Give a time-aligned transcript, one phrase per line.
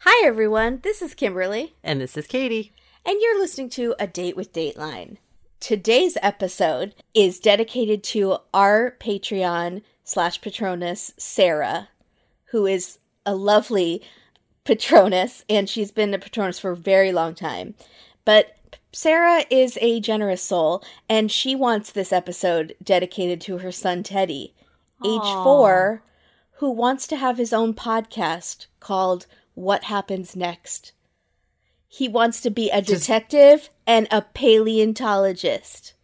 [0.00, 0.80] Hi, everyone.
[0.82, 2.72] This is Kimberly, And this is Katie.
[3.04, 5.16] and you're listening to A Date with Dateline.
[5.60, 11.88] Today's episode is dedicated to our Patreon slash Patronus, Sarah,
[12.46, 14.02] who is a lovely
[14.64, 17.74] Patronus, and she's been a Patronus for a very long time.
[18.24, 18.54] But
[18.92, 24.54] Sarah is a generous soul, and she wants this episode dedicated to her son Teddy,
[25.04, 26.02] age four,
[26.54, 29.26] who wants to have his own podcast called
[29.58, 30.92] What Happens Next.
[31.88, 35.94] He wants to be a Just- detective and a paleontologist.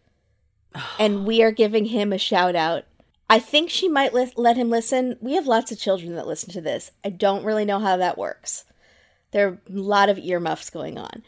[0.99, 2.85] and we are giving him a shout out.
[3.31, 5.17] I think she might li- let him listen.
[5.21, 6.91] We have lots of children that listen to this.
[7.05, 8.65] I don't really know how that works.
[9.31, 11.23] There are a lot of earmuffs going on.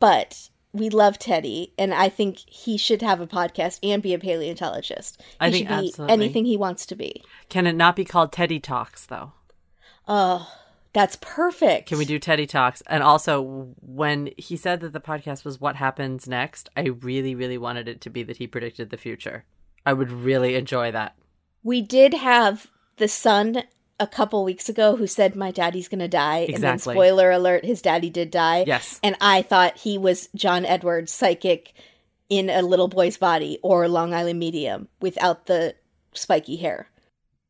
[0.00, 4.18] But we love Teddy, and I think he should have a podcast and be a
[4.18, 5.20] paleontologist.
[5.20, 6.12] He I think should be absolutely.
[6.12, 7.22] anything he wants to be.
[7.48, 9.32] Can it not be called Teddy Talks, though?
[10.06, 10.52] Oh,
[10.98, 11.88] that's perfect.
[11.88, 12.82] Can we do Teddy Talks?
[12.88, 17.56] And also, when he said that the podcast was What Happens Next, I really, really
[17.58, 19.44] wanted it to be that he predicted the future.
[19.86, 21.14] I would really enjoy that.
[21.62, 23.62] We did have the son
[24.00, 26.94] a couple weeks ago who said my daddy's gonna die, and then Exactly.
[26.94, 28.64] spoiler alert, his daddy did die.
[28.66, 28.98] Yes.
[29.02, 31.74] and I thought he was John Edwards, psychic
[32.28, 35.74] in a little boy's body or Long Island medium without the
[36.12, 36.88] spiky hair.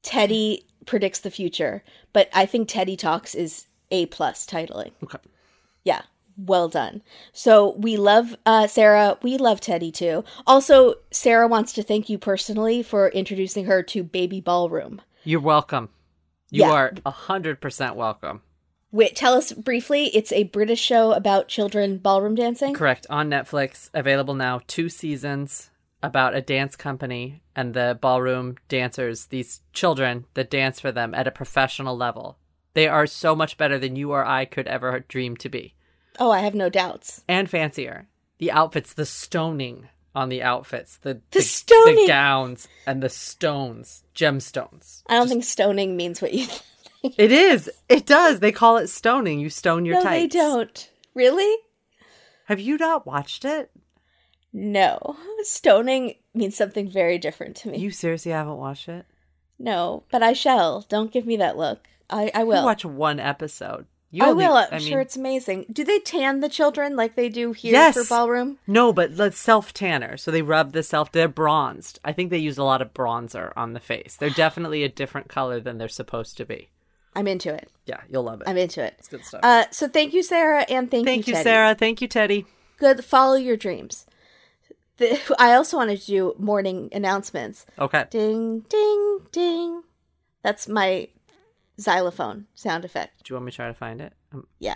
[0.02, 1.82] Teddy predicts the future,
[2.18, 4.90] but I think Teddy Talks is A plus titling.
[5.04, 5.18] Okay.
[5.84, 6.02] Yeah,
[6.36, 7.00] well done.
[7.32, 9.18] So we love uh, Sarah.
[9.22, 10.24] We love Teddy too.
[10.44, 15.00] Also, Sarah wants to thank you personally for introducing her to Baby Ballroom.
[15.22, 15.90] You're welcome.
[16.50, 16.72] You Yeah.
[16.72, 18.42] are a 100% welcome.
[18.90, 20.06] Wait, tell us briefly.
[20.06, 22.74] It's a British show about children ballroom dancing.
[22.74, 23.06] Correct.
[23.08, 25.70] On Netflix, available now, two seasons
[26.02, 31.26] about a dance company and the ballroom dancers, these children that dance for them at
[31.26, 32.38] a professional level.
[32.74, 35.74] They are so much better than you or I could ever dream to be.
[36.20, 37.24] Oh, I have no doubts.
[37.28, 38.08] And fancier.
[38.38, 41.96] The outfits, the stoning on the outfits, the, The stoning!
[41.96, 45.02] the gowns, and the stones, gemstones.
[45.08, 46.46] I don't think stoning means what you
[47.02, 47.14] think.
[47.18, 47.70] It is.
[47.88, 48.40] It does.
[48.40, 49.38] They call it stoning.
[49.40, 50.34] You stone your no, tights.
[50.34, 50.90] they don't.
[51.14, 51.56] Really?
[52.46, 53.70] Have you not watched it?
[54.52, 55.16] No.
[55.42, 57.78] Stoning means something very different to me.
[57.78, 59.06] You seriously haven't watched it?
[59.58, 60.82] no, but I shall.
[60.88, 61.86] Don't give me that look.
[62.08, 62.64] I, I You will.
[62.64, 63.86] watch one episode.
[64.10, 64.56] You I only- will.
[64.56, 65.66] I'm I mean, sure it's amazing.
[65.70, 67.94] Do they tan the children like they do here Yes.
[67.94, 68.58] for ballroom?
[68.66, 70.16] No, but let's self tanner.
[70.16, 71.12] So they rub the self.
[71.12, 71.98] They're bronzed.
[72.04, 74.16] I think they use a lot of bronzer on the face.
[74.18, 76.70] They're definitely a different color than they're supposed to be.
[77.14, 77.68] I'm into it.
[77.84, 78.48] Yeah, you'll love it.
[78.48, 78.94] I'm into it.
[78.98, 79.40] it's good stuff.
[79.42, 81.12] Uh, so thank you, Sarah, and thank, you.
[81.12, 81.44] Thank you, Teddy.
[81.44, 81.74] Sarah.
[81.74, 82.46] Thank you, Teddy.
[82.78, 83.04] Good.
[83.04, 84.06] Follow your dreams.
[84.98, 87.66] The, I also wanted to do morning announcements.
[87.78, 88.04] Okay.
[88.10, 89.82] Ding, ding, ding.
[90.42, 91.08] That's my
[91.80, 93.24] xylophone sound effect.
[93.24, 94.12] Do you want me to try to find it?
[94.32, 94.74] Um, Yeah.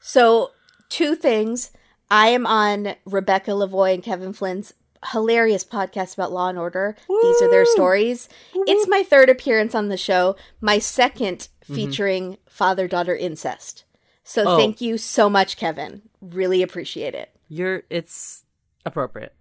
[0.00, 0.52] So,
[0.88, 1.70] two things.
[2.10, 4.72] I am on Rebecca Lavoie and Kevin Flynn's
[5.10, 6.96] hilarious podcast about Law and Order.
[7.08, 7.72] These are their Woo!
[7.74, 8.28] stories.
[8.54, 11.74] It's my third appearance on the show, my 2nd Mm-hmm.
[11.74, 13.82] featuring father daughter incest.
[14.22, 14.56] So, Oh.
[14.56, 16.02] thank you so much, Kevin.
[16.30, 17.30] Really appreciate it.
[17.48, 17.82] you're.
[17.90, 18.44] It's
[18.84, 19.34] appropriate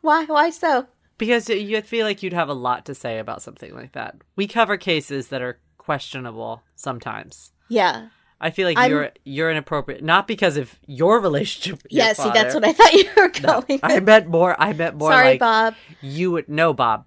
[0.00, 0.24] Why?
[0.24, 0.86] Why so?
[1.18, 4.16] because you feel like you'd have a lot to say about something like that.
[4.36, 7.52] We cover cases that are questionable sometimes.
[7.68, 8.08] Yeah.
[8.40, 11.82] I feel like I'm- you're you're inappropriate, not because of your relationship.
[11.82, 14.04] With Yeah, see, that's what I thought you were No, going I with.
[14.04, 14.54] meant more.
[14.60, 15.74] I meant more Sorry, like Bob.
[16.02, 16.48] you would.
[16.48, 17.06] No, Bob,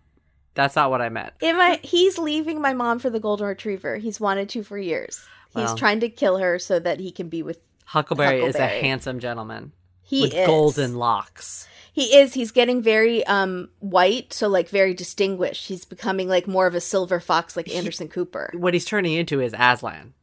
[0.56, 1.34] that's not what I meant.
[1.44, 3.98] Am I, he's leaving my mom for the golden retriever.
[3.98, 5.20] He's wanted to for years.
[5.54, 5.78] He's Well.
[5.78, 7.60] trying to kill her so that he can be with.
[7.90, 9.72] Huckleberry, is a handsome gentleman
[10.04, 11.68] He with is golden locks.
[11.92, 12.36] He is.
[12.36, 15.68] He's getting very um white, so like very distinguished.
[15.68, 18.52] He's becoming like more of a silver fox, like Anderson Cooper.
[18.54, 20.14] What he's turning into is Aslan.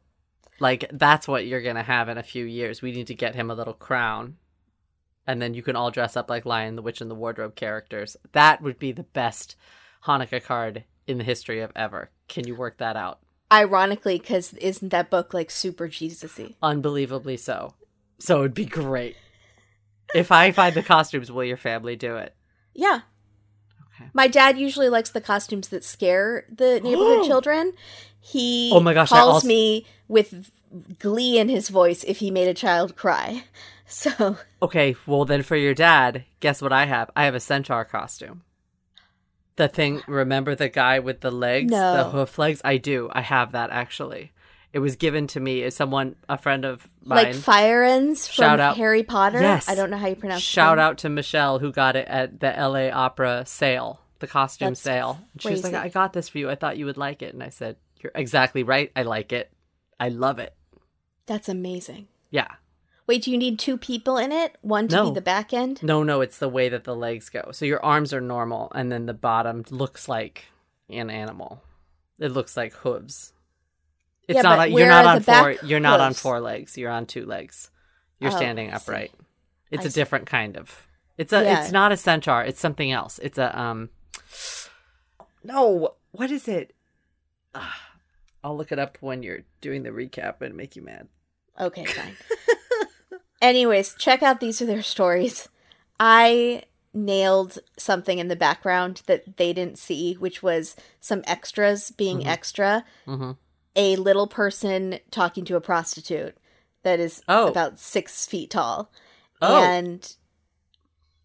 [0.61, 2.81] Like that's what you're gonna have in a few years.
[2.81, 4.37] We need to get him a little crown,
[5.27, 8.15] and then you can all dress up like Lion, the Witch, and the Wardrobe characters.
[8.31, 9.57] That would be the best
[10.05, 12.11] Hanukkah card in the history of ever.
[12.29, 13.19] Can you work that out?
[13.51, 16.55] Ironically, because isn't that book like super Jesusy?
[16.61, 17.73] Unbelievably so.
[18.19, 19.15] So it'd be great.
[20.13, 22.35] If I find the costumes, will your family do it?
[22.73, 23.01] Yeah.
[23.95, 24.09] Okay.
[24.13, 27.73] My dad usually likes the costumes that scare the neighborhood children.
[28.19, 30.51] He Oh my gosh, calls also- me with
[30.99, 33.43] glee in his voice if he made a child cry.
[33.89, 37.09] So Okay, well then for your dad, guess what I have?
[37.15, 38.41] I have a centaur costume.
[39.57, 41.97] The thing, remember the guy with the legs, No.
[41.97, 42.61] the hoof legs?
[42.63, 43.09] I do.
[43.11, 44.31] I have that actually.
[44.73, 47.25] It was given to me as someone, a friend of mine.
[47.25, 49.39] like Firenze from Shout out- Harry Potter.
[49.41, 49.67] Yes.
[49.67, 50.41] I don't know how you pronounce.
[50.43, 50.81] Shout it.
[50.81, 54.01] out to Michelle who got it at the LA Opera sale.
[54.19, 55.19] the costume That's sale.
[55.33, 56.49] And she was like, "I got this for you.
[56.49, 58.91] I thought you would like it." And I said, "You're exactly right.
[58.95, 59.51] I like it.
[59.99, 60.55] I love it."
[61.27, 62.07] That's amazing.
[62.31, 62.47] Yeah.
[63.07, 64.57] Wait, do you need two people in it?
[64.61, 65.09] One to No.
[65.11, 65.81] be the back end?
[65.81, 67.51] No, no, it's the way that the legs go.
[67.53, 70.45] So your arms are normal, and then the bottom looks like
[70.89, 71.61] an animal.
[72.19, 73.31] It looks like hooves.
[74.27, 74.57] It's Yeah, not.
[74.57, 75.51] but you're where not on four.
[75.63, 76.77] You're not on four legs.
[76.77, 77.71] You're on two legs.
[78.19, 79.13] You're Oh, standing upright.
[79.71, 79.99] It's I a see.
[80.01, 80.85] different kind of.
[81.17, 81.43] It's a.
[81.43, 81.61] Yeah.
[81.61, 82.43] It's not a centaur.
[82.43, 83.19] It's something else.
[83.19, 83.89] It's a um.
[85.43, 86.73] No, what is it?
[87.55, 87.79] Ah,
[88.43, 91.07] I'll look it up when you're doing the recap and make you mad.
[91.59, 92.15] Okay, fine.
[93.41, 95.47] Anyways, check out these are their stories.
[95.99, 96.63] I
[96.93, 102.83] nailed something in the background that they didn't see, which was some extras being extra.
[103.07, 103.31] Mm-hmm.
[103.75, 106.35] A little person talking to a prostitute
[106.83, 107.47] that is Oh.
[107.47, 108.91] about six feet tall.
[109.41, 109.61] Oh.
[109.61, 110.15] And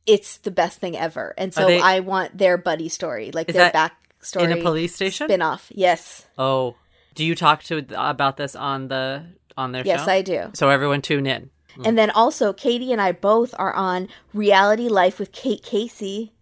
[0.04, 1.32] it's the best thing ever.
[1.38, 4.42] And so they- I want their buddy story, like Is their backstory.
[4.42, 5.28] In a police station.
[5.28, 5.68] spin off.
[5.74, 6.26] Yes.
[6.36, 6.74] Oh,
[7.14, 9.24] do you talk to about this on the
[9.56, 10.10] on their Yes, show?
[10.10, 10.50] I do.
[10.54, 11.50] So everyone tune in.
[11.84, 16.32] And then also, Katie and I both are on Reality Life with Kate Casey.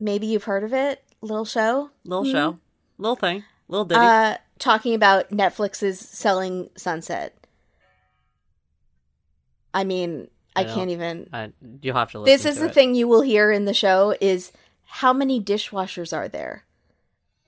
[0.00, 1.90] Maybe you've heard of it, little show.
[2.04, 2.58] Little show,
[2.98, 4.00] little thing, little ditty.
[4.00, 7.34] Uh, talking about Netflix's selling Sunset.
[9.74, 11.28] I mean, I, I can't even.
[11.32, 11.48] Uh,
[11.82, 12.32] you'll have to listen.
[12.32, 12.74] This is to the it.
[12.74, 14.52] thing you will hear in the show: is
[14.84, 16.64] how many dishwashers are there?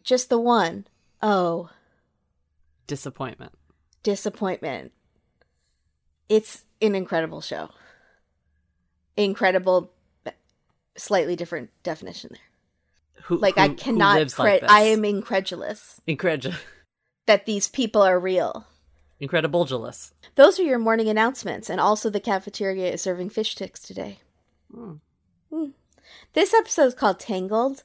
[0.03, 0.87] Just the one.
[1.23, 1.71] Oh,
[2.87, 3.53] Disappointment.
[4.03, 4.93] disappointment.
[6.31, 7.69] It's an incredible show.
[9.17, 9.91] Incredible,
[10.97, 13.23] slightly different definition there.
[13.25, 14.33] Who, Like I who- who cannot.
[14.33, 14.63] cre- like?
[14.63, 16.57] I am incredulous Incredulous
[17.27, 18.67] that these people are real.
[19.21, 20.13] incredibleulous.
[20.37, 24.21] Those are your morning announcements, and also the cafeteria is serving fish sticks today.
[24.73, 24.95] Hmm.
[25.53, 25.65] Hmm.
[26.33, 27.83] This episode is called Tangled,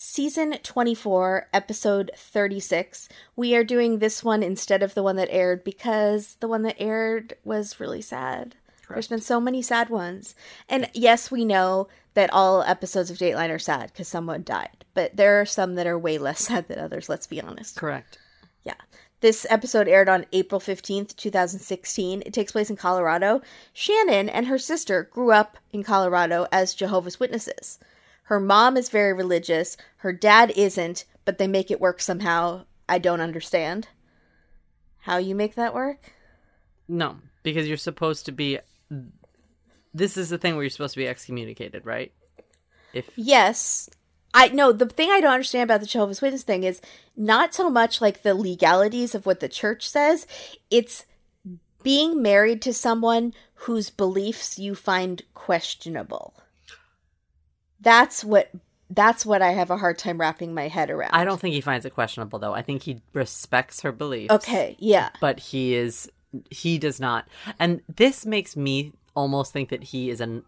[0.00, 3.08] season 24, episode 36.
[3.34, 6.76] We are doing this one instead of the one that aired because the one that
[6.78, 8.54] aired was really sad.
[8.88, 10.36] There's been so many sad ones.
[10.68, 15.16] And yes, we know that all episodes of Dateline are sad because someone died, but
[15.16, 17.74] there are some that are way less sad than others, let's be honest.
[17.74, 18.18] Correct.
[18.62, 18.74] Yeah.
[19.20, 22.22] This episode aired on April 15th, 2016.
[22.24, 23.42] It takes place in Colorado.
[23.72, 27.80] Shannon and her sister grew up in Colorado as Jehovah's Witnesses.
[28.28, 32.66] Her mom is very religious, her dad isn't, but they make it work somehow.
[32.86, 33.88] I don't understand
[34.98, 36.12] how you make that work.
[36.86, 38.58] No, because you're supposed to be.
[39.94, 42.12] This is the thing where you're supposed to be excommunicated, right?
[42.92, 43.88] If Yes.
[44.34, 46.82] I no, the thing I don't understand about the Jehovah's Witness thing is
[47.16, 50.26] not so much like the legalities of what the church says,
[50.70, 51.06] it's
[51.82, 56.34] being married to someone whose beliefs you find questionable.
[57.80, 58.50] That's what
[58.90, 61.10] that's what I have a hard time wrapping my head around.
[61.12, 62.54] I don't think he finds it questionable, though.
[62.54, 64.32] I think he respects her beliefs.
[64.32, 65.10] Okay, yeah.
[65.20, 66.10] but he is
[66.50, 67.26] he does not
[67.58, 70.44] and this makes me almost think that he is an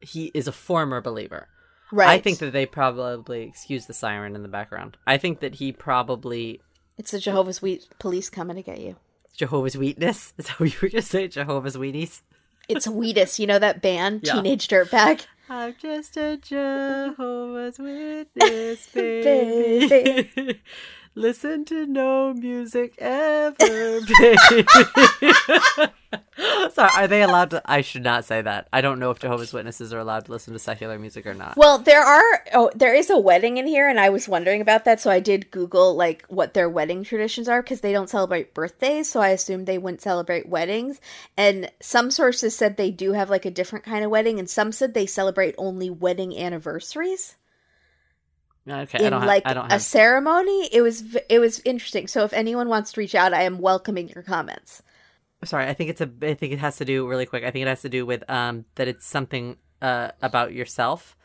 [0.00, 1.48] he is a former believer
[1.90, 2.08] Right.
[2.08, 5.72] i think that they probably excuse the siren in the background i think that he
[5.72, 6.60] probably
[6.96, 8.94] it's the Jehovah's we- police coming to get you.
[9.36, 12.22] jehovah's witness is that what you were gonna say jehovah's weenies
[12.68, 14.34] It's Wheatus, you know that band, Yeah.
[14.34, 15.26] Teenage Dirtbag?
[15.50, 19.88] i'm just a jehovah's witness Baby.
[19.88, 20.60] baby
[21.18, 24.66] listen to no music ever baby.
[26.72, 28.68] Sorry are they allowed to i should not say that.
[28.72, 31.56] I don't know if jehovah's witnesses are allowed to listen to secular music or not.
[31.56, 34.84] Well, there are oh, there is a wedding in here, and I was wondering about
[34.84, 38.54] that, so I did Google like what their wedding traditions are because they don't celebrate
[38.54, 41.00] birthdays, so I assumed they wouldn't celebrate weddings.
[41.36, 44.70] And some sources said they do have like a different kind of wedding, and some
[44.70, 47.37] said they celebrate only wedding anniversaries
[48.70, 50.68] Okay, I in don't have, like I don't a ceremony.
[50.72, 52.06] It was v- it was interesting.
[52.06, 54.82] So if anyone wants to reach out, I am welcoming your comments.
[55.44, 56.10] Sorry, I think it's a.
[56.22, 57.44] I think it has to do really quick.
[57.44, 61.16] I think it has to do with um that it's something uh about yourself,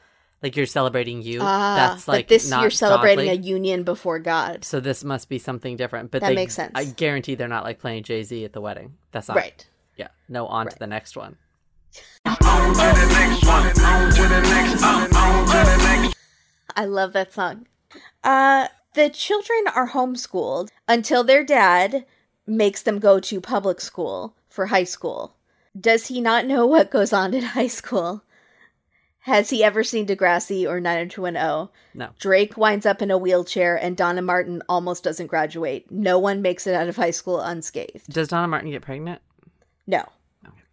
[0.43, 1.39] like you're celebrating you.
[1.41, 3.39] Ah, That's like but this not you're celebrating godly.
[3.39, 6.11] a union before God, So this must be something different.
[6.11, 6.71] But That they, makes sense.
[6.75, 8.93] I guarantee they're not like playing Jay Z at the wedding.
[9.11, 9.67] That's not right?
[9.97, 10.09] Yeah.
[10.29, 10.45] No.
[10.45, 10.79] On to Right.
[10.79, 11.37] the next one.
[16.75, 17.67] I love that song.
[18.23, 22.05] Uh, the children are homeschooled until their dad
[22.45, 25.35] makes them go to public school for high school.
[25.79, 28.23] Does he not know what goes on in high school?
[29.21, 31.69] Has he ever seen Degrassi or 90210?
[31.93, 32.09] No.
[32.19, 35.89] Drake winds up in a wheelchair and Donna Martin almost doesn't graduate.
[35.89, 38.11] No one makes it out of high school unscathed.
[38.11, 39.21] Does Donna Martin get pregnant?
[39.87, 39.99] No.
[40.45, 40.63] Okay.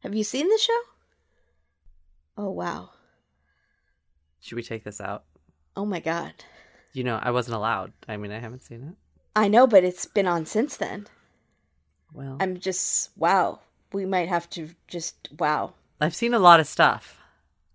[0.00, 0.80] Have you seen the show?
[2.36, 2.90] Oh, wow.
[4.40, 5.24] Should we take this out?
[5.76, 6.32] Oh my god.
[6.92, 7.92] You know, I wasn't allowed.
[8.08, 8.94] I mean, I haven't seen it.
[9.36, 11.06] I know, but it's been on since then.
[12.12, 13.60] Well, I'm just wow.
[13.92, 15.74] We might have to just wow.
[16.00, 17.18] I've seen a lot of stuff.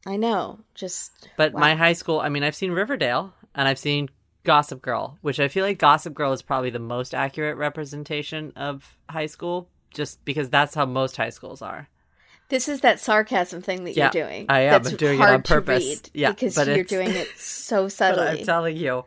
[0.06, 0.60] I know.
[0.74, 1.62] Just But wow.
[1.62, 4.10] my high school, I mean, I've seen Riverdale and I've seen
[4.44, 8.98] Gossip Girl, which I feel like Gossip Girl is probably the most accurate representation of
[9.10, 11.90] high school, just because that's how most high schools are.
[12.50, 14.46] This is that sarcasm thing that Yeah, you're doing.
[14.50, 14.84] I am.
[14.84, 16.04] That's doing it on purpose.
[16.14, 18.40] Yeah, because you're doing it so But subtly.
[18.42, 19.06] I'm telling you,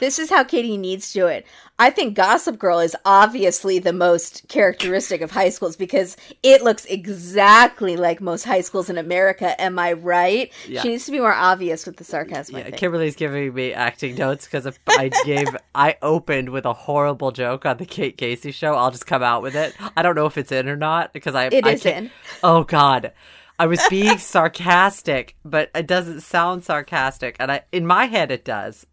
[0.00, 1.46] this is how Katie needs to do it.
[1.80, 6.84] I think Gossip Girl is obviously the most characteristic of high schools because it looks
[6.86, 9.60] exactly like most high schools in America.
[9.60, 10.52] Am I right?
[10.66, 10.82] Yeah.
[10.82, 12.56] She needs to be more obvious with the sarcasm.
[12.56, 12.70] I yeah.
[12.70, 17.64] Kimberly's giving me acting notes because if I gave, I opened with a horrible joke
[17.64, 18.74] on the Kate Casey show.
[18.74, 19.72] I'll just come out with it.
[19.96, 22.10] I don't know if it's in or not because I It I is in.
[22.42, 23.12] Oh God,
[23.56, 28.44] I was being sarcastic, but it doesn't sound sarcastic, and I in my head it
[28.44, 28.84] does.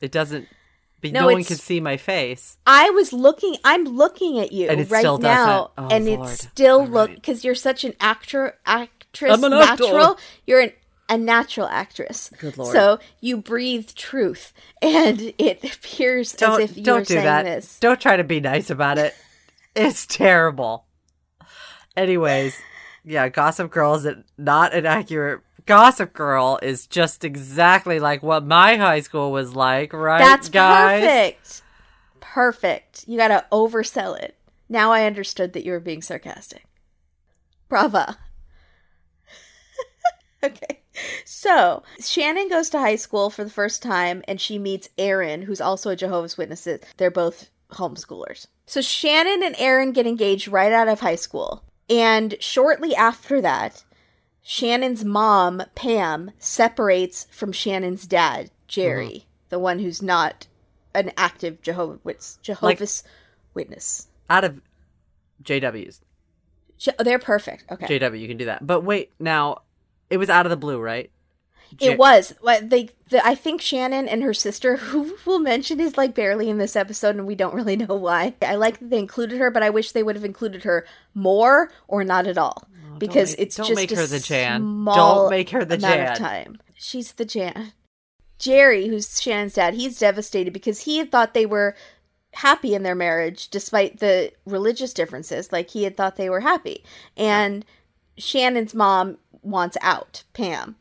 [0.00, 0.48] It doesn't.
[1.00, 2.56] But No, no, one can see my face.
[2.66, 3.56] I was looking.
[3.64, 5.70] I'm looking at you And it right still now.
[5.76, 6.30] Oh, and Lord.
[6.30, 9.84] it still look because you're such an actor, actress, I'm an actor.
[9.84, 10.18] natural.
[10.46, 10.72] You're an,
[11.10, 12.30] a natural actress.
[12.38, 12.72] Good Lord.
[12.72, 17.42] So you breathe truth, and it appears Don't as if you're don't do saying that.
[17.44, 17.78] this.
[17.80, 19.14] Don't try to be nice about it.
[19.76, 20.86] it's terrible.
[21.96, 22.56] Anyways,
[23.04, 24.06] yeah, Gossip Girl is
[24.38, 25.42] not an accurate.
[25.66, 30.18] Gossip Girl is just exactly like what my high school was like, right?
[30.18, 31.02] That's guys?
[31.02, 31.62] perfect.
[32.20, 33.04] Perfect.
[33.08, 34.36] You got to oversell it.
[34.68, 36.64] Now I understood that you were being sarcastic.
[37.68, 38.18] Brava.
[40.44, 40.80] okay.
[41.24, 45.60] So, Shannon goes to high school for the first time and she meets Aaron, who's
[45.60, 46.68] also a Jehovah's Witness.
[46.96, 48.46] They're both homeschoolers.
[48.66, 51.64] So, Shannon and Aaron get engaged right out of high school.
[51.90, 53.82] And shortly after that,
[54.46, 59.48] Shannon's mom, Pam, separates from Shannon's dad, Jerry, mm-hmm.
[59.48, 60.46] the one who's not
[60.94, 61.98] an active Jehovah.
[62.42, 63.02] Jehovah's
[63.54, 64.08] Witness.
[64.28, 64.60] Out of
[65.42, 66.02] JW's.
[66.76, 67.64] Je- oh, they're perfect.
[67.70, 67.98] Okay.
[67.98, 68.66] JW, you can do that.
[68.66, 69.62] But wait, now
[70.10, 71.10] it was out of the blue, right?
[71.80, 72.34] It was.
[72.62, 76.58] They, the, I think Shannon and her sister, who we'll mention is like barely in
[76.58, 78.34] this episode, and we don't really know why.
[78.42, 81.70] I like that they included her, but I wish they would have included her more
[81.88, 82.68] or not at all,
[83.06, 84.60] because make- it's don't just make a her the Jan.
[84.60, 86.12] Small Don't make her the Jan.
[86.12, 86.58] Of time.
[86.76, 87.72] She's the Jan.
[88.38, 91.76] Jerry, who's Shannon's dad, he's devastated because he had thought they were
[92.34, 95.52] happy in their marriage despite the religious differences.
[95.52, 96.84] Like he had thought they were happy,
[97.16, 97.64] and
[98.18, 100.76] Shannon's mom wants out, Pam.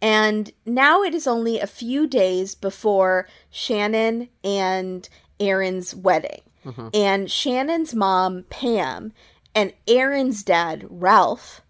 [0.00, 5.08] And now it is only a few days before Shannon and
[5.40, 6.42] Aaron's wedding.
[6.64, 6.88] Mm-hmm.
[6.92, 9.12] And Shannon's mom, Pam,
[9.54, 11.62] and Aaron's dad, Ralph,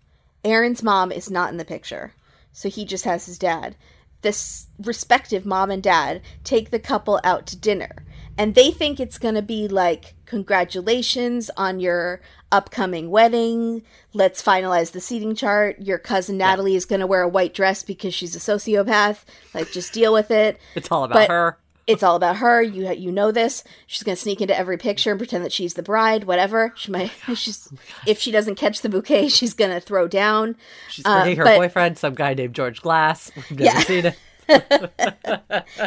[0.44, 2.12] Aaron's mom is not in the picture.
[2.52, 3.76] So he just has his dad.
[4.22, 8.04] This respective mom and dad take the couple out to dinner.
[8.38, 12.20] And they think it's going to be like, congratulations on your
[12.50, 13.82] upcoming wedding.
[14.12, 15.80] Let's finalize the seating chart.
[15.80, 19.24] Your cousin Natalie is going to wear a white dress because she's a sociopath.
[19.52, 20.58] Like, just deal with it.
[20.74, 21.58] It's all about But- her.
[21.87, 22.62] It's all about her.
[22.62, 23.62] You you know this.
[23.87, 26.25] She's gonna sneak into every picture and pretend that she's the bride.
[26.25, 26.73] Whatever.
[26.76, 27.11] She might.
[27.35, 27.69] She's
[28.07, 30.57] if she doesn't catch the bouquet, she's gonna throw down.
[30.88, 33.31] She's uh, her but- boyfriend, some guy named George Glass.
[33.50, 33.81] We've never Yeah.
[33.81, 34.17] seen it.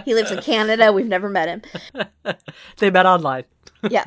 [0.06, 0.92] He lives in Canada.
[0.92, 2.36] We've never met him.
[2.77, 3.46] They met online.
[3.89, 4.04] Yeah.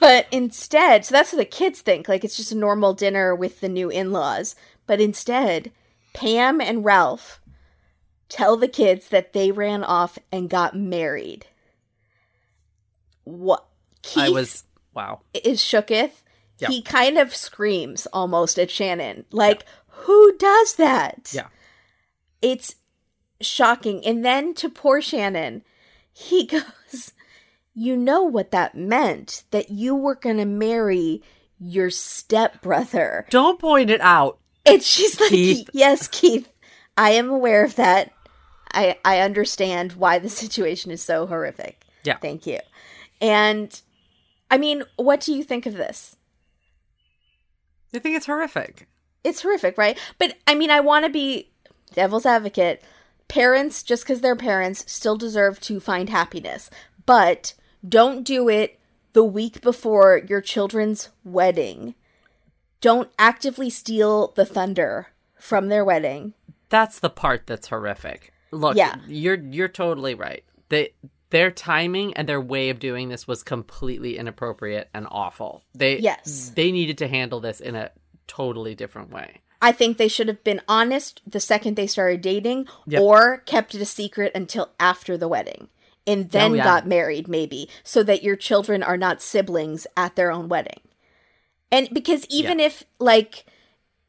[0.00, 2.08] But instead, so that's what the kids think.
[2.08, 4.54] Like it's just a normal dinner with the new in laws.
[4.86, 5.70] But instead,
[6.12, 7.40] Pam and Ralph
[8.28, 11.46] tell the kids that they ran off and got married.
[13.24, 13.64] What?
[14.02, 15.20] Keith I was wow.
[15.32, 16.22] is shooketh.
[16.58, 16.68] Yeah.
[16.68, 19.24] He kind of screams almost at Shannon.
[19.30, 21.32] Like, who does that?
[21.34, 21.46] Yeah.
[22.42, 22.76] It's
[23.40, 24.04] shocking.
[24.04, 25.62] And then to poor Shannon,
[26.12, 27.12] he goes,
[27.74, 29.44] You know what that meant?
[29.50, 31.22] That you were going to marry
[31.58, 33.26] your stepbrother.
[33.30, 34.38] Don't point it out.
[34.66, 35.68] And she's like, Keith.
[35.72, 36.48] Yes, Keith,
[36.96, 38.12] I am aware of that.
[38.72, 41.84] I, I understand why the situation is so horrific.
[42.04, 42.18] Yeah.
[42.18, 42.58] Thank you.
[43.20, 43.80] And
[44.50, 46.16] I mean, what do you think of this?
[47.94, 48.88] I think it's horrific.
[49.22, 49.98] It's horrific, right?
[50.18, 51.50] But I mean, I want to be
[51.92, 52.82] devil's advocate.
[53.28, 56.68] Parents, just because they're parents, still deserve to find happiness.
[57.06, 57.54] But
[57.88, 58.78] don't do it
[59.12, 61.94] the week before your children's wedding.
[62.80, 65.08] Don't actively steal the thunder
[65.38, 66.34] from their wedding.
[66.68, 68.32] That's the part that's horrific.
[68.50, 68.96] Look, Yeah.
[69.06, 70.44] you're you're totally right.
[70.68, 70.92] They
[71.30, 75.62] their timing and their way of doing this was completely inappropriate and awful.
[75.74, 76.52] They Yes.
[76.54, 77.90] they needed to handle this in a
[78.26, 79.40] totally different way.
[79.60, 83.00] I think they should have been honest the second they started dating Yep.
[83.00, 85.68] or kept it a secret until after the wedding
[86.06, 86.64] and oh, then Oh, yeah.
[86.64, 90.80] got married maybe so that your children are not siblings at their own wedding.
[91.72, 93.46] And because even if like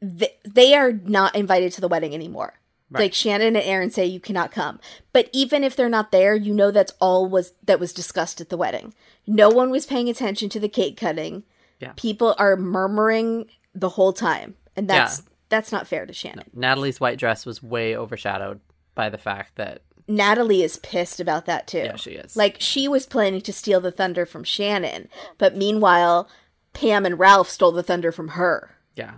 [0.00, 2.54] th- they are not invited to the wedding anymore.
[2.88, 3.00] Right.
[3.02, 4.78] Like Shannon and Aaron say you cannot come.
[5.12, 8.48] But even if they're not there, you know that's all was that was discussed at
[8.48, 8.94] the wedding.
[9.26, 11.42] No one was paying attention to the cake cutting.
[11.80, 11.92] Yeah.
[11.96, 14.54] People are murmuring the whole time.
[14.76, 16.50] And that's that's not fair to Shannon.
[16.54, 18.60] Natalie's white dress was way overshadowed
[18.94, 21.78] by the fact that Natalie is pissed about that too.
[21.78, 22.36] Yeah, she is.
[22.36, 26.28] Like she was planning to steal the thunder from Shannon, but meanwhile,
[26.72, 28.76] Pam and Ralph stole the thunder from her.
[28.94, 29.14] yeah,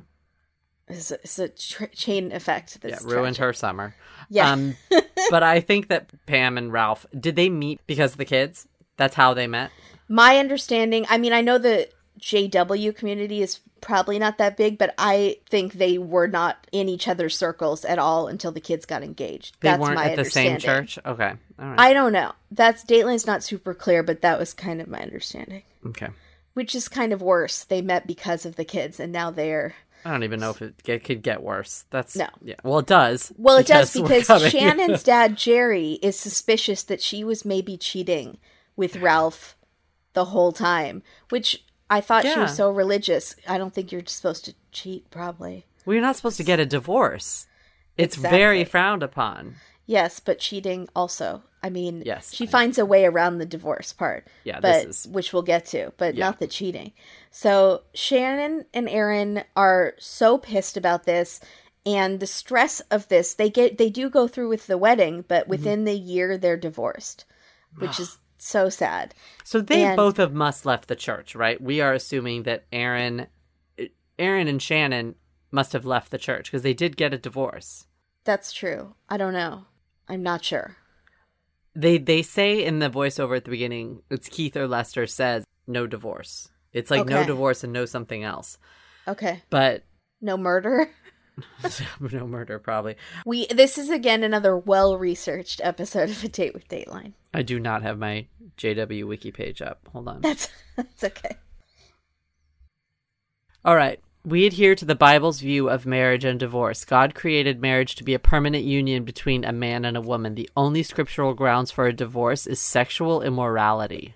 [0.89, 2.79] It's a, it's a tra- chain effect.
[2.83, 3.39] yeah ruined tragic.
[3.39, 3.95] her summer.
[4.29, 4.53] Yeah.
[4.53, 4.77] Um,
[5.31, 8.67] but I think that Pam and Ralph did they meet because of the kids?
[8.97, 9.71] That's how they met.
[10.09, 14.95] My understanding, I mean, I know the JW community is probably not that big, but
[14.99, 19.03] I think they were not in each other's circles at all until the kids got
[19.03, 19.57] engaged.
[19.61, 20.99] They That's weren't my at the same church.
[21.05, 22.33] Okay, all right, I don't know.
[22.51, 25.63] That's Dateline's not super clear, but that was kind of my understanding.
[25.87, 26.09] okay.
[26.55, 27.63] Which is kind of worse.
[27.63, 30.75] They met because of the kids, and now they're I don't even know if it,
[30.87, 31.85] it could get worse.
[31.91, 32.29] That's No.
[32.43, 33.33] Yeah, well, it does.
[33.37, 38.39] Well, it does because Shannon's dad, Jerry, is suspicious that she was maybe cheating
[38.77, 39.57] with Ralph
[40.15, 43.35] the whole time, which I thought she was so religious.
[43.47, 45.67] I don't think you're supposed to cheat, probably.
[45.85, 47.47] well, you're not supposed to get a divorce.
[47.97, 48.39] It's Exactly.
[48.39, 49.57] very frowned upon.
[49.89, 51.43] Yes, but cheating also.
[51.63, 54.29] I mean, Yes, she I- finds a way around the divorce part.
[54.45, 56.27] Yeah, but this is- which we'll get to, but Yeah.
[56.27, 56.93] not the cheating.
[57.31, 61.41] So Shannon and Aaron are so pissed about this
[61.87, 63.33] and the stress of this.
[63.35, 65.51] They get they do go through with the wedding, but Mm-hmm.
[65.51, 67.25] within the year they're divorced,
[67.79, 69.15] which is so sad.
[69.43, 71.59] So they And- both have must left the church, right?
[71.61, 73.27] We are assuming that Aaron,
[74.19, 75.15] Aaron and Shannon
[75.51, 77.87] must have left the church because they did get a divorce.
[78.25, 78.95] That's true.
[79.09, 79.65] I don't know.
[80.09, 80.77] I'm not sure.
[81.75, 85.87] They they say in the voiceover at the beginning, it's Keith or Lester says no
[85.87, 86.49] divorce.
[86.73, 88.59] It's like no divorce and no something else,
[89.07, 89.43] Okay.
[89.51, 89.85] but
[90.21, 90.91] No murder.
[92.01, 92.97] no murder probably.
[93.25, 97.13] We this is again another well-researched episode of A Date with Dateline.
[97.33, 99.89] I do not have my JW wiki page up.
[99.93, 100.21] Hold on.
[100.21, 101.37] That's that's okay.
[103.65, 104.01] All right.
[104.25, 106.85] We adhere to the Bible's view of marriage and divorce.
[106.85, 110.35] God created marriage to be a permanent union between a man and a woman.
[110.35, 114.15] The only scriptural grounds for a divorce is sexual immorality.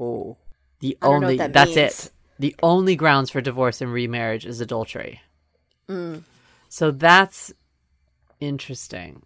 [0.00, 0.36] Oh.
[0.80, 2.06] The I don't know only that that's means.
[2.06, 2.12] it.
[2.38, 5.20] The only grounds for divorce and remarriage is adultery.
[5.88, 6.22] Mm.
[6.68, 7.52] So that's
[8.40, 9.22] interesting.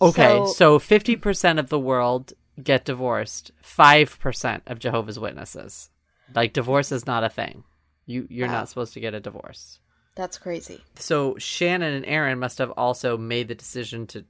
[0.00, 3.50] Okay, So- so fifty percent of the world get divorced.
[3.62, 5.90] Five percent of Jehovah's Witnesses.
[6.34, 7.64] Like divorce is not a thing.
[8.06, 8.52] You you're Wow.
[8.54, 9.78] not supposed to get a divorce.
[10.14, 10.82] That's crazy.
[10.96, 14.24] So Shannon and Aaron must have also made the decision to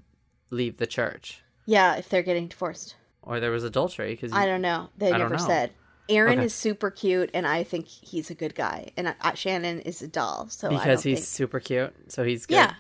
[0.51, 2.97] leave the church, Yeah, if they're getting divorced.
[3.23, 4.89] or there was adultery because I don't know.
[4.97, 5.45] They I never know.
[5.47, 5.73] said.
[6.09, 6.47] Aaron Okay.
[6.47, 8.91] is super cute, and I think he's a good guy.
[8.97, 11.27] And I, I- Shannon is a doll, so I because he's think.
[11.27, 11.95] super cute.
[12.13, 12.57] So he's good.
[12.57, 12.75] Yeah,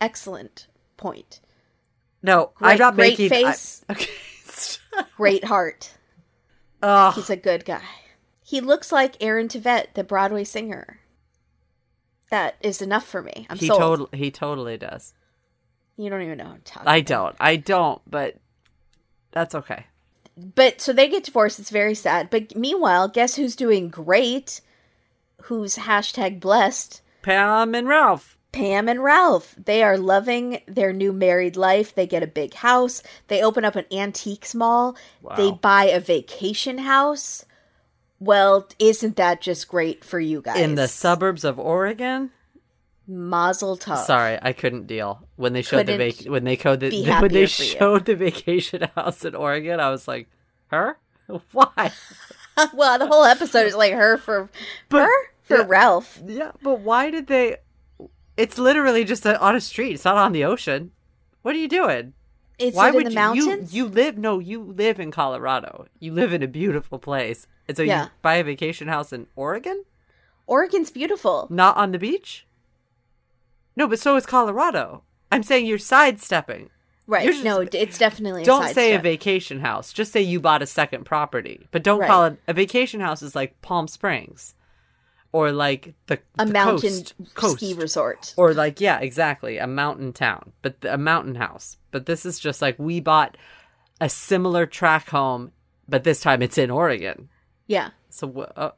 [0.00, 1.40] excellent point.
[2.22, 3.32] No, Great- I'm not great making.
[3.46, 3.84] I- face.
[3.90, 4.10] okay.
[5.16, 5.92] Great heart.
[6.82, 7.82] oh, He's a good guy.
[8.52, 10.98] He looks like Aaron Tveit, the Broadway singer.
[12.28, 13.46] That is enough for me.
[13.48, 13.80] I'm he sold.
[13.80, 15.14] totally he totally does.
[15.96, 16.86] You don't even know what I'm talking.
[16.86, 17.06] I about.
[17.06, 17.36] don't.
[17.40, 18.02] I don't.
[18.06, 18.36] But
[19.30, 19.86] that's okay.
[20.36, 21.60] But so they get divorced.
[21.60, 22.28] It's very sad.
[22.28, 24.60] But meanwhile, guess who's doing great?
[25.44, 27.00] Who's hashtag blessed?
[27.22, 28.36] Pam and Ralph.
[28.52, 29.54] Pam and Ralph.
[29.56, 31.94] They are loving their new married life.
[31.94, 33.02] They get a big house.
[33.28, 34.94] They open up an antiques mall.
[35.38, 37.46] They buy a vacation house.
[38.24, 40.60] Well, isn't that just great for you guys?
[40.60, 42.30] in the suburbs of Oregon.
[43.08, 44.04] Mazel tov.
[44.06, 47.32] Sorry, I couldn't deal when they showed the Couldn't vac- when they showed the when
[47.32, 47.68] they for you.
[47.68, 49.80] showed the vacation house in Oregon.
[49.80, 50.28] I was like,
[50.68, 50.98] her?
[51.52, 51.90] Why?
[52.74, 54.48] well, the whole episode is like her for
[54.88, 55.10] But- her
[55.42, 55.64] for yeah.
[55.66, 56.20] Ralph.
[56.24, 57.56] Yeah, but why did they?
[58.36, 59.94] It's literally just on a street.
[59.94, 60.92] It's not on the ocean.
[61.42, 62.12] What are you doing?
[62.62, 63.74] Is why would in the you, mountains?
[63.74, 63.84] you?
[63.84, 65.86] You live no, you live in Colorado.
[66.00, 68.04] You live in a beautiful place, and so Yeah.
[68.04, 69.84] you buy a vacation house in Oregon,
[70.46, 71.46] Oregon's beautiful.
[71.50, 72.46] not on the beach.
[73.76, 75.02] No, but so is Colorado.
[75.30, 76.70] I'm saying you're sidestepping.
[77.06, 77.24] Right.
[77.24, 79.92] You're just- no, it's definitely a don't say a vacation house.
[79.92, 81.66] Just say you bought a second property.
[81.70, 82.06] But don't Right.
[82.08, 83.22] call it a vacation house.
[83.22, 84.54] Is like Palm Springs,
[85.32, 87.56] or like the a the mountain coast, coast.
[87.56, 88.34] ski resort.
[88.36, 91.78] or like yeah, exactly a mountain town, but th- a mountain house.
[91.90, 93.36] But this is just like we bought
[94.00, 95.52] a similar track home,
[95.88, 97.28] but this time it's in Oregon.
[97.66, 97.90] Yeah.
[98.10, 98.72] So uh,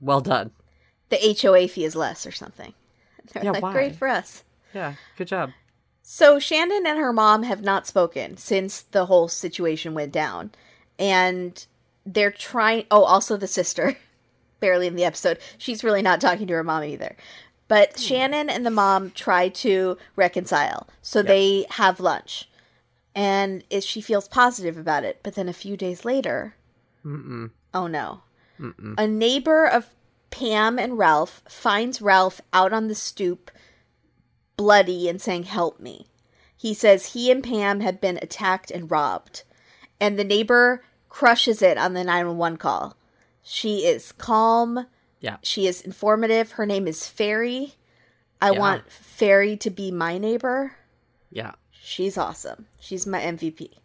[0.00, 0.50] well done.
[1.08, 2.74] The HOA fee is less or something.
[3.32, 3.72] They're Yeah, like, why?
[3.72, 4.44] great for us.
[4.74, 5.50] Yeah, good job.
[6.02, 10.50] So Shannon and her mom have not spoken since the whole situation went down.
[10.98, 11.64] And
[12.04, 13.96] they're trying oh, also the sister.
[14.60, 15.38] Barely in the episode.
[15.58, 17.16] She's really not talking to her mom either.
[17.68, 18.00] But hmm.
[18.00, 20.88] Shannon and the mom try to reconcile.
[21.02, 22.48] So they have lunch.
[23.14, 25.20] And it, she feels positive about it.
[25.22, 26.56] But then a few days later,
[27.04, 27.50] Mm-mm.
[27.72, 28.22] oh no.
[28.60, 28.94] Mm-mm.
[28.98, 29.86] A neighbor of
[30.30, 33.50] Pam and Ralph finds Ralph out on the stoop,
[34.56, 36.08] bloody and saying, Help me.
[36.56, 39.42] He says he and Pam had been attacked and robbed.
[40.00, 42.96] And the neighbor crushes it on the 911 call.
[43.44, 44.86] She is calm.
[45.20, 45.36] Yeah.
[45.42, 46.52] She is informative.
[46.52, 47.74] Her name is Fairy.
[48.40, 48.58] I Yeah.
[48.58, 50.76] want Fairy to be my neighbor.
[51.30, 51.52] Yeah.
[51.70, 52.66] She's awesome.
[52.80, 53.78] She's my MVP.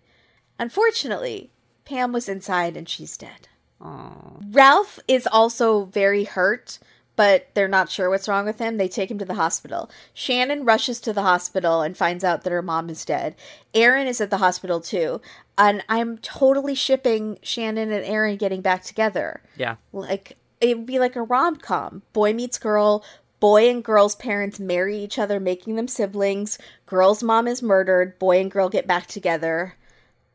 [0.57, 1.51] Unfortunately,
[1.85, 3.47] Pam was inside and she's dead.
[3.81, 4.39] Oh.
[4.51, 6.79] Ralph is also very hurt,
[7.19, 8.77] but they're not sure what's wrong with him.
[8.77, 9.91] They take him to the hospital.
[10.13, 13.35] Shannon rushes to the hospital and finds out that her mom is dead.
[13.73, 15.19] Aaron is at the hospital too.
[15.57, 19.41] And I'm totally shipping Shannon and Aaron getting back together.
[19.57, 19.75] Yeah.
[19.91, 22.03] Like, it would be like a rom com.
[22.13, 23.03] Boy meets girl.
[23.41, 26.57] Boy and girl's parents marry each other, making them siblings.
[26.85, 28.17] Girl's mom is murdered.
[28.17, 29.75] Boy and girl get back together.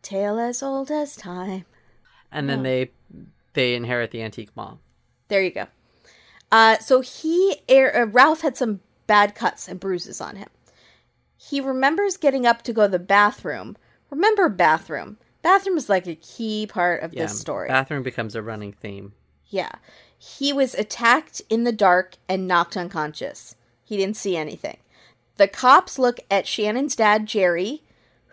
[0.03, 1.65] Tale as old as time.
[2.31, 2.63] And then oh.
[2.65, 2.91] they
[3.55, 4.81] they inherit the antique mom.
[5.29, 5.67] There you go.
[6.53, 10.49] Uh, so he, er, uh, Ralph had some bad cuts and bruises on him.
[11.37, 13.77] He remembers getting up to go to the bathroom.
[14.11, 15.19] Remember bathroom.
[15.43, 17.23] Bathroom is like a key part of Yeah.
[17.25, 17.69] this story.
[17.69, 19.13] Bathroom becomes a running theme.
[19.49, 19.73] yeah.
[20.17, 23.57] He was attacked in the dark and knocked unconscious.
[23.85, 24.79] He didn't see anything.
[25.37, 27.83] The cops look at Shannon's dad, Jerry,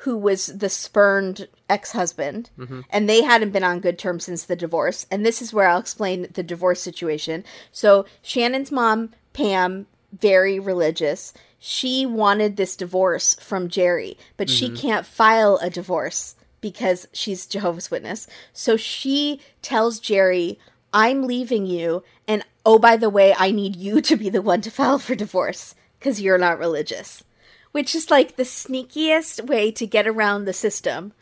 [0.02, 2.82] who was the spurned ex husband, mm-hmm.
[2.90, 5.06] and they hadn't been on good terms since the divorce.
[5.12, 7.44] And this is where I'll explain the divorce situation.
[7.72, 14.76] So, Shannon's mom, Pam, very religious, she wanted this divorce from Jerry, but she mm-hmm.
[14.76, 18.28] can't file a divorce because she's Jehovah's Witness.
[18.54, 20.58] So she tells Jerry,
[20.92, 24.62] I'm leaving you, and oh, by the way, I need you to be the one
[24.62, 27.24] to file for divorce because you're not religious.
[27.72, 31.14] Which is like the sneakiest way to get around the system.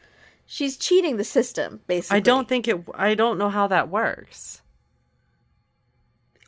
[0.45, 2.17] She's cheating the system, basically.
[2.17, 2.81] I don't think it.
[2.95, 4.61] I don't know how that works.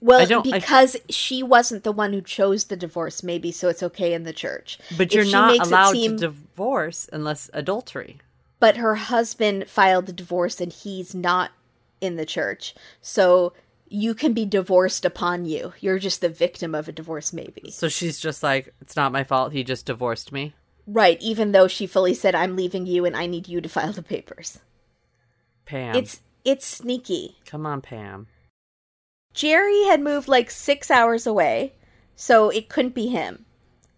[0.02, 3.84] Well, don't- I- because she wasn't the one who chose the divorce, maybe, so it's
[3.84, 4.80] okay in the church.
[4.98, 8.18] But If you're not allowed seem- to divorce unless adultery.
[8.60, 11.52] but her husband filed the divorce and he's not
[12.00, 12.74] in the church.
[13.02, 13.54] So
[13.94, 15.74] you can be divorced upon you.
[15.82, 17.72] You're just the victim of a divorce, maybe.
[17.72, 19.52] So she's just like, it's not my fault.
[19.52, 20.54] He just divorced me.
[20.88, 23.92] Right, even though she fully said, I'm leaving you and I need you to file
[23.92, 24.60] the papers.
[25.66, 27.38] Pam, It's it's sneaky.
[27.46, 28.28] come on, Pam.
[29.34, 31.74] Jerry had moved like six hours away,
[32.16, 33.46] so it couldn't be him.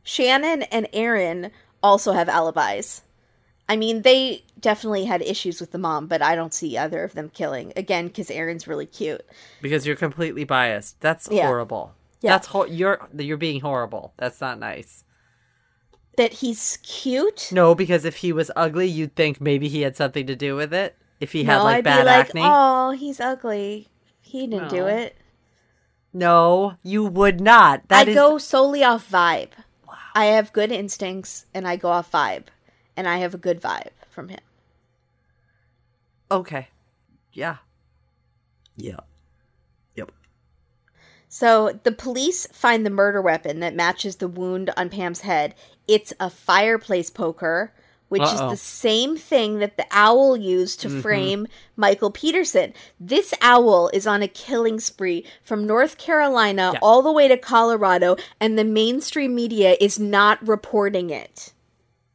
[0.03, 1.51] Shannon and Aaron
[1.81, 3.03] also have alibis.
[3.69, 7.13] I mean, they definitely had issues with the mom, but I don't see either of
[7.13, 7.71] them killing.
[7.75, 9.25] Again, because Aaron's really cute.
[9.61, 10.99] Because you're completely biased.
[11.01, 11.47] That's Yeah.
[11.47, 11.93] horrible.
[12.21, 12.31] Yeah.
[12.31, 14.13] That's ho- you're you're being horrible.
[14.17, 15.03] That's not nice.
[16.17, 17.49] That he's cute?
[17.51, 20.73] No, because if he was ugly, you'd think maybe he had something to do with
[20.73, 20.95] it.
[21.19, 22.41] If he had no, like I'd bad like, acne.
[22.43, 23.87] oh, he's ugly.
[24.21, 25.15] He didn't do it.
[26.13, 27.87] No, you would not.
[27.87, 29.49] That I is go solely off vibe.
[29.87, 29.95] Wow.
[30.13, 32.45] I have good instincts, and I go off vibe,
[32.95, 34.39] and I have a good vibe from him.
[36.31, 36.67] okay.
[37.31, 37.57] Yeah.
[38.75, 38.99] Yeah.
[39.95, 40.11] Yep.
[41.27, 45.55] So the police find the murder weapon that matches the wound on Pam's head.
[45.87, 47.73] It's a fireplace poker,
[48.09, 48.33] which Uh-oh.
[48.33, 51.01] is the same thing that the owl used to mm-hmm.
[51.01, 52.73] frame Michael Peterson.
[52.99, 56.79] This owl is on a killing spree from North Carolina Yeah.
[56.83, 61.52] all the way to Colorado, and the mainstream media is not reporting it.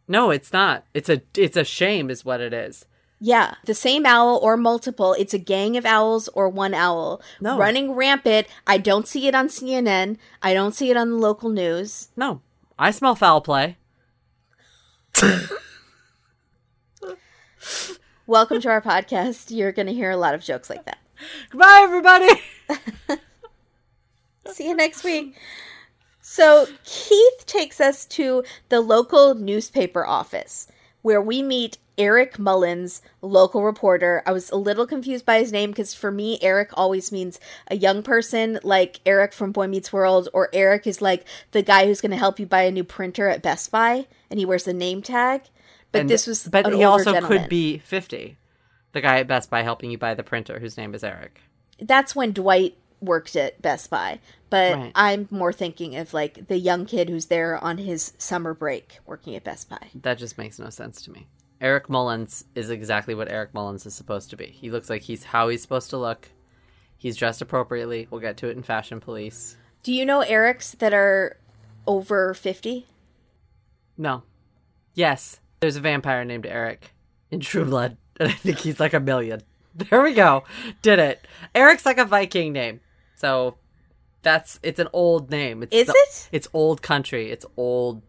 [0.08, 0.84] No, it's not.
[0.94, 2.86] It's a it's a shame is what it is.
[3.20, 5.12] Yeah, the same owl or multiple.
[5.18, 7.58] It's a gang of owls or one owl No.
[7.58, 8.46] running rampant.
[8.66, 10.16] I don't see it on CNN.
[10.40, 12.08] I don't see it on the local news.
[12.16, 12.40] No.
[12.78, 13.76] I smell foul play.
[18.26, 19.46] Welcome to our podcast.
[19.54, 20.98] You're going to hear a lot of jokes like that.
[21.50, 22.28] Goodbye everybody.
[24.52, 25.34] See you next week.
[26.30, 30.66] So, Keith takes us to the local newspaper office
[31.00, 34.22] where we meet Eric Mullins, local reporter.
[34.26, 37.76] I was a little confused by his name because for me, Eric always means a
[37.76, 42.02] young person like Eric from Boy Meets World, or Eric is like the guy who's
[42.02, 44.74] going to help you buy a new printer at Best Buy and he wears the
[44.74, 45.42] name tag.
[45.92, 47.40] But And- this was But he also gentleman.
[47.40, 48.36] could be 50.
[48.92, 51.40] The guy at Best Buy helping you buy the printer whose name is Eric.
[51.80, 54.92] That's when Dwight worked at Best Buy, but Right.
[54.94, 59.34] I'm more thinking of like the young kid who's there on his summer break working
[59.36, 59.88] at Best Buy.
[59.94, 61.26] That just makes no sense to me.
[61.60, 64.46] Eric Mullins is exactly what Eric Mullins is supposed to be.
[64.46, 66.28] He looks like he's how he's supposed to look.
[66.96, 68.06] He's dressed appropriately.
[68.10, 69.56] We'll get to it in Fashion Police.
[69.82, 71.36] Do you know Erics that are
[71.86, 72.86] over 50?
[73.96, 74.22] No.
[74.94, 76.92] Yes, there's a vampire named Eric
[77.30, 79.42] in True Blood, and I think he's like a million.
[79.90, 80.42] There we go.
[80.82, 81.24] Did it.
[81.54, 82.80] Eric's like a Viking name.
[83.18, 83.56] So
[84.22, 85.64] that's it's an old name.
[85.64, 86.28] It's Is the- it?
[86.30, 87.32] It's old country.
[87.32, 88.02] It's old.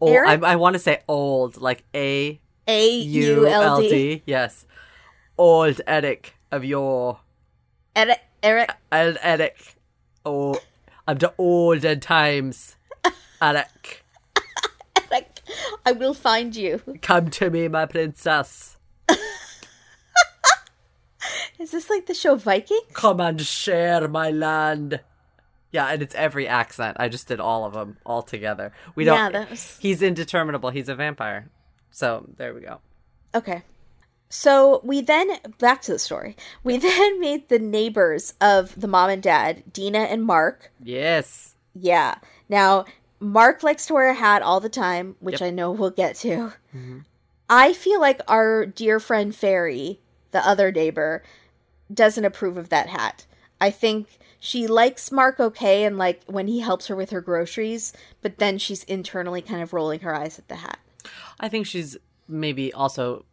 [0.00, 0.16] old?
[0.16, 4.22] I, I want to say old, like A A U L D.
[4.24, 4.64] Yes.
[5.36, 7.20] Old Eric of your
[7.94, 8.20] Eric.
[8.42, 8.70] Eric.
[8.90, 9.76] old Eric.
[10.24, 10.56] Oh,
[11.06, 12.76] of the olden times.
[13.42, 14.04] Eric,
[15.12, 15.40] Eric.
[15.84, 16.80] I will find you.
[17.02, 18.78] come to me, my princess.
[21.60, 22.80] Is this like the show Viking?
[22.94, 25.00] Come and share my land.
[25.72, 26.96] Yeah, and it's every accent.
[26.98, 28.72] I just did all of them all together.
[28.94, 29.16] We don't.
[29.16, 30.70] Yeah, that was- He's indeterminable.
[30.70, 31.48] He's a vampire.
[31.90, 32.80] So there we go.
[33.34, 33.62] Okay.
[34.28, 36.36] So we then back to the story.
[36.64, 40.72] We then meet the neighbors of the mom and dad, Dina and Mark.
[40.82, 41.54] Yes.
[41.74, 42.16] Yeah.
[42.48, 42.86] Now,
[43.20, 45.48] Mark likes to wear a hat all the time, which Yep.
[45.48, 46.52] I know we'll get to.
[46.74, 46.98] Mm-hmm.
[47.48, 51.22] I feel like our dear friend Fairy, the other neighbor,
[51.92, 53.26] doesn't approve of that hat.
[53.60, 57.92] I think she likes Mark okay and like when he helps her with her groceries,
[58.22, 60.78] but then she's internally kind of rolling her eyes at the hat.
[61.38, 61.96] I think she's
[62.28, 63.24] maybe also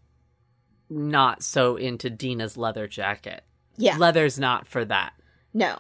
[0.90, 3.44] not so into Dina's leather jacket.
[3.78, 3.98] Yeah.
[3.98, 5.14] Leather's not for that.
[5.54, 5.80] no.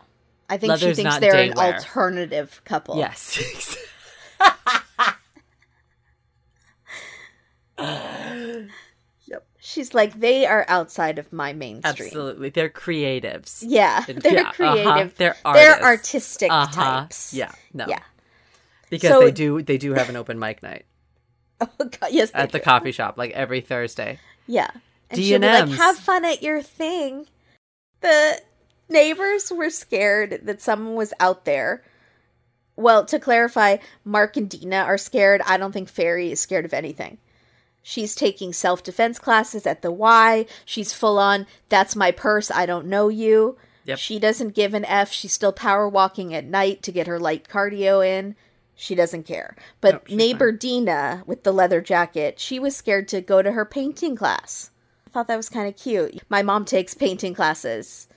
[0.49, 1.73] I think she thinks they're an daywear.
[1.73, 2.97] alternative couple.
[2.97, 3.75] Yes.
[9.69, 12.07] She's like, they are outside of my mainstream.
[12.07, 12.49] Absolutely.
[12.51, 13.65] They're creatives.
[13.67, 13.99] Yeah.
[14.07, 14.51] They're yeah, uh-huh.
[14.53, 15.17] creative.
[15.17, 15.67] They're artists.
[15.75, 16.71] They're artistic Uh-huh.
[17.01, 17.33] types.
[17.33, 17.51] Yeah.
[17.73, 17.85] No.
[17.89, 17.99] Yeah.
[18.89, 20.85] Because So- they do they do have an open mic night
[21.61, 22.11] Oh, God.
[22.11, 22.31] Yes.
[22.31, 22.63] they at the do.
[22.63, 24.19] coffee shop like every Thursday.
[24.47, 24.69] Yeah.
[25.09, 25.77] And she'll be like, D&Ms.
[25.79, 27.25] have fun at your thing.
[27.99, 28.41] The
[28.87, 31.83] neighbors were scared that someone was out there.
[32.77, 35.41] Well, to clarify, Mark and Dina are scared.
[35.45, 37.17] I don't think Fairy is scared of anything.
[37.89, 40.45] She's taking self defense classes at the Y.
[40.65, 43.55] She's full on, that's my purse, I don't know you.
[43.85, 43.97] Yep.
[43.97, 45.09] She doesn't give an F.
[45.09, 48.35] She's still power walking at night to get her light cardio in.
[48.75, 49.55] She doesn't care.
[49.79, 53.63] But she's neighbor Dina with the leather jacket, she was scared to go to her
[53.63, 54.71] painting class.
[55.05, 56.21] I thought that was kind of cute.
[56.27, 58.09] My mom takes painting classes.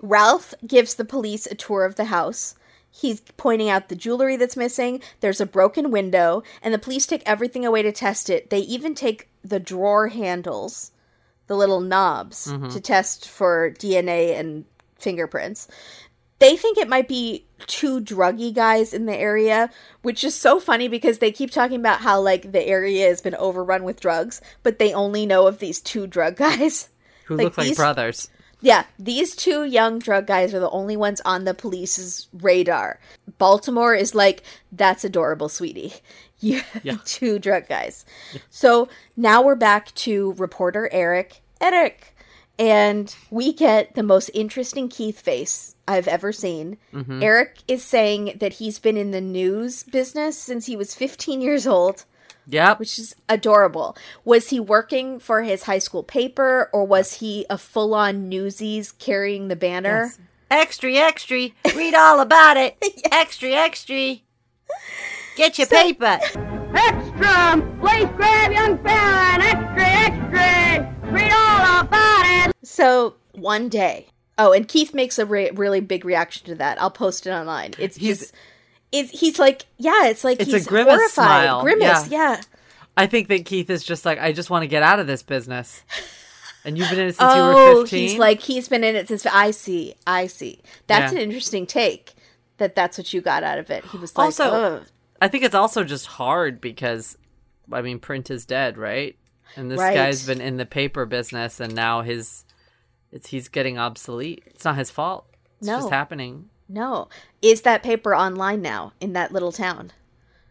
[0.00, 2.54] Ralph gives the police a tour of the house.
[2.96, 5.02] He's pointing out the jewelry that's missing.
[5.18, 8.50] There's a broken window, and the police take everything away to test it.
[8.50, 10.92] They even take the drawer handles,
[11.48, 12.68] the little knobs, mm-hmm.
[12.68, 14.64] to test for DNA and
[14.96, 15.66] fingerprints.
[16.38, 19.70] They think it might be two druggy guys in the area,
[20.02, 23.34] which is so funny because they keep talking about how like the area has been
[23.34, 26.88] overrun with drugs, but they only know of these two drug guys.
[27.24, 28.28] Who Like look like these- brothers.
[28.64, 32.98] Yeah, these two young drug guys are the only ones on the police's radar.
[33.36, 35.92] Baltimore is like, that's adorable, sweetie.
[36.40, 36.96] You Yeah.
[37.06, 38.04] two drug guys.
[38.50, 41.40] So now we're back to reporter Eric.
[41.60, 42.14] Eric.
[42.58, 46.76] And we get the most interesting Keith face I've ever seen.
[46.92, 47.22] Mm-hmm.
[47.22, 51.66] Eric is saying that he's been in the news business since he was 15 years
[51.66, 52.04] old
[52.46, 52.78] Yep.
[52.80, 53.96] which is adorable.
[54.24, 58.92] Was he working for his high school paper or was he a full on newsies
[58.92, 60.12] carrying the banner?
[60.50, 61.48] Extra, extra.
[61.74, 62.76] Read all about it.
[63.12, 64.16] Extra, extra.
[65.36, 66.18] Get your paper.
[66.76, 67.76] Extra!
[67.80, 71.10] Please grab young fella and extra, extra!
[71.12, 72.54] Read all about it!
[72.66, 76.80] So one day, oh, and Keith makes a re- really big reaction to that.
[76.80, 77.72] I'll post it online.
[77.78, 78.34] It's He's- just.
[78.94, 81.12] It's, he's like, yeah, it's like It's a he's grimace horrified.
[81.12, 81.62] smile.
[81.62, 82.36] Grimace, Yeah.
[82.36, 82.40] yeah.
[82.96, 85.22] I think that Keith is just like, I just want to get out of this
[85.22, 85.82] business.
[86.66, 87.98] And you've been in it since Oh, you were 15?
[88.08, 89.26] he's like, he's been in it since.
[89.26, 90.62] I see, I see.
[90.86, 91.18] That's Yeah.
[91.18, 92.14] an interesting take.
[92.56, 93.84] That that's what you got out of it.
[93.84, 94.86] He was like, Also- Ugh.
[95.20, 97.18] I think it's also just hard because,
[97.70, 99.14] I mean, print is dead, right?
[99.56, 99.94] And this Right.
[99.94, 102.46] guy's been in the paper business, and now his,
[103.12, 104.42] it's he's getting obsolete.
[104.46, 105.26] It's not his fault.
[105.58, 105.80] It's No.
[105.80, 106.48] just happening.
[106.68, 107.08] No.
[107.42, 109.92] Is that paper online now in that little town?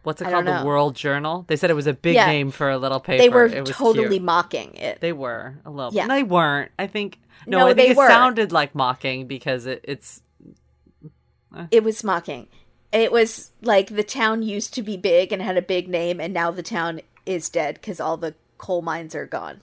[0.03, 0.45] What's it I called?
[0.45, 0.63] The.
[0.65, 1.45] World Journal.
[1.47, 2.25] They said it was a big Yeah.
[2.27, 3.21] name for a little paper.
[3.21, 4.21] They were it was totally cute.
[4.23, 4.99] mocking it.
[4.99, 5.93] They were a little.
[5.93, 6.07] Yeah.
[6.07, 6.71] They weren't.
[6.77, 7.19] I think.
[7.47, 8.07] No, No, I think they it were.
[8.07, 10.21] sounded like mocking because it, it's.
[11.57, 11.67] Eh.
[11.71, 12.47] it was mocking.
[12.91, 16.33] It was like the town used to be big and had a big name, and
[16.33, 19.61] now the town is dead because all the coal mines are gone.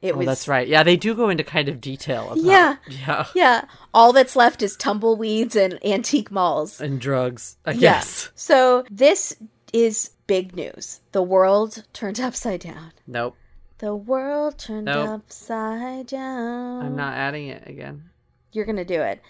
[0.00, 0.68] It Oh, was that's right.
[0.68, 2.76] Yeah, they do go into kind of detail about Yeah.
[2.88, 3.26] yeah.
[3.34, 3.64] Yeah.
[3.92, 6.80] All that's left is tumbleweeds and antique malls.
[6.80, 7.80] And drugs, I Yeah.
[7.80, 8.30] guess.
[8.36, 9.34] So this
[9.72, 11.00] is big news.
[11.12, 12.92] The world turned upside down.
[13.06, 13.34] Nope.
[13.78, 15.08] The world turned Nope.
[15.08, 16.84] upside down.
[16.86, 18.10] I'm not adding it again.
[18.52, 19.20] You're gonna do it.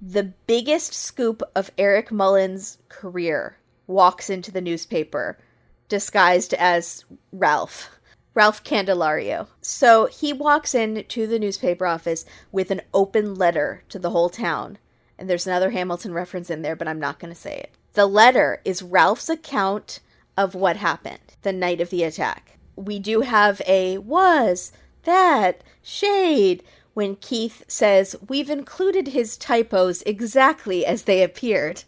[0.00, 5.38] The biggest scoop of Eric Mullins' career walks into the newspaper,
[5.88, 7.90] disguised as Ralph.
[8.34, 9.48] Ralph Candelario.
[9.62, 14.28] So he walks in to the newspaper office with an open letter to the whole
[14.28, 14.78] town.
[15.18, 17.74] And there's another Hamilton reference in there, but I'm not going to say it.
[17.94, 20.00] The letter is Ralph's account
[20.36, 22.58] of what happened the night of the attack.
[22.76, 24.70] We do have a was,
[25.04, 31.84] that, shade, when Keith says, We've included his typos exactly as they appeared.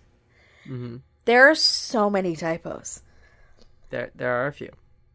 [0.64, 0.96] Mm-hmm.
[1.26, 3.02] There are so many typos.
[3.90, 4.70] There there are a few.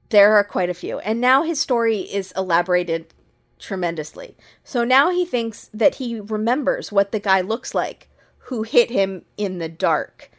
[0.09, 0.99] There are quite a few.
[0.99, 3.13] And now his story is elaborated
[3.59, 4.36] tremendously.
[4.63, 8.09] So now he thinks that he remembers what the guy looks like
[8.47, 10.29] who hit him in the dark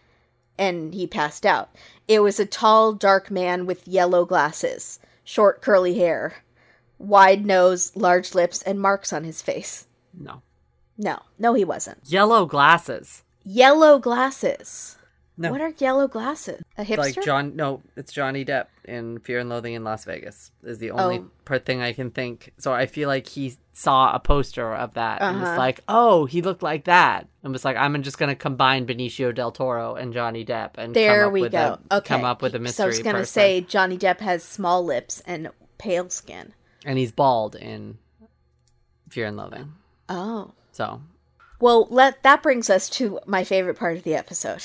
[0.59, 1.75] and he passed out.
[2.07, 6.45] It was a tall, dark man with yellow glasses, short, curly hair,
[6.99, 9.87] wide nose, large lips, and marks on his face.
[10.13, 10.43] No.
[10.97, 11.99] No, no, he wasn't.
[12.05, 13.25] Yellow glasses.
[13.43, 14.97] Yellow glasses.
[15.37, 15.51] No.
[15.51, 16.63] What are yellow glasses?
[16.79, 16.99] A hipster?
[16.99, 20.93] Like John no, it's Johnny Depp in Fear and Loathing in Las Vegas is the
[20.93, 21.31] only Oh.
[21.45, 22.53] part thing I can think.
[22.59, 25.59] So I feel like he saw a poster of that and was Uh-huh.
[25.59, 29.35] like, "Oh, he looked like that." And was like, "I'm just going to combine Benicio
[29.35, 31.79] del Toro and Johnny Depp and There come up we with go.
[31.91, 32.09] A, okay.
[32.15, 35.21] Come up with a mystery So I was gonna say Johnny Depp has small lips
[35.27, 36.55] and pale skin.
[36.87, 37.99] and he's bald in
[39.09, 39.73] Fear and Loathing.
[40.09, 40.53] Oh.
[40.71, 41.01] So,
[41.61, 44.63] Well, let that brings us to my favorite part of the episode.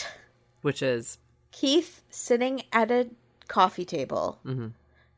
[0.62, 1.18] Which is
[1.52, 3.10] Keith sitting at a
[3.48, 4.68] coffee table, Mm-hmm.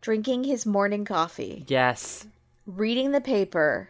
[0.01, 2.25] drinking his morning coffee, yes,
[2.65, 3.89] reading the paper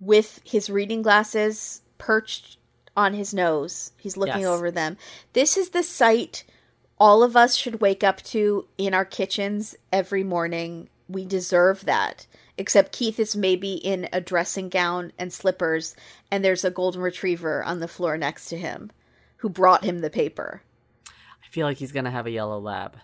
[0.00, 2.58] with his reading glasses perched
[2.96, 3.92] on his nose.
[3.98, 4.48] He's looking Yes.
[4.48, 4.96] over them.
[5.32, 6.44] This is the sight
[6.98, 10.88] all of us should wake up to in our kitchens every morning.
[11.08, 12.26] We deserve that.
[12.56, 15.94] Except Keith is maybe in a dressing gown and slippers,
[16.30, 18.90] and there's a golden retriever on the floor next to him
[19.38, 20.62] who brought him the paper.
[21.08, 22.96] I feel like he's going to have a yellow lab.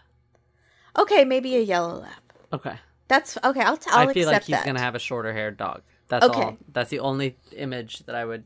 [0.99, 2.13] Okay, maybe a yellow lab.
[2.53, 2.77] Okay.
[3.09, 3.61] That's okay.
[3.61, 4.65] I'll, t- I'll I feel like he's that.
[4.65, 5.83] gonna have a shorter haired dog.
[6.09, 6.41] That's Okay.
[6.43, 6.57] all.
[6.73, 8.45] That's the only image that I would.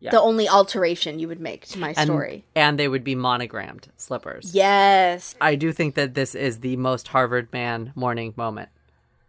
[0.00, 0.10] Yeah.
[0.10, 2.44] the only alteration you would make to my And, story.
[2.54, 4.54] and they would be monogrammed slippers.
[4.54, 5.34] Yes.
[5.40, 8.68] I do think that this is the most Harvard man morning moment.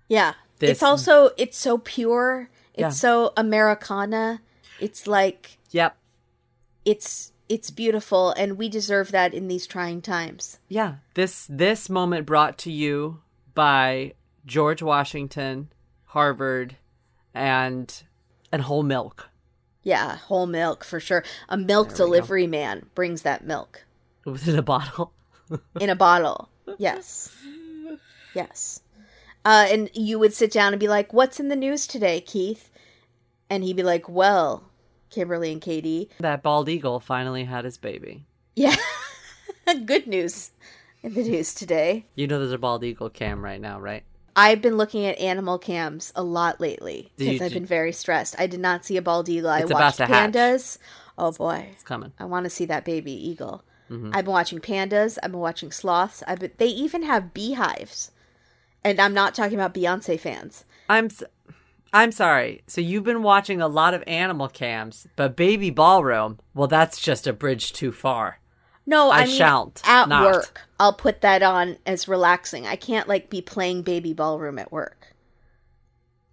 [0.09, 0.33] Yeah.
[0.59, 2.49] This- It's also it's so pure.
[2.73, 2.89] It's Yeah.
[2.89, 4.41] so Americana.
[4.79, 5.95] It's like Yep.
[6.85, 10.59] it's it's beautiful and we deserve that in these trying times.
[10.67, 10.95] Yeah.
[11.13, 13.21] This this moment brought to you
[13.53, 14.13] by
[14.45, 15.69] George Washington,
[16.05, 16.75] Harvard,
[17.33, 18.03] and
[18.51, 19.29] and whole milk.
[19.83, 21.23] Yeah, whole milk for sure.
[21.47, 23.85] A milk delivery man brings that milk
[24.25, 25.13] Within a bottle.
[25.79, 26.49] in a bottle.
[26.77, 27.33] Yes.
[28.33, 28.81] Yes.
[29.45, 32.69] Uh, and you would sit down and be like, "What's in the news today, Keith?"
[33.49, 34.69] And he'd be like, "Well,
[35.09, 38.25] Kimberly and Katie, That bald eagle finally had his baby.
[38.55, 38.75] Yeah.
[39.85, 40.51] Good news
[41.03, 42.05] in the news today.
[42.15, 44.03] You know there's a bald eagle cam right now, right?
[44.35, 48.35] I've been looking at animal cams a lot lately because I've been very stressed.
[48.39, 49.49] I did not see a bald eagle.
[49.49, 50.31] I watched to hatch.
[50.33, 50.77] pandas.
[51.17, 51.69] Oh boy.
[51.71, 52.13] It's coming.
[52.19, 53.63] I want to see that baby eagle.
[53.89, 54.11] Mm-hmm.
[54.13, 55.17] I've been watching pandas.
[55.23, 56.21] I've been watching sloths.
[56.27, 58.11] I've been, they even have beehives.
[58.83, 60.65] And I'm not talking about Beyonce fans.
[60.87, 61.09] I'm
[61.93, 62.63] I'm sorry.
[62.67, 67.27] So you've been watching a lot of animal cams, but baby ballroom, well that's just
[67.27, 68.39] a bridge too far.
[68.85, 70.23] No, I, I mean, shan't At not.
[70.23, 72.65] work, I'll put that on as relaxing.
[72.65, 75.13] I can't like be playing baby ballroom at work.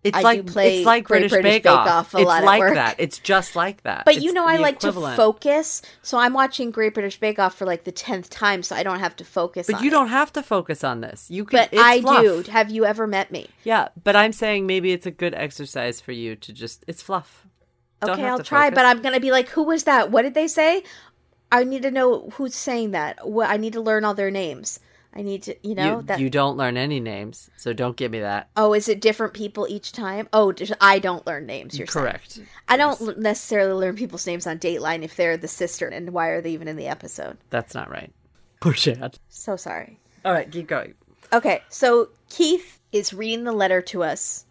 [0.04, 1.88] It's I like play it's like British, British Bake, Bake Off.
[1.88, 2.96] Off a it's lot like that.
[2.98, 4.04] It's just like that.
[4.04, 5.14] But It's you know, I like equivalent.
[5.14, 8.76] to focus, so I'm watching Great British Bake Off for like the tenth time, so
[8.76, 9.66] I don't have to focus.
[9.66, 9.90] But you it.
[9.92, 11.30] don't have to focus on this.
[11.30, 11.58] You can.
[11.60, 12.22] But it's I fluff.
[12.22, 12.42] do.
[12.52, 13.48] Have you ever met me?
[13.64, 16.84] Yeah, but I'm saying maybe it's a good exercise for you to just.
[16.86, 17.46] It's fluff.
[18.02, 18.74] Don't Okay, I'll try, focus.
[18.76, 20.10] but I'm gonna be like, who was that?
[20.10, 20.82] What did they say?
[21.50, 23.26] I need to know who's saying that.
[23.26, 24.80] What I need to learn all their names.
[25.16, 26.20] I need to, you know, you, that.
[26.20, 28.48] you don't learn any names, so don't give me that.
[28.56, 30.28] oh, is it different people each time?
[30.32, 31.78] Oh, I don't learn names.
[31.78, 32.04] You're saying.
[32.04, 32.40] Correct.
[32.68, 36.40] I don't necessarily learn people's names on Dateline if they're the sister, and why are
[36.40, 37.38] they even in the episode?
[37.50, 38.12] That's not right.
[38.60, 39.18] Poor Shad.
[39.28, 40.00] So sorry.
[40.24, 40.94] All right, keep going.
[41.32, 44.46] Okay, so Keith is reading the letter to us,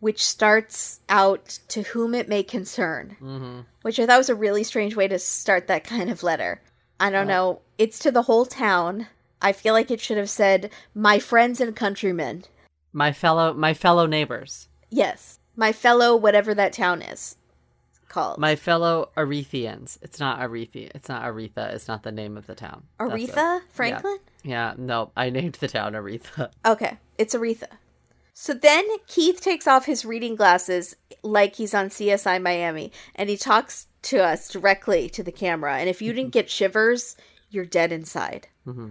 [0.00, 3.60] which starts out to whom it may concern, mm-hmm.
[3.82, 6.60] which I thought was a really strange way to start that kind of letter.
[7.00, 7.60] I don't know.
[7.76, 9.08] It's to the whole town.
[9.44, 12.44] I feel like it should have said, my friends and countrymen.
[12.94, 14.68] My fellow my fellow neighbors.
[14.88, 15.38] Yes.
[15.54, 17.36] My fellow, whatever that town is
[18.08, 18.38] called.
[18.38, 19.98] My fellow Arethians.
[20.00, 20.90] It's not Arethi.
[20.94, 21.74] It's not Aretha.
[21.74, 22.84] It's not the name of the town.
[22.98, 24.18] Aretha Franklin?
[24.42, 26.50] Yeah, no, I named the town Aretha.
[26.64, 27.68] Okay, it's Aretha.
[28.32, 33.36] So then Keith takes off his reading glasses like he's on CSI Miami and he
[33.36, 35.76] talks to us directly to the camera.
[35.76, 37.16] And if you didn't get shivers,
[37.50, 38.48] you're dead inside.
[38.66, 38.88] Mm-hmm.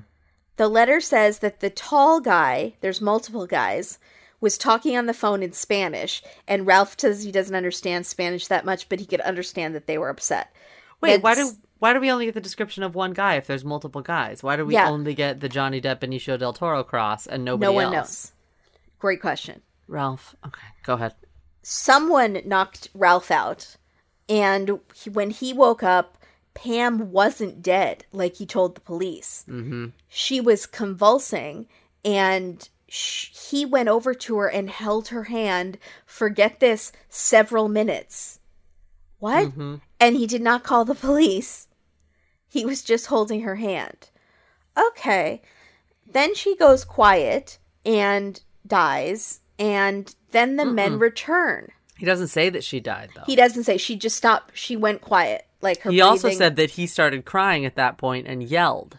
[0.58, 3.97] The letter says that the tall guy, there's multiple guys,
[4.39, 6.22] was talking on the phone in Spanish.
[6.47, 9.97] And Ralph says he doesn't understand Spanish that much, but he could understand that they
[9.97, 10.54] were upset.
[11.01, 11.49] Wait, why do
[11.80, 14.41] why do we only get the description of one guy if there's multiple guys?
[14.41, 14.89] Why do we Yeah.
[14.89, 17.72] only get the Johnny Depp Benicio del Toro cross and nobody else?
[17.72, 17.93] no one else?
[17.95, 18.32] knows?
[18.99, 19.62] Great question.
[19.89, 20.34] Ralph.
[20.45, 21.14] Okay, go ahead.
[21.62, 23.76] someone knocked Ralph out,
[24.30, 26.18] and he, when he woke up,
[26.54, 29.43] Pam wasn't dead like he told the police.
[29.47, 29.88] Mm-hmm.
[30.08, 31.68] She was convulsing,
[32.06, 37.68] and sh- he went over to her and held her hand for get this several
[37.68, 38.39] minutes.
[39.20, 39.54] What?
[39.99, 41.68] And he did not call the police.
[42.49, 44.10] He was just holding her hand.
[44.78, 45.41] Okay.
[46.06, 51.72] Then she goes quiet and dies, and then the men return.
[51.97, 53.24] He doesn't say that she died though.
[53.26, 54.58] He doesn't say she just stopped.
[54.58, 55.91] She went quiet, like her.
[55.91, 58.97] He also said that he started crying at that point and yelled.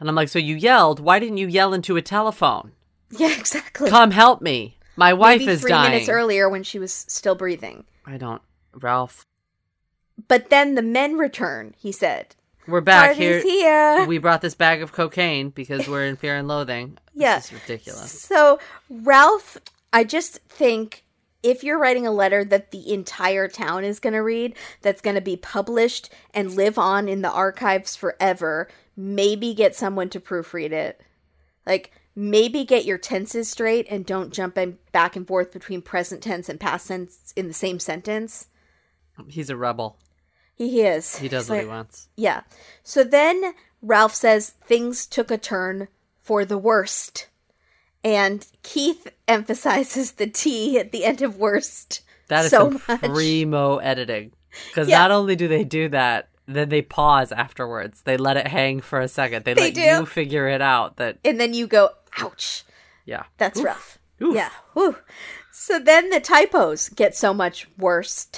[0.00, 1.00] And I'm like, so you yelled?
[1.00, 2.72] Why didn't you yell into a telephone?
[3.10, 4.78] "Yeah, exactly." Come help me.
[4.96, 5.90] My wife Maybe is three dying.
[5.90, 7.84] minutes earlier when she was still breathing.
[8.06, 8.42] I don't.
[8.74, 9.24] Ralph,
[10.28, 11.74] But then the men return.
[11.78, 12.34] He said,
[12.66, 13.96] we're back "Party's here.
[13.98, 16.98] here." We brought this bag of cocaine because we're in Fear and Loathing.
[17.14, 17.36] Yeah.
[17.36, 18.10] This ridiculous.
[18.22, 18.58] So
[18.90, 19.56] Ralph,
[19.92, 21.04] I just think
[21.42, 25.14] if you're writing a letter that the entire town is going to read, that's going
[25.16, 30.72] to be published and live on in the archives forever, maybe get someone to proofread
[30.72, 31.00] it.
[31.66, 36.22] Like maybe get your tenses straight and don't jump in back and forth between present
[36.22, 38.48] tense and past tense in the same sentence.
[39.28, 39.98] He's a rebel.
[40.54, 41.16] He is.
[41.16, 42.08] He does He's what like- he wants.
[42.16, 42.42] Yeah.
[42.82, 45.88] So then Ralph says things took a turn
[46.22, 47.28] for the worst.
[48.06, 52.02] And Keith emphasizes the T at the end of worst.
[52.28, 53.00] That is so some much.
[53.00, 54.30] primo editing.
[54.68, 54.98] Because Yeah.
[54.98, 58.02] not only do they do that, then they pause afterwards.
[58.02, 59.44] They let it hang for a second.
[59.44, 59.80] They, They let do.
[59.80, 60.98] you figure it out.
[60.98, 62.62] That And then you go, ouch.
[63.04, 63.98] yeah, That's rough.
[64.22, 64.36] Oof.
[64.36, 64.50] Yeah.
[64.74, 64.96] Whew.
[65.50, 68.28] So then the typos get so much worse.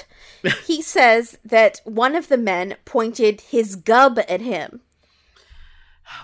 [0.65, 4.81] he says that one of the men pointed his gub at him.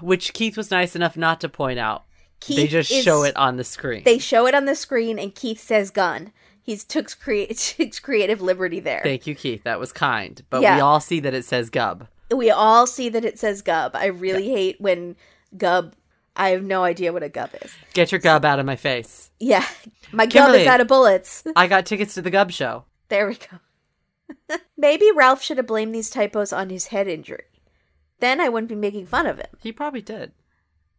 [0.01, 2.05] which Keith was nice enough not to point out.
[2.45, 4.03] Keith they just is- show it on the screen.
[4.03, 6.31] They show it on the screen, and Keith says gun.
[6.61, 9.01] He's took crea- takes creative liberty there.
[9.03, 9.63] Thank you, Keith.
[9.63, 10.41] That was kind.
[10.49, 10.75] But Yeah.
[10.75, 12.07] we all see that it says Gub.
[12.35, 13.95] we all see that it says gub.
[13.95, 15.15] I really hate when
[15.57, 15.95] gub.
[16.35, 17.71] I have no idea what a gub is.
[17.93, 19.29] Get your Gub out of my face.
[19.39, 19.65] Yeah,
[20.11, 21.43] my gub is out of bullets.
[21.55, 22.83] I got tickets to the Gub show.
[23.09, 24.57] There we go.
[24.77, 27.45] Maybe Ralph should have blamed these typos on his head injury.
[28.19, 29.47] Then I wouldn't be making fun of him.
[29.59, 30.31] He probably did.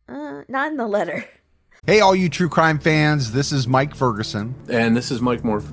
[0.09, 1.24] Uh, not in the letter.
[1.86, 5.72] Hey, all you true crime fans, this is Mike Ferguson, And this is Mike Morphy.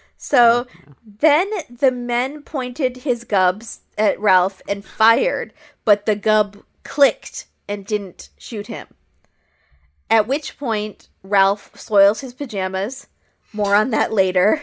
[0.23, 5.51] So oh, then the men pointed his gubs at Ralph and fired,
[5.83, 8.85] but the gub clicked and didn't shoot him.
[10.11, 13.07] At which point, Ralph soils his pajamas.
[13.51, 14.61] More on that later.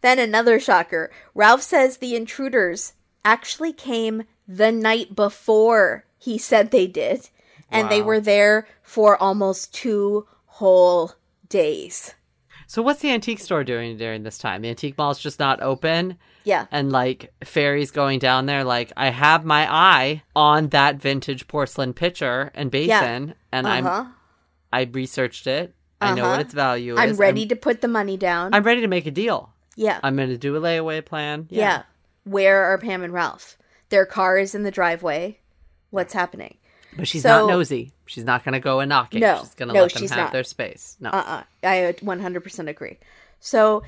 [0.00, 1.10] Then another shocker.
[1.34, 7.28] Ralph says the intruders actually came the night before he said they did,
[7.70, 11.12] and they were there for almost two whole
[11.50, 12.14] days.
[12.70, 14.62] So what's the antique store doing during this time?
[14.62, 16.16] The antique mall's just not open.
[16.44, 16.66] Yeah.
[16.70, 21.94] And like Fairy's going down there, like I have my eye on that vintage porcelain
[21.94, 24.14] pitcher and basin, and Uh I'm.
[24.72, 25.74] I researched it.
[26.00, 26.30] I know Uh-huh.
[26.30, 27.00] what its value is.
[27.00, 28.54] I'm ready to put the money down.
[28.54, 29.52] I'm ready to make a deal.
[29.74, 29.98] yeah.
[30.04, 31.48] I'm going to do a layaway plan.
[31.50, 31.82] yeah.
[32.22, 33.58] Where are Pam and Ralph?
[33.88, 35.40] Their car is in the driveway.
[35.90, 36.58] What's happening?
[36.96, 37.92] But she's So- not nosy.
[38.06, 39.20] She's not going to go and knocking.
[39.20, 39.38] No.
[39.40, 40.32] she's going to No, let them have not.
[40.32, 40.96] their space.
[41.00, 41.10] No.
[41.10, 42.98] Uh uh I 100% agree.
[43.38, 43.84] So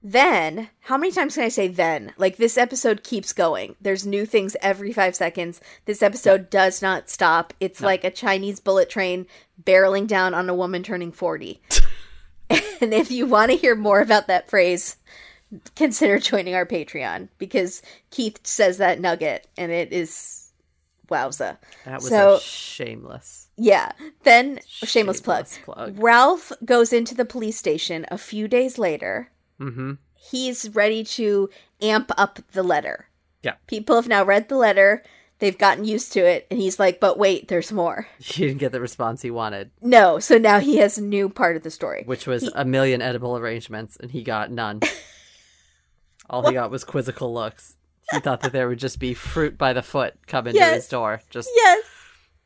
[0.00, 2.12] then, how many times can I say then?
[2.16, 3.74] Like this episode keeps going.
[3.80, 5.60] There's new things every five seconds.
[5.86, 7.52] This episode does not stop.
[7.58, 9.26] It's like a Chinese bullet train
[9.64, 11.60] barreling down on a woman turning 40.
[12.80, 14.96] And if you want to hear more about that phrase,
[15.74, 17.82] consider joining our Patreon because
[18.12, 20.37] Keith says that nugget and it is
[21.08, 21.58] wowza.
[21.84, 23.48] That was So- a shameless.
[23.56, 23.92] Yeah.
[24.22, 25.46] Then shameless, plug.
[25.64, 25.94] Plug.
[25.98, 29.30] Ralph goes into the police station a few days later.
[29.60, 29.94] Mm-hmm.
[30.14, 31.50] He's ready to
[31.82, 33.08] amp up the letter.
[33.42, 33.54] Yeah.
[33.66, 35.02] People have now read the letter.
[35.40, 38.72] They've gotten used to it, and he's like, "But wait, there's more." He didn't get
[38.72, 42.02] the response he wanted, No, so now he has a new part of the story.
[42.06, 44.80] which was He- a million edible arrangements, and he got none.
[46.30, 47.76] All he got was quizzical looks.
[48.12, 51.20] He thought that there would just be fruit by the foot coming to his door,
[51.30, 51.84] just yes,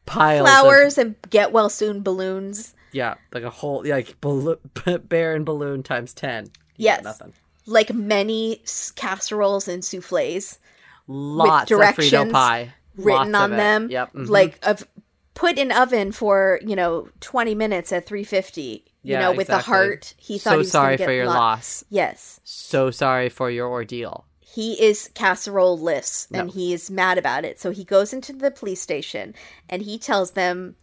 [0.06, 2.74] piles of flowers and get well soon balloons.
[2.92, 4.58] yeah, like a whole like ballo-
[5.04, 6.46] bear and balloon times ten.
[6.74, 7.04] He Yes.
[7.04, 7.32] nothing.
[7.66, 8.62] Like many
[8.96, 10.58] casseroles and souffles
[11.06, 13.90] Lots of directions Frito pie written Lots on of them.
[13.90, 14.12] Yep.
[14.14, 14.28] mhm.
[14.28, 14.86] Like of
[15.34, 18.84] put in oven for you know twenty minutes at three fifty.
[19.04, 20.14] You Yeah, know, with the heart.
[20.16, 21.84] He thought so he was sorry for your lo- loss.
[21.90, 24.26] Yes, So sorry for your ordeal.
[24.52, 26.52] He is casserole less and No.
[26.52, 27.58] he is mad about it.
[27.58, 29.34] So he goes into the police station
[29.68, 30.76] and he tells them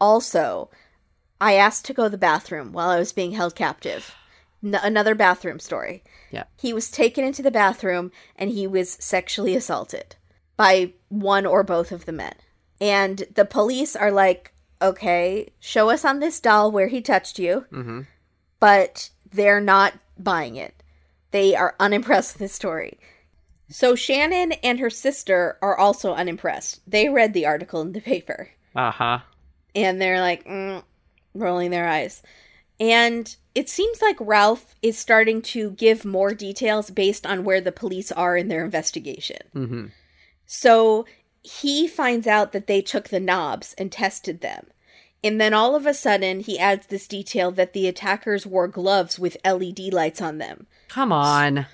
[0.00, 0.70] also,
[1.40, 4.14] I asked to go to the bathroom while I was being held captive.
[4.64, 6.02] N- another bathroom story.
[6.30, 6.44] Yeah.
[6.56, 10.16] He was taken into the bathroom and he was sexually assaulted
[10.56, 12.34] by one or both of the men.
[12.80, 17.66] And the police are like, okay, show us on this doll where he touched you.
[17.70, 18.06] Mhm.
[18.58, 20.79] But they're not buying it.
[21.30, 22.98] They are unimpressed with the story.
[23.68, 26.80] So Shannon and her sister are also unimpressed.
[26.86, 29.18] They read the article in the paper Uh huh.
[29.74, 30.82] and they're like mm,
[31.34, 32.22] rolling their eyes.
[32.80, 37.72] And it seems like Ralph is starting to give more details based on where the
[37.72, 39.38] police are in their investigation.
[39.54, 39.86] Mm-hmm.
[40.46, 41.04] So
[41.42, 44.66] he finds out that they took the knobs and tested them.
[45.22, 49.18] And then all of a sudden, he adds this detail that the attackers wore gloves
[49.18, 50.66] with LED lights on them.
[50.88, 51.66] Come on.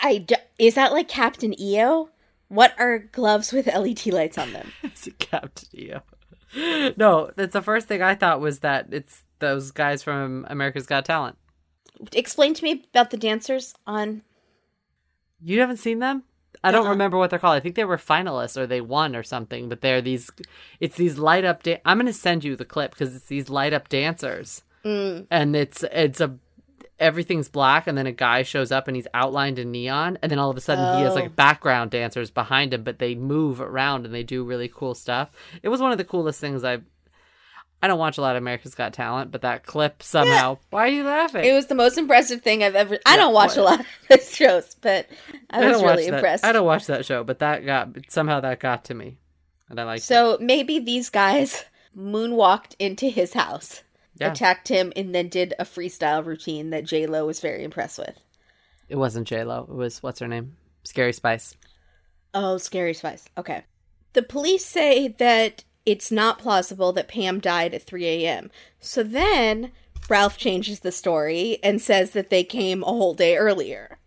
[0.00, 2.10] I d- is that like Captain EO?
[2.48, 4.72] What are gloves with LED lights on them?
[4.82, 6.02] It's a Captain EO.
[6.98, 11.06] No, that's the first thing I thought was that it's those guys from America's Got
[11.06, 11.38] Talent.
[12.14, 14.22] Explain to me about the dancers on.
[15.40, 16.24] You haven't seen them?
[16.64, 16.90] I don't Uh-uh.
[16.90, 17.56] remember what they're called.
[17.56, 19.68] I think they were finalists or they won or something.
[19.68, 20.30] But they're these.
[20.80, 21.62] It's these light up.
[21.62, 25.56] Da- I'm gonna send you the clip because it's these light up dancers, Mm, and
[25.56, 26.36] it's it's a
[26.98, 30.38] everything's black, and then a guy shows up and he's outlined in neon, and then
[30.38, 31.16] all of a sudden he has Oh.
[31.16, 35.30] like background dancers behind him, but they move around and they do really cool stuff.
[35.64, 36.84] It was one of the coolest things I've.
[37.82, 40.58] I don't watch a lot of America's Got Talent, but that clip somehow.
[40.70, 41.44] Why are you laughing?
[41.44, 42.96] it was the most impressive thing I've ever.
[43.04, 45.08] I Yeah, don't watch a lot of those shows, but
[45.50, 46.44] I was really watch that- impressed.
[46.44, 49.16] I don't watch that show, but that got somehow that got to me,
[49.68, 50.00] and I like.
[50.02, 51.64] So maybe these guys
[51.96, 53.82] moonwalked into his house,
[54.20, 54.30] Yeah.
[54.30, 58.16] attacked him, and then did a freestyle routine that J Lo was very impressed with.
[58.88, 59.66] It wasn't J Lo.
[59.68, 60.56] It was what's her name?
[60.84, 61.56] Scary Spice.
[62.34, 63.26] Oh, scary spice.
[63.36, 63.62] Okay.
[64.14, 68.50] The police say that it's not plausible that Pam died at 3 a.m.
[68.80, 69.72] So then
[70.08, 73.98] Ralph changes the story and says that they came a whole day earlier.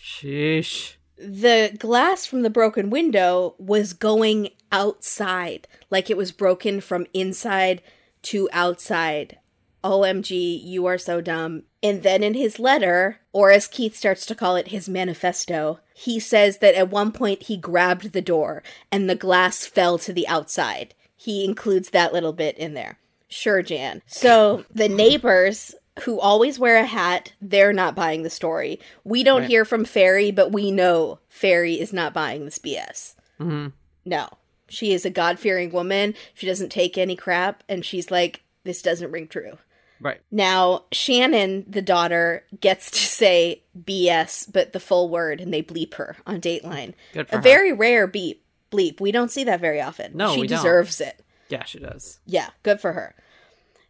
[0.00, 0.94] Sheesh.
[1.16, 7.82] The glass from the broken window was going outside, like it was broken from inside
[8.22, 9.38] to outside.
[9.82, 11.64] OMG, you are so dumb.
[11.82, 16.20] And then in his letter, or as Keith starts to call it, his manifesto, he
[16.20, 20.26] says that at one point he grabbed the door and the glass fell to the
[20.28, 20.94] outside.
[21.20, 22.98] He includes that little bit in there.
[23.28, 24.00] Sure, Jan.
[24.06, 28.78] So the neighbors who always wear a hat, they're not buying the story.
[29.04, 29.50] We don't Right.
[29.50, 33.16] hear from Fairy, but we know Fairy is not buying this BS.
[33.36, 33.66] hmm
[34.06, 34.28] No.
[34.68, 36.14] She is a God fearing woman.
[36.34, 37.64] She doesn't take any crap.
[37.68, 39.58] And she's like, this doesn't ring true.
[40.00, 40.20] Right.
[40.30, 45.94] Now, Shannon, the daughter, gets to say BS, but the full word, and they bleep
[45.94, 46.94] her on Dateline.
[47.12, 47.42] Good for A her.
[47.42, 48.44] very rare beep.
[48.70, 49.00] Bleep.
[49.00, 50.16] We don't see that very often.
[50.16, 50.58] No, she we don't.
[50.58, 51.22] deserves it.
[51.48, 52.18] Yeah, she does.
[52.26, 53.14] Yeah, good for her.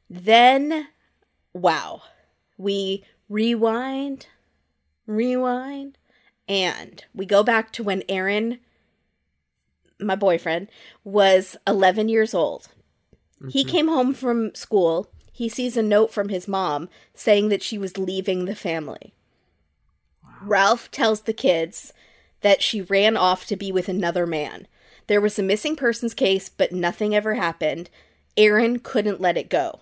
[0.08, 0.88] Then,
[1.52, 2.02] wow.
[2.56, 4.26] We rewind,
[5.06, 5.98] rewind,
[6.48, 8.58] and we go back to when Aaron,
[10.00, 10.68] my boyfriend,
[11.04, 12.68] was 11 years old.
[13.50, 13.68] He Mm-hmm.
[13.70, 15.10] came home from school.
[15.32, 19.14] He sees a note from his mom saying that she was leaving the family.
[20.42, 21.92] Ralph tells the kids
[22.40, 24.66] that she ran off to be with another man.
[25.06, 27.90] There was a missing persons case, but nothing ever happened.
[28.36, 29.80] Aaron couldn't let it go.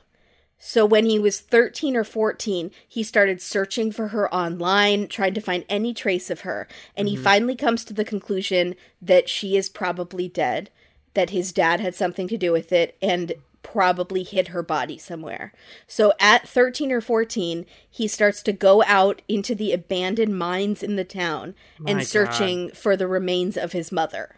[0.58, 5.40] So when he was 13 or 14, he started searching for her online, trying to
[5.40, 6.66] find any trace of her.
[6.96, 7.24] And he mm-hmm.
[7.24, 10.70] finally comes to the conclusion that she is probably dead,
[11.14, 13.34] that his dad had something to do with it, and
[13.72, 15.52] probably hid her body somewhere.
[15.88, 20.94] So at 13 or 14, he starts to go out into the abandoned mines in
[20.96, 24.36] the town My and searching for the remains of his mother.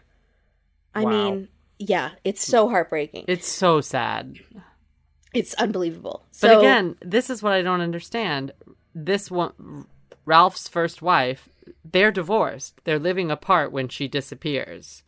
[0.95, 1.09] I Wow.
[1.11, 3.25] mean, yeah, it's so heartbreaking.
[3.27, 4.39] It's so sad.
[5.33, 6.25] It's unbelievable.
[6.41, 8.51] But again, this is what I don't understand.
[8.95, 9.85] This one,
[10.25, 11.47] Ralph's first wife,
[11.85, 12.81] they're divorced.
[12.83, 15.03] They're living apart when she disappears.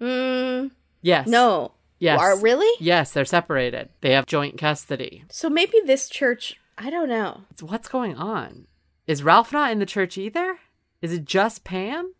[0.00, 0.70] mm,
[1.02, 1.26] Yes.
[1.26, 1.72] no.
[1.98, 2.20] Yes.
[2.20, 2.70] Are really?
[2.78, 3.88] Yes, they're separated.
[4.00, 5.24] They have joint custody.
[5.30, 7.42] So maybe this church, I don't know.
[7.50, 8.66] It's- What's going on?
[9.06, 10.58] Is Ralph not in the church either?
[11.00, 12.12] Is it just Pam?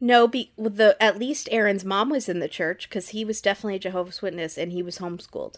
[0.00, 3.76] No, be the at least Aaron's mom was in the church because he was definitely
[3.76, 5.56] a Jehovah's Witness and he was homeschooled.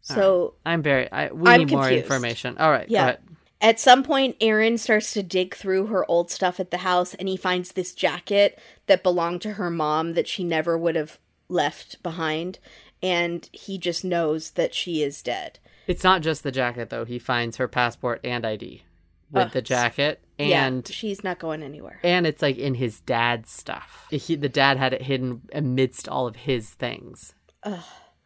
[0.00, 1.10] So I'm very.
[1.10, 2.58] I, we I'm need more information.
[2.58, 2.88] All right.
[2.88, 3.16] Yeah.
[3.60, 7.28] At some point, Aaron starts to dig through her old stuff at the house and
[7.28, 11.18] he finds this jacket that belonged to her mom that she never would have
[11.48, 12.58] left behind.
[13.02, 15.58] And he just knows that she is dead.
[15.86, 17.04] It's not just the jacket though.
[17.04, 18.82] He finds her passport and ID
[19.30, 19.52] with Ugh.
[19.52, 20.48] the jacket, and
[20.88, 21.98] yeah, she's not going anywhere.
[22.04, 24.06] and it's like in his dad's stuff.
[24.10, 27.34] He, the dad had it hidden amidst all of his things.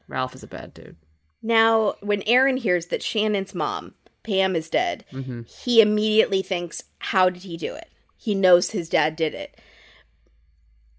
[0.09, 0.97] Ralph is a bad dude.
[1.43, 5.43] Now, when Aaron hears that Shannon's mom, Pam, is dead, Mm-hmm.
[5.63, 7.89] he immediately thinks, How did he do it?
[8.17, 9.59] He knows his dad did it.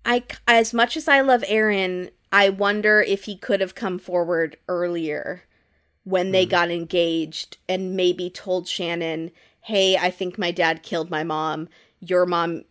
[0.06, 4.58] I, as much as I love Aaron, I wonder if he could have come forward
[4.68, 5.44] earlier
[6.04, 9.32] when they got engaged and maybe told Shannon,
[9.62, 11.70] Hey, I think my dad killed my mom.
[12.00, 12.64] Your mom,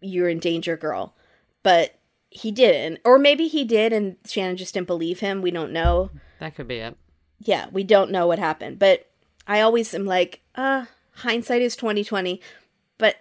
[0.00, 1.16] you're in danger, girl.
[1.64, 1.98] But
[2.30, 3.00] he didn't.
[3.04, 5.42] Or maybe he did and Shannon just didn't believe him.
[5.42, 6.96] We don't know That could be it.
[7.40, 9.06] yeah, we don't know what happened, but
[9.48, 12.40] I always am like, uh, hindsight is twenty twenty,
[12.98, 13.16] but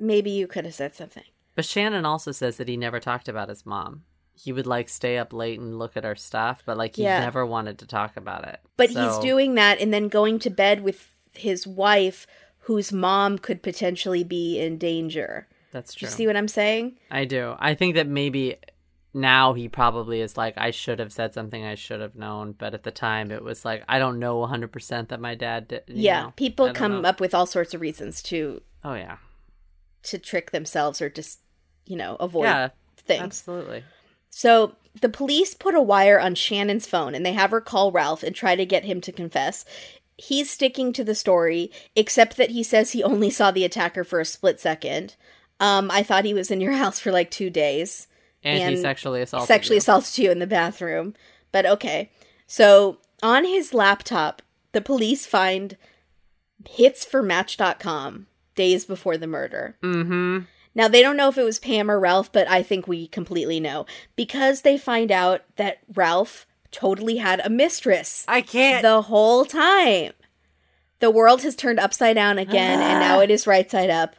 [0.00, 1.24] maybe you could have said something.
[1.60, 4.04] But Shannon also says that he never talked about his mom.
[4.32, 7.20] He would like stay up late and look at her stuff, but like he Yeah.
[7.20, 8.60] never wanted to talk about it.
[8.78, 12.26] But he's doing that and then going to bed with his wife,
[12.60, 15.48] whose mom could potentially be in danger.
[15.70, 16.06] That's true.
[16.06, 16.96] you see what I'm saying?
[17.10, 17.54] I do.
[17.58, 18.56] I think that maybe
[19.12, 22.72] now he probably is like, I should have said something I should have known, but
[22.72, 25.82] at the time it was like, I don't know 100% that my dad did.
[25.88, 26.32] yeah, know?
[26.36, 27.08] People come know.
[27.10, 29.18] up with all sorts of reasons to Oh, yeah.
[30.04, 31.40] to trick themselves or just
[31.90, 33.22] you know avoid Yeah, things.
[33.22, 33.84] absolutely.
[34.30, 38.22] So the police put a wire on Shannon's phone and they have her call Ralph
[38.22, 39.64] and try to get him to confess.
[40.16, 44.20] He's sticking to the story, except that he says he only saw the attacker for
[44.20, 45.16] a split second.
[45.58, 48.06] Um, I thought he was in your house for like two days.
[48.42, 49.78] And, he sexually assaulted Sexually you.
[49.80, 51.14] assaulted you in the bathroom.
[51.52, 52.10] But okay.
[52.46, 55.76] So on his laptop, the police find
[56.68, 59.76] hits for Match.com days before the murder.
[59.82, 60.38] Mm-hmm.
[60.74, 63.58] Now, they don't know if it was Pam or Ralph, but I think we completely
[63.60, 68.82] know because they find out that Ralph totally had a mistress I can't.
[68.82, 70.12] the whole time.
[71.00, 73.22] The world has turned upside down again, and now ah.
[73.22, 74.16] it is right side up.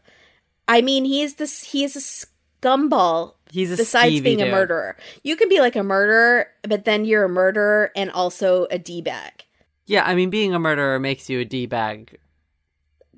[0.67, 1.63] I mean, he is this.
[1.63, 3.35] He is a scumball.
[3.51, 4.97] He's a besides being a murderer.
[5.23, 9.01] You can be like a murderer, but then you're a murderer and also a d
[9.01, 9.45] bag.
[9.91, 12.19] Yeah, I mean, being a murderer makes you a D-bag But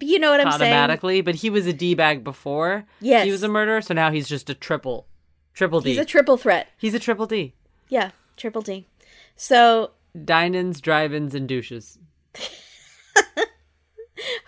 [0.04, 0.74] you know what I'm saying?
[0.74, 3.26] automatically, but he was a D-bag before Yes.
[3.26, 5.08] he was a murderer, so now he's just a triple.
[5.54, 5.90] Triple D.
[5.92, 6.68] He's a triple threat.
[6.78, 7.54] he's a triple D.
[7.90, 8.88] Yeah, triple D.
[9.36, 11.98] So Dinings, drive-ins, and douches.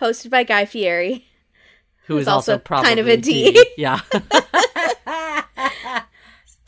[0.00, 1.26] hosted by Guy Fieri.
[2.06, 3.64] Who's also, also probably kind of a D.
[3.76, 4.00] Yeah.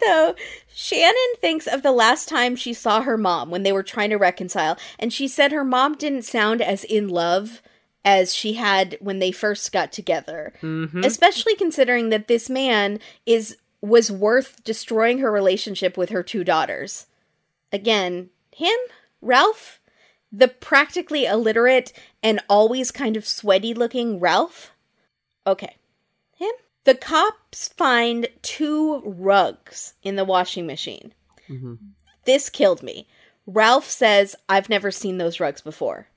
[0.01, 0.37] So
[0.73, 4.17] Shannon thinks of the last time she saw her mom when they were trying to
[4.17, 7.61] reconcile, and she said her mom didn't sound as in love
[8.05, 10.53] as she had when they first got together.
[10.63, 11.05] Mm-hmm.
[11.05, 17.07] Especially considering that this man is was worth destroying her relationship with her two daughters.
[17.73, 18.77] Again, him,
[19.21, 19.81] Ralph,
[20.33, 21.93] the practically illiterate
[22.23, 24.73] and always kind of sweaty looking Ralph.
[25.47, 25.77] Okay.
[26.35, 26.51] Him?
[26.85, 31.13] The cops find two rugs in the washing machine.
[31.49, 31.75] Mm-hmm.
[32.25, 33.07] This killed me.
[33.47, 36.09] Ralph says, I've never seen those rugs before.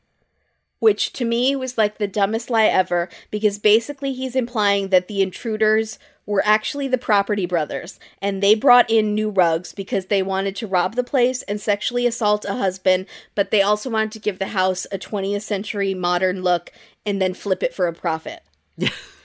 [0.82, 5.22] Which to me was like the dumbest lie ever because basically he's implying that the
[5.22, 10.56] intruders were actually the property brothers and they brought in new rugs because they wanted
[10.56, 13.06] to rob the place and sexually assault a husband,
[13.36, 16.72] but they also wanted to give the house a 20th century modern look
[17.06, 18.42] and then flip it for a profit.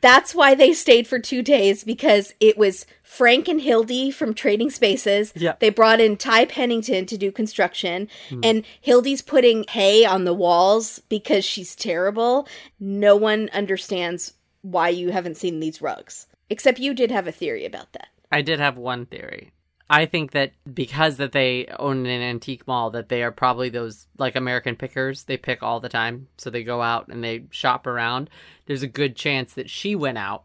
[0.00, 4.70] That's why they stayed for two days because it was Frank and Hildy from Trading
[4.70, 5.32] Spaces.
[5.34, 5.54] Yeah.
[5.58, 8.40] They brought in Ty Pennington to do construction, hmm.
[8.42, 12.46] and Hildy's putting hay on the walls because she's terrible.
[12.78, 16.26] No one understands why you haven't seen these rugs.
[16.50, 18.08] Except you did have a theory about that.
[18.30, 19.52] I did have one theory.
[19.90, 24.06] I think that because that they own an antique mall, that they are probably those
[24.18, 25.24] like American pickers.
[25.24, 28.28] They pick all the time, so they go out and they shop around.
[28.66, 30.44] There's a good chance that she went out,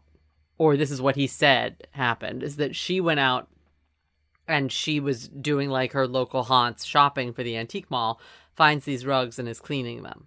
[0.56, 3.48] or this is what he said happened: is that she went out
[4.48, 8.20] and she was doing like her local haunts shopping for the antique mall,
[8.54, 10.26] finds these rugs and is cleaning them.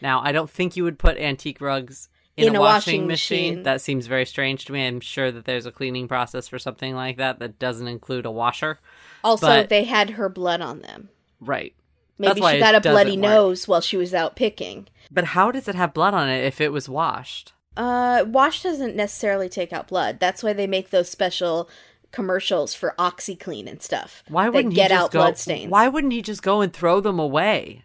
[0.00, 2.08] Now, I don't think you would put antique rugs
[2.46, 3.54] in, a, washing, machine.
[3.54, 3.62] machine.
[3.64, 4.86] That seems very strange to me.
[4.86, 8.30] I'm sure that there's a cleaning process for something like that that doesn't include a
[8.30, 8.78] washer.
[9.24, 11.08] Also, But- they had her blood on them.
[11.40, 11.74] Right.
[12.20, 13.20] Maybe That's she got a bloody work.
[13.20, 14.88] nose while she was out picking.
[15.10, 17.52] But how does it have blood on it if it was washed?
[17.76, 20.18] Uh, wash doesn't necessarily take out blood.
[20.18, 21.70] That's why they make those special
[22.10, 24.24] commercials for OxiClean and stuff.
[24.28, 25.20] Why wouldn't get he just out go?
[25.20, 25.70] blood stains?
[25.70, 27.84] Why wouldn't he just go and throw them away?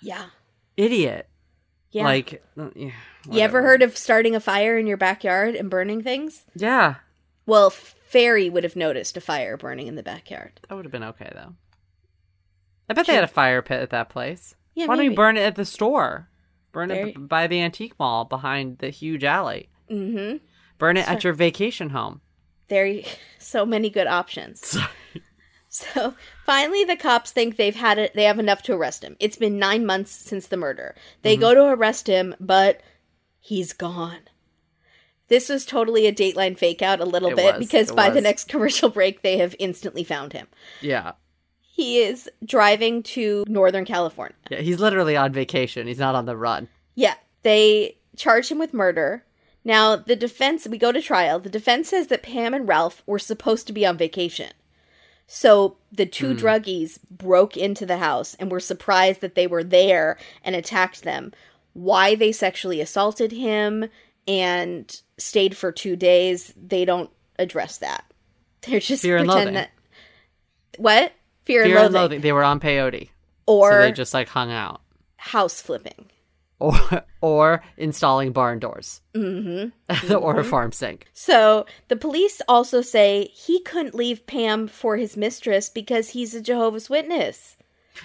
[0.00, 0.26] Yeah,
[0.76, 1.28] Idiot.
[1.90, 2.04] yeah.
[2.04, 2.68] Like, uh,
[3.28, 6.44] yeah, you ever heard of starting a fire in your backyard and burning things?
[6.54, 6.96] Yeah,
[7.46, 10.60] Well, Fairy would have noticed a fire burning in the backyard.
[10.68, 11.54] that would have been okay though.
[12.88, 14.54] I bet they had a fire pit at that place.
[14.74, 16.28] Yeah, Why don't you burn it at the store?
[16.72, 19.68] Burn it b- by the antique mall behind the huge alley.
[19.90, 20.38] Mm-hmm.
[20.78, 22.20] Burn it at your vacation home.
[22.68, 23.00] There,
[23.38, 24.76] so many good options.
[25.68, 26.14] So
[26.46, 28.14] finally, the cops think they've had it.
[28.14, 29.16] They have enough to arrest him.
[29.18, 30.94] It's been nine months since the murder.
[31.22, 31.40] They Mm-hmm.
[31.40, 32.80] go to arrest him, but
[33.44, 34.20] he's gone.
[35.28, 38.22] This was totally a Dateline fake out a little It bit was, because by the
[38.22, 40.48] next commercial break, they have instantly found him.
[40.80, 41.12] Yeah.
[41.60, 44.36] He is driving to Northern California.
[44.50, 45.86] Yeah, he's literally on vacation.
[45.86, 46.68] He's not on the run.
[46.94, 49.24] Yeah, they charge him with murder.
[49.62, 51.38] Now, the defense, we go to trial.
[51.38, 54.52] The defense says that Pam and Ralph were supposed to be on vacation.
[55.26, 56.38] So the two hmm.
[56.38, 61.32] druggies broke into the house and were surprised that they were there and attacked them.
[61.74, 63.88] Why they sexually assaulted him
[64.26, 68.04] and stayed for two days, they don't address that.
[68.66, 69.54] They're just Fear and loathing.
[69.54, 69.70] that.
[70.78, 71.12] What?
[71.44, 72.00] Fear, Fear and and loathing.
[72.02, 72.20] loathing.
[72.22, 73.10] They were on peyote,
[73.46, 74.80] Or so they just like hung out,
[75.16, 76.06] house flipping.
[76.58, 76.74] or
[77.20, 80.12] or installing barn doors, mm-hmm.
[80.14, 81.06] or a farm sink.
[81.12, 86.40] So the police also say he couldn't leave Pam for his mistress because he's a
[86.40, 87.56] Jehovah's Witness.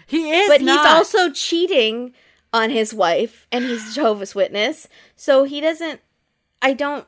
[0.05, 0.86] He is, But not.
[0.86, 2.13] he's also cheating
[2.54, 4.88] on his wife and he's a Jehovah's Witness.
[5.16, 6.02] So he doesn't
[6.62, 7.06] I don't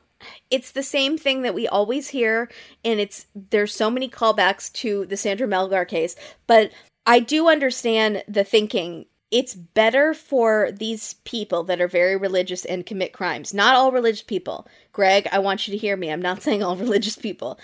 [0.50, 2.48] it's the same thing that we always hear
[2.84, 6.16] and it's there's so many callbacks to the Sandra Melgar case,
[6.46, 6.70] but
[7.06, 12.84] I do understand the thinking it's better for these people that are very religious and
[12.84, 13.54] commit crimes.
[13.54, 14.68] Not all religious people.
[14.92, 16.12] Greg, I want you to hear me.
[16.12, 17.58] I'm not saying all religious people.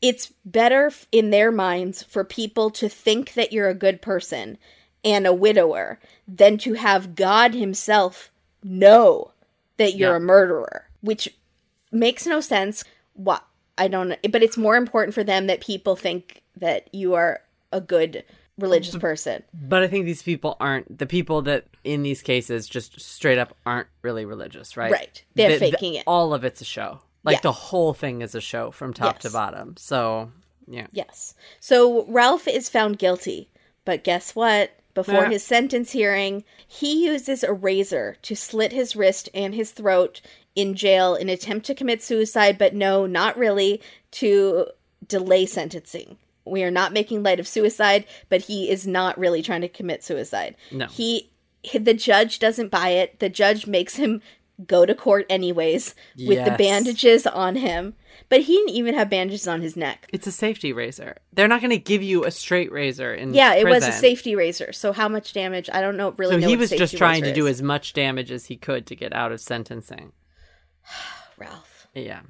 [0.00, 4.56] It's better in their minds for people to think that you're a good person
[5.04, 5.98] and a widower
[6.28, 8.30] than to have God Himself
[8.62, 9.32] know
[9.76, 10.16] that you're Yeah.
[10.16, 11.28] a murderer, which
[11.90, 12.84] makes no sense.
[13.14, 13.44] What
[13.78, 17.40] I don't, but it's more important for them that people think that you are
[17.72, 18.24] a good
[18.58, 19.42] religious person.
[19.54, 23.56] But I think these people aren't the people that in these cases just straight up
[23.64, 24.92] aren't really religious, right?
[24.92, 25.24] Right.
[25.34, 26.04] They're The- the- faking it.
[26.06, 27.00] All of it's a show.
[27.24, 29.76] Like the whole thing is a show from top to bottom.
[29.78, 30.30] So
[30.68, 30.86] yeah.
[30.92, 31.34] Yes.
[31.58, 33.50] So Ralph is found guilty,
[33.86, 34.70] but guess what?
[35.06, 35.30] Before Yeah.
[35.30, 40.20] his sentence hearing, he uses a razor to slit his wrist and his throat
[40.54, 43.80] in jail in attempt to commit suicide, but no, not really,
[44.12, 44.66] to
[45.06, 46.18] delay sentencing.
[46.44, 50.02] We are not making light of suicide, but he is not really trying to commit
[50.04, 50.56] suicide.
[50.70, 50.86] No.
[50.86, 51.30] He
[51.78, 53.18] the judge doesn't buy it.
[53.20, 54.22] The judge makes him
[54.66, 57.94] go to court anyways with the bandages on him.
[58.28, 60.08] But he didn't even have bandages on his neck.
[60.12, 61.16] It's a safety razor.
[61.32, 64.36] They're not going to give you a straight razor in Yeah, it was a safety
[64.36, 64.72] razor.
[64.72, 65.68] So how much damage?
[65.72, 66.12] I don't know.
[66.12, 68.86] Really, So know he was just trying to do as much damage as he could
[68.86, 70.12] to get out of sentencing.
[71.38, 71.88] Ralph.
[71.94, 72.20] Yeah.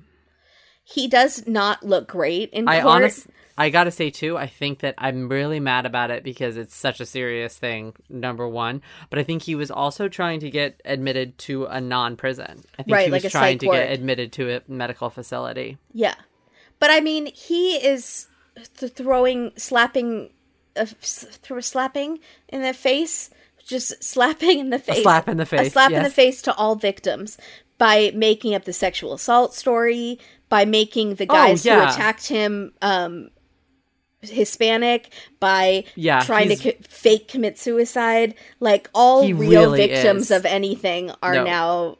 [0.92, 2.94] He does not look great in I court.
[2.94, 3.26] honest
[3.58, 6.74] I got to say too, I think that I'm really mad about it because it's
[6.74, 8.80] such a serious thing, number 1,
[9.10, 12.62] but I think he was also trying to get admitted to a non-prison.
[12.78, 13.76] I think Right, he was like trying to ward.
[13.78, 15.76] get admitted to a medical facility.
[15.92, 16.14] yeah,
[16.78, 18.28] but I mean, he is
[18.78, 20.30] th- throwing, slapping,
[20.74, 21.26] uh, s-
[21.60, 22.18] slapping
[22.48, 23.28] in the face,
[23.66, 26.40] just slapping in the face, a slap in the face, a slap in the face
[26.42, 27.36] to all victims
[27.76, 30.18] by making up the sexual assault story,
[30.50, 31.90] by making the guys who Oh, yeah.
[31.90, 33.30] attacked him um,
[34.22, 38.34] Hispanic, by Yeah, trying to co- fake commit suicide.
[38.60, 39.36] Like all real
[39.70, 40.30] really victims is.
[40.32, 41.44] of anything are No.
[41.44, 41.96] now.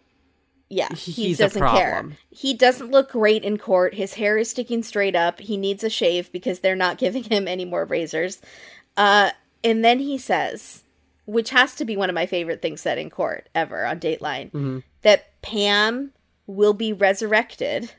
[0.69, 2.07] Yeah, he He's doesn't care.
[2.31, 3.95] He doesn't look great in court.
[3.95, 5.41] His hair is sticking straight up.
[5.41, 8.41] He needs a shave because they're not giving him any more razors.
[8.97, 9.31] Uh,
[9.65, 10.83] and then he says,
[11.25, 14.47] which has to be one of my favorite things said in court ever on Dateline,
[14.53, 14.79] Mm-hmm.
[15.03, 16.13] that Pam
[16.47, 17.91] will be resurrected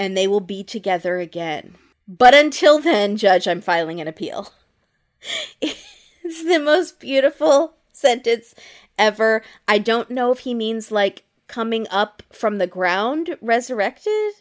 [0.00, 1.76] and they will be together again.
[2.08, 4.50] But until then, Judge, I'm filing an appeal.
[5.60, 8.54] it's the most beautiful sentence
[8.98, 9.42] ever.
[9.68, 14.32] I don't know if he means like coming up from the ground, resurrected,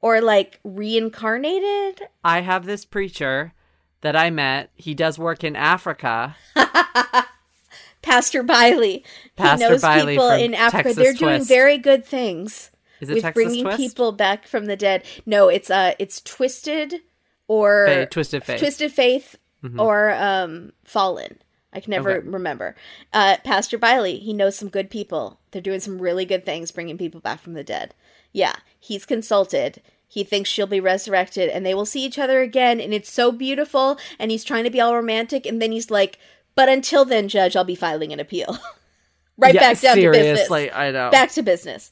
[0.00, 2.08] or like reincarnated.
[2.24, 3.52] I have this preacher
[4.00, 4.70] that I met.
[4.74, 6.34] He does work in Africa.
[8.02, 9.04] Pastor Biley.
[9.36, 10.84] Pastor he knows Biley people from in Africa.
[10.84, 12.70] Texas They're doing very good things
[13.00, 13.76] Is it with Texas bringing Twist?
[13.78, 15.04] people back from the dead.
[15.26, 17.00] No, it's uh, it's Twisted
[17.48, 18.58] or Faith, Twisted Faith.
[18.58, 19.80] Twisted Faith Mm-hmm.
[19.80, 21.38] or um, Fallen.
[21.72, 22.28] I can never Okay.
[22.28, 22.76] remember.
[23.12, 25.40] Uh, Pastor Biley, he knows some good people.
[25.50, 27.94] They're doing some really good things, bringing people back from the dead.
[28.32, 29.82] Yeah, he's consulted.
[30.06, 33.32] He thinks she'll be resurrected, and they will see each other again, and it's so
[33.32, 33.98] beautiful.
[34.18, 36.18] And he's trying to be all romantic, and then he's like,
[36.54, 38.56] "But until then, Judge, I'll be filing an appeal."
[39.38, 40.76] right Yeah, back down to seriously, business.
[40.78, 41.10] I know.
[41.10, 41.90] Back to business.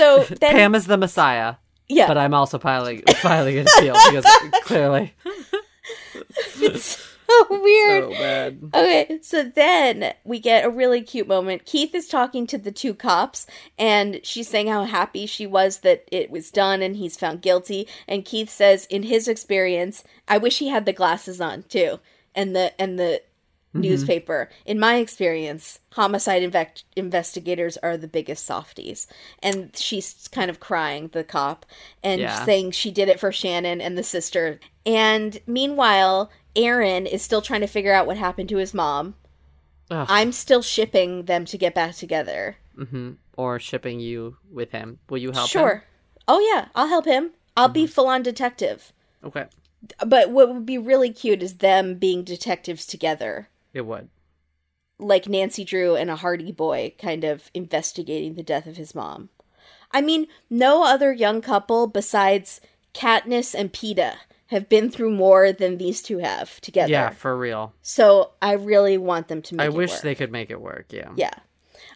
[0.00, 4.24] So then, Pam is the Messiah, yeah, but I'm also filing filing an appeal because
[4.62, 5.12] clearly
[6.58, 8.04] it's so weird.
[8.04, 8.60] so bad.
[8.74, 11.66] Okay, so then we get a really cute moment.
[11.66, 13.46] Keith is talking to the two cops,
[13.78, 17.86] and she's saying how happy she was that it was done and he's found guilty.
[18.08, 22.00] And Keith says, in his experience, I wish he had the glasses on too,
[22.34, 23.20] and the and the
[23.72, 24.48] newspaper.
[24.66, 29.06] In my experience, homicide invec- investigators are the biggest softies.
[29.42, 31.66] And she's kind of crying, the cop,
[32.02, 32.44] and Yeah.
[32.44, 34.58] saying she did it for Shannon and the sister.
[34.84, 39.14] And meanwhile, Aaron is still trying to figure out what happened to his mom.
[39.90, 40.06] Ugh.
[40.08, 42.56] I'm still shipping them to get back together.
[42.76, 44.98] hmm Or shipping you with him.
[45.08, 45.74] Will you help sure.
[45.74, 45.82] him?
[46.28, 47.30] Oh yeah, I'll help him.
[47.56, 48.92] I'll be full on detective.
[49.24, 49.46] Okay.
[50.06, 53.48] But what would be really cute is them being detectives together.
[53.72, 54.08] It would.
[54.98, 59.30] like Nancy Drew and a Hardy boy kind of investigating the death of his mom.
[59.92, 62.60] I mean, no other young couple besides
[62.94, 64.14] Katniss and Peeta
[64.48, 66.90] have been through more than these two have together.
[66.90, 67.72] Yeah, for real.
[67.82, 70.02] So I really want them to make I wish work.
[70.02, 70.86] they could make it work.
[70.90, 71.12] Yeah.
[71.16, 71.30] Yeah.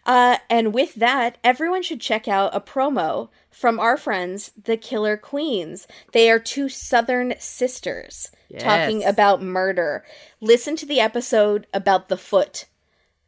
[0.07, 5.17] Uh, and with that, everyone should check out a promo from our friends, the Killer
[5.17, 5.87] Queens.
[6.13, 10.05] They are two Southern sisters talking about murder.
[10.41, 12.67] Listen to the episode about the foot.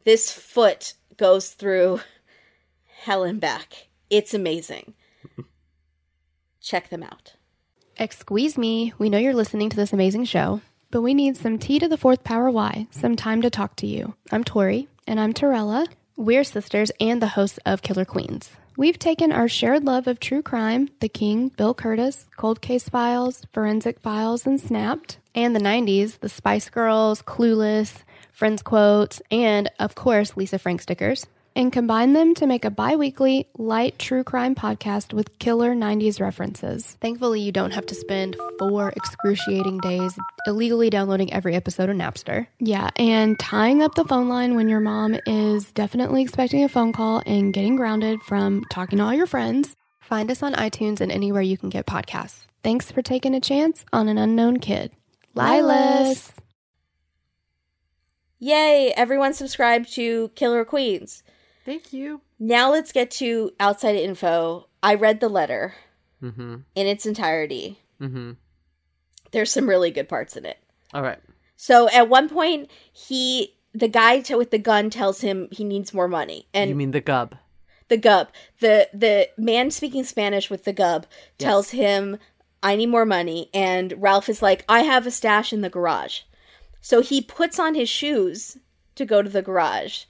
[0.03, 2.01] This foot goes through
[3.01, 3.87] hell and back.
[4.09, 4.93] It's amazing.
[6.61, 7.33] check them out.
[7.97, 10.61] Excuse me, we know you're listening to this amazing show,
[10.91, 13.87] but we need some T to the fourth power Y, some time to talk to
[13.87, 14.13] you.
[14.31, 15.87] I'm Tori, and I'm Torella.
[16.19, 18.49] We're sisters and the hosts of Killer Queens.
[18.75, 23.45] We've taken our shared love of true crime, The King, Bill Kurtis, Cold Case Files,
[23.53, 27.99] Forensic Files, and Snapped, and the 90s, The Spice Girls, Clueless,
[28.31, 31.27] Friends Quotes, and, of course, Lisa Frank stickers,
[31.57, 36.21] and combine them to make a bi weekly, light true crime podcast with killer 90s
[36.21, 36.95] references.
[37.01, 42.45] Thankfully, you don't have to spend four excruciating days illegally downloading every episode of Napster.
[42.59, 46.93] Yeah, and tying up the phone line when your mom is definitely expecting a phone
[46.93, 49.75] call and getting grounded from talking to all your friends.
[49.99, 52.45] Find us on iTunes and anywhere you can get podcasts.
[52.63, 54.91] Thanks for taking a chance on an unknown kid.
[55.35, 56.33] Lilas!
[58.37, 58.93] Yay!
[58.95, 61.23] Everyone subscribe to Killer Queens.
[61.67, 62.21] Thank you.
[62.39, 64.69] Now let's get to outside info.
[64.81, 65.75] I read the letter
[66.23, 66.55] Mm-hmm.
[66.73, 67.79] in its entirety.
[68.01, 68.31] Mm-hmm.
[69.31, 70.57] There's some really good parts in it.
[70.93, 71.19] All right.
[71.57, 75.93] So at one point, he the guy t- with the gun tells him he needs
[75.93, 77.35] more money, and you mean the gub?
[77.89, 78.29] the gub,
[78.61, 81.05] the the man speaking Spanish with the gub,
[81.37, 82.17] tells him,
[82.63, 86.21] "I need more money," and Ralph is like, "I have a stash in the garage."
[86.81, 88.57] So he puts on his shoes
[88.95, 90.05] to go to the garage.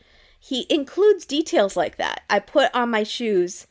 [0.48, 2.22] He includes details like that.
[2.30, 3.68] I put on my shoes.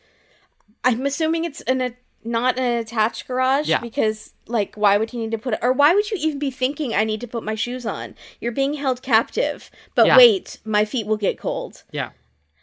[0.84, 3.80] I'm assuming it's an a, not an attached garage Yeah.
[3.80, 6.50] because like why would he need to put it or why would you even be
[6.50, 8.14] thinking I need to put my shoes on?
[8.42, 9.70] You're being held captive.
[9.94, 10.18] But Yeah.
[10.18, 11.82] wait, my feet will get cold.
[11.92, 12.10] Yeah.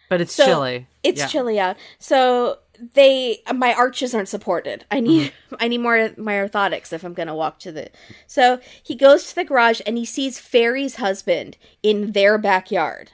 [0.09, 0.85] But it's So, chilly.
[1.01, 1.27] It's Yeah.
[1.27, 1.77] chilly out.
[1.97, 2.59] So
[2.93, 4.85] they my arches aren't supported.
[4.91, 5.55] I need mm-hmm.
[5.59, 7.89] I need more my orthotics if I'm gonna walk to the
[8.27, 13.09] So he goes to the garage and he sees Fairy's husband in their backyard.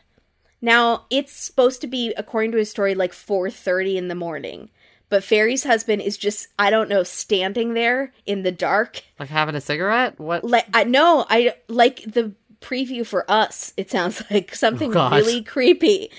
[0.62, 4.70] Now it's supposed to be, according to his story, like four thirty in the morning.
[5.10, 9.04] But Fairy's husband is just I don't know, standing there in the dark.
[9.20, 10.20] Like having a cigarette?
[10.20, 10.44] What?
[10.44, 13.74] Like I know, I like the preview for us.
[13.78, 16.12] It sounds like something Oh, really creepy.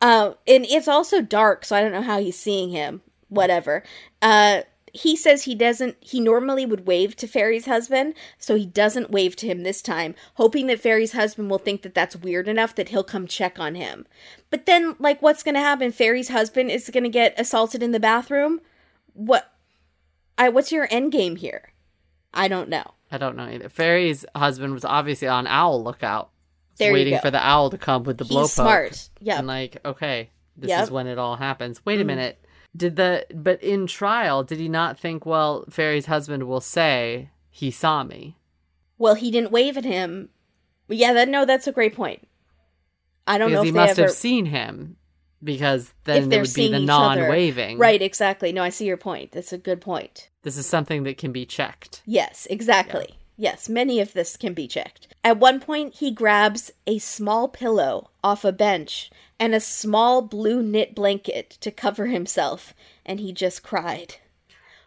[0.00, 3.02] Uh, and it's also dark, so I don't know how he's seeing him.
[3.28, 3.82] Whatever.
[4.22, 4.62] Uh,
[4.98, 5.96] he says he doesn't.
[6.00, 10.14] He normally would wave to Fairy's husband, so he doesn't wave to him this time,
[10.34, 13.74] hoping that Fairy's husband will think that that's weird enough that he'll come check on
[13.74, 14.06] him.
[14.50, 15.92] But then, like, what's going to happen?
[15.92, 18.60] Fairy's husband is going to get assaulted in the bathroom.
[19.14, 19.52] What?
[20.36, 20.48] I.
[20.48, 21.72] What's your end game here?
[22.34, 22.84] I don't know.
[23.10, 23.68] I don't know either.
[23.68, 26.30] Fairy's husband was obviously on owl lookout,
[26.78, 28.48] There waiting for the owl to come with the He's blowpoke.
[28.50, 29.08] smart.
[29.20, 29.38] Yeah.
[29.38, 30.82] And like, okay, this Yep.
[30.84, 31.80] is when it all happens.
[31.86, 32.06] Wait a Mm.
[32.08, 32.44] minute.
[32.78, 37.70] Did the but in trial, did he not think, well, Fairy's husband will say he
[37.70, 38.38] saw me?
[38.96, 40.30] Well, he didn't wave at him.
[40.88, 42.26] Yeah, that no, that's a great point.
[43.26, 44.96] I don't Because know he if must they ever have seen him.
[45.42, 47.78] Because then there would be the non-waving.
[47.78, 48.50] Right, exactly.
[48.50, 49.30] No, I see your point.
[49.30, 50.30] That's a good point.
[50.42, 52.02] This is something that can be checked.
[52.06, 53.14] Yes, exactly.
[53.40, 55.06] Yes, many of this can be checked.
[55.22, 60.60] At one point, he grabs a small pillow off a bench and a small blue
[60.60, 62.74] knit blanket to cover himself,
[63.06, 64.16] and he just cried.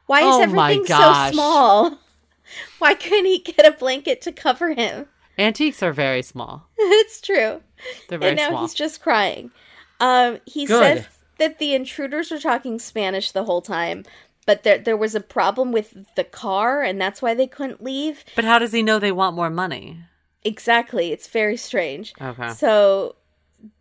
[0.05, 1.97] Why is Oh everything so small?
[2.79, 5.07] Why couldn't he get a blanket to cover him?
[5.37, 6.67] Antiques are very small.
[6.77, 7.61] it's true.
[8.09, 8.61] They're very and now small.
[8.63, 9.51] he's just crying.
[10.01, 10.97] Um, he Good.
[10.97, 14.03] says that the intruders were talking Spanish the whole time,
[14.45, 18.23] but there there was a problem with the car, and that's why they couldn't leave.
[18.35, 19.99] But how does he know they want more money?
[20.43, 22.13] Exactly, it's very strange.
[22.19, 22.49] Okay.
[22.53, 23.15] So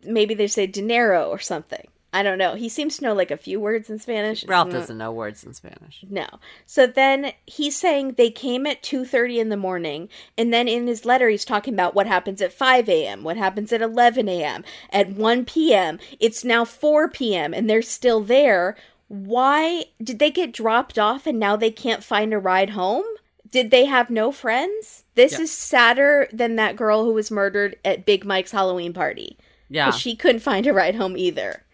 [0.03, 1.87] maybe they say dinero or something.
[2.13, 2.55] I don't know.
[2.55, 4.45] He seems to know like a few words in Spanish.
[4.45, 6.03] Ralph doesn't know words in Spanish.
[6.09, 6.27] No.
[6.65, 11.05] So then he's saying they came at 2:30 in the morning and then in his
[11.05, 15.11] letter he's talking about what happens at 5 a.m., what happens at 11 a.m., at
[15.11, 15.99] 1 p.m.
[16.19, 17.53] It's now 4 p.m.
[17.53, 18.75] and they're still there.
[19.13, 23.03] Why did they get dropped off and now they can't find a ride home?
[23.51, 25.03] Did they have no friends?
[25.15, 25.41] This Yeah.
[25.41, 29.37] is sadder than that girl who was murdered at Big Mike's Halloween party.
[29.69, 29.91] Yeah.
[29.91, 31.65] She couldn't find a ride home either.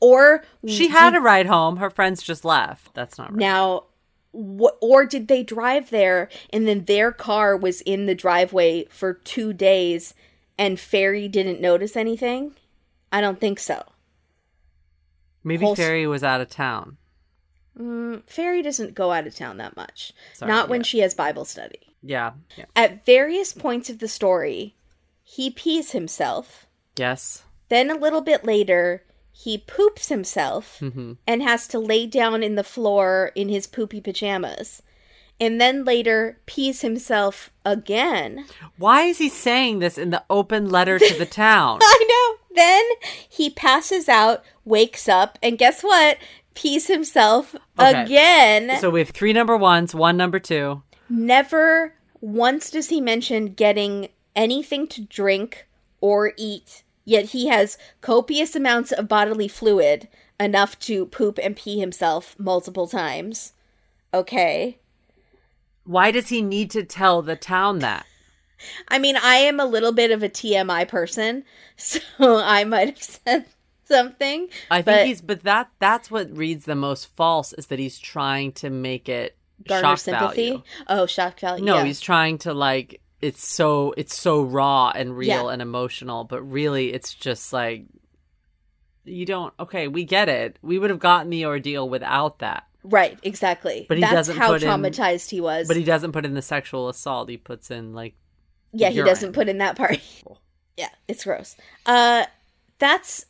[0.00, 1.78] Or She had a ride home.
[1.78, 2.92] Her friends just left.
[2.92, 3.38] That's not right.
[3.38, 3.84] now,
[4.34, 9.14] wh- or did they drive there and then their car was in the driveway for
[9.14, 10.12] two days
[10.58, 12.54] and Fairy didn't notice anything?
[13.10, 13.82] I don't think so.
[15.46, 16.96] Maybe whole Fairy was out of town.
[17.78, 20.12] Mm, Fairy doesn't go out of town that much.
[20.34, 20.84] Sorry, Not when yeah.
[20.84, 21.94] she has Bible study.
[22.02, 22.32] Yeah.
[22.56, 22.64] yeah.
[22.74, 24.74] At various points of the story,
[25.22, 26.66] he pees himself.
[26.96, 27.44] Yes.
[27.68, 32.54] Then a little bit later, he poops himself hmm and has to lay down in
[32.54, 34.82] the floor in his poopy pajamas.
[35.38, 38.46] And then later pees himself again.
[38.78, 41.78] Why is he saying this in the open letter to the town?
[41.82, 42.35] I know.
[42.56, 42.82] Then
[43.28, 46.16] he passes out, wakes up, and guess what?
[46.54, 48.02] Pees himself Okay.
[48.02, 48.80] again.
[48.80, 50.82] so we have three number ones, one number two.
[51.08, 55.66] Never once does he mention getting anything to drink
[56.00, 60.08] or eat, yet he has copious amounts of bodily fluid,
[60.40, 63.52] enough to poop and pee himself multiple times.
[64.14, 64.78] Okay.
[65.84, 68.06] Why does he need to tell the town that?
[68.88, 71.44] I mean, I am a little bit of a TMI person,
[71.76, 73.46] so I might have said
[73.84, 74.48] something.
[74.70, 77.98] I think but he's, but that that's what reads the most false is that he's
[77.98, 79.36] trying to make it
[79.66, 80.48] garner shock sympathy.
[80.50, 80.62] value.
[80.88, 81.64] Oh, shock value.
[81.64, 81.84] No, yeah.
[81.84, 85.48] he's trying to like it's so it's so raw and real Yeah.
[85.52, 87.84] and emotional, but really it's just like
[89.04, 90.58] you don't okay, we get it.
[90.62, 92.64] We would have gotten the ordeal without that.
[92.82, 93.86] right, exactly.
[93.88, 95.68] But he That's doesn't how put in- traumatized he was.
[95.68, 97.28] But he doesn't put in the sexual assault.
[97.28, 98.14] He puts in like
[98.78, 99.08] yeah, he urine.
[99.08, 99.98] doesn't put in that part.
[100.76, 101.56] yeah, it's gross.
[101.84, 102.24] Uh,
[102.78, 103.24] that's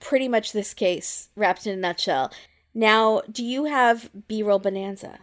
[0.00, 2.32] pretty much this case wrapped in a nutshell.
[2.74, 5.18] Now, do you have B-roll bonanza?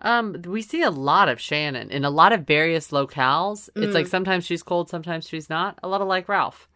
[0.00, 3.68] Um, we see a lot of Shannon in a lot of various locales.
[3.74, 3.94] It's Mm.
[3.94, 5.78] like sometimes she's cold, sometimes she's not.
[5.82, 6.68] A lot of like Ralph.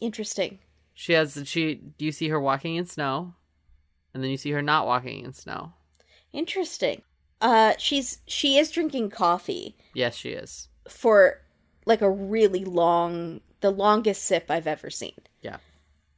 [0.00, 0.58] Interesting.
[0.94, 1.74] She has she.
[1.74, 3.34] Do you see her walking in snow,
[4.14, 5.72] and then you see her not walking in snow?
[6.32, 7.02] Interesting.
[7.40, 9.76] Uh, she's she is drinking coffee.
[9.92, 10.68] Yes, she is.
[10.88, 11.40] for
[11.86, 15.14] like a really long the longest sip I've ever seen.
[15.42, 15.56] Yeah,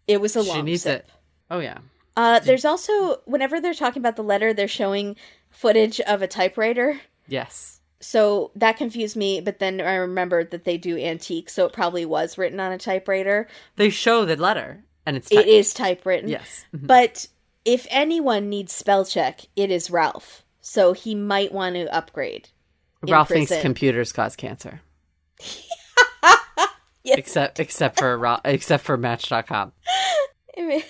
[0.07, 1.05] It was a she long needs sip.
[1.07, 1.11] it.
[1.51, 1.79] Oh yeah.
[2.17, 5.17] Uh there's also whenever they're talking about the letter, they're showing
[5.51, 7.01] footage of a typewriter.
[7.29, 7.81] Yes.
[8.01, 12.05] So that confused me, but then I remembered that they do antique, so it probably
[12.05, 13.49] was written on a typewriter.
[13.77, 16.29] They show the letter, and it's It is typewritten.
[16.29, 16.65] Yes.
[16.75, 16.87] Mhm.
[16.87, 17.27] But
[17.65, 20.45] if anyone needs spell check, it is Ralph.
[20.69, 22.49] So he might want to upgrade.
[23.03, 24.81] Ralph thinks computers cause cancer,
[27.05, 27.19] Yes.
[27.19, 29.71] except except for except for Match.com.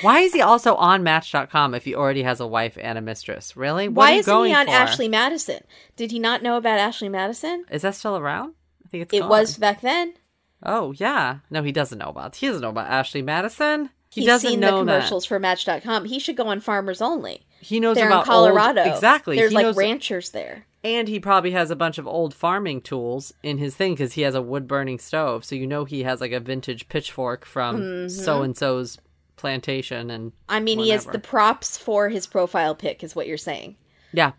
[0.00, 3.54] Why is he also on Match.com if he already has a wife and a mistress?
[3.54, 3.88] Really?
[3.88, 4.72] What Why isn't going he on for?
[4.72, 5.60] Ashley Madison?
[5.96, 7.66] Did he not know about Ashley Madison?
[7.70, 8.54] Is that still around?
[8.86, 9.28] I think it's It gone.
[9.28, 10.14] was back then.
[10.62, 11.40] Oh yeah.
[11.50, 12.36] No, he doesn't know about.
[12.36, 13.90] He doesn't know about Ashley Madison.
[14.10, 16.06] He He's doesn't seen know the commercials for Match.com.
[16.06, 17.42] He should go on Farmers Only.
[17.66, 18.82] He knows They're about in Colorado.
[18.84, 19.36] Old, exactly.
[19.36, 20.66] There's he like knows, ranchers there.
[20.84, 24.22] and he probably has a bunch of old farming tools in his thing because he
[24.22, 25.44] has a wood burning stove.
[25.44, 28.08] So you know he has like a vintage pitchfork from Mm-hmm.
[28.08, 28.98] so and so's
[29.36, 33.36] plantation and I mean, he has the props for his profile pic, is what you're
[33.36, 33.76] saying.
[34.12, 34.32] yeah.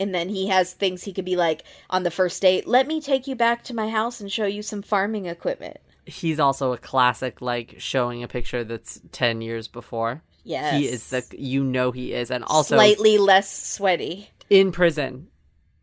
[0.00, 3.00] And then he has things he could be like on the first date, let me
[3.00, 5.76] take you back to my house and show you some farming equipment.
[6.04, 10.22] He's also a classic, like showing a picture that's ten years before.
[10.44, 10.74] Yes.
[10.78, 14.30] He is the you know he is, and also slightly less sweaty.
[14.50, 15.28] in prison.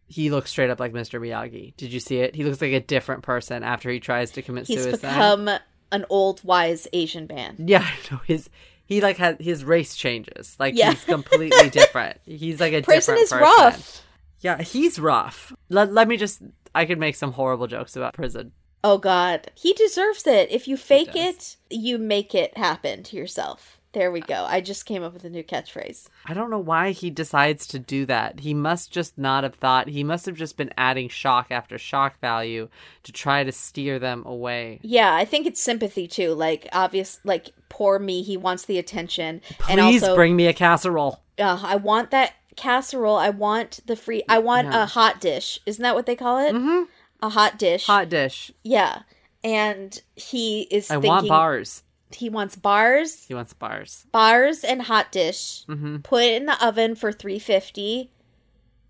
[0.07, 1.21] He looks straight up like Mr.
[1.21, 1.75] Miyagi.
[1.77, 2.35] Did you see it?
[2.35, 5.01] He looks like a different person after he tries to commit He's suicide.
[5.13, 5.49] become
[5.91, 7.55] an old wise Asian man.
[7.59, 7.79] Yeah,
[8.11, 8.49] I know his
[8.85, 10.55] he like had his race changes.
[10.59, 10.91] Like Yeah.
[10.91, 12.17] he's completely different.
[12.25, 13.41] He's like a Prison different is person.
[13.65, 14.05] rough.
[14.41, 15.53] Yeah, he's rough.
[15.69, 16.41] Let, let me just
[16.75, 18.51] I could make some horrible jokes about prison.
[18.83, 19.49] Oh god.
[19.55, 20.51] He deserves it.
[20.51, 23.79] If you fake it, you make it happen to yourself.
[23.93, 24.45] There we go.
[24.47, 26.07] I just came up with a new catchphrase.
[26.25, 28.39] I don't know why he decides to do that.
[28.39, 29.89] He must just not have thought.
[29.89, 32.69] He must have just been adding shock after shock value
[33.03, 34.79] to try to steer them away.
[34.81, 36.33] Yeah, I think it's sympathy too.
[36.33, 39.41] Like obvious like poor me, he wants the attention.
[39.59, 41.19] Please and also bring me a casserole.
[41.37, 43.17] uh, I want that casserole.
[43.17, 44.83] I want the free I want Yeah.
[44.83, 45.59] a hot dish.
[45.65, 46.53] Isn't that what they call it?
[46.55, 46.87] Mhm.
[47.21, 47.85] A hot dish.
[47.87, 48.51] Hot dish.
[48.63, 49.01] Yeah.
[49.43, 51.83] And he is I thinking want bars.
[52.15, 53.25] He wants bars.
[53.27, 54.05] He wants bars.
[54.11, 55.63] bars and hot dish.
[55.65, 58.09] hmm Put it in the oven for 350.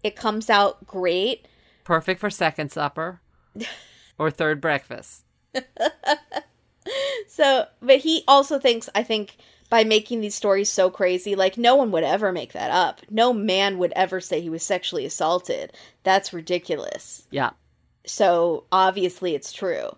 [0.03, 1.47] It comes out great.
[1.83, 3.21] Perfect for second supper
[4.17, 5.23] or third breakfast.
[7.27, 9.37] So, but he also thinks I think
[9.69, 13.01] by making these stories so crazy, like no one would ever make that up.
[13.09, 15.71] No man would ever say he was sexually assaulted.
[16.03, 17.27] That's ridiculous.
[17.29, 17.51] Yeah.
[18.05, 19.95] So, obviously it's true.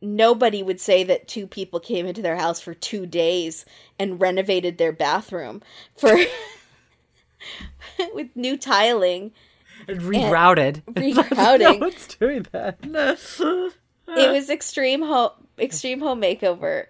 [0.00, 3.64] Nobody would say that two people came into their house for 2 days
[3.98, 5.60] and renovated their bathroom
[5.96, 6.16] for
[8.14, 9.32] with new tiling
[9.88, 10.82] And rerouted.
[10.84, 11.58] rerouting.
[11.60, 12.78] no one's doing that.
[14.08, 16.86] it was extreme home extreme home makeover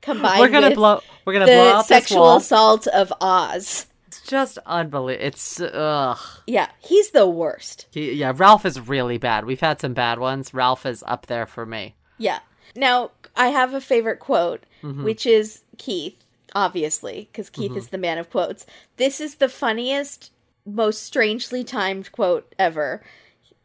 [0.00, 1.00] combined we're gonna with blow.
[1.24, 3.86] We're gonna blow this sexual assault of Oz.
[4.20, 5.26] It's just unbelievable.
[5.26, 6.18] It's ugh.
[6.46, 7.86] Yeah, he's the worst.
[7.92, 9.44] He, yeah, Ralph is really bad.
[9.44, 10.52] We've had some bad ones.
[10.54, 11.94] Ralph is up there for me.
[12.18, 12.40] Yeah.
[12.76, 15.04] Now I have a favorite quote, Mm-hmm.
[15.04, 16.16] which is Keith,
[16.54, 18.64] obviously, because Keith is the man of quotes.
[18.96, 20.32] This is the funniest,
[20.64, 23.02] most strangely timed quote ever.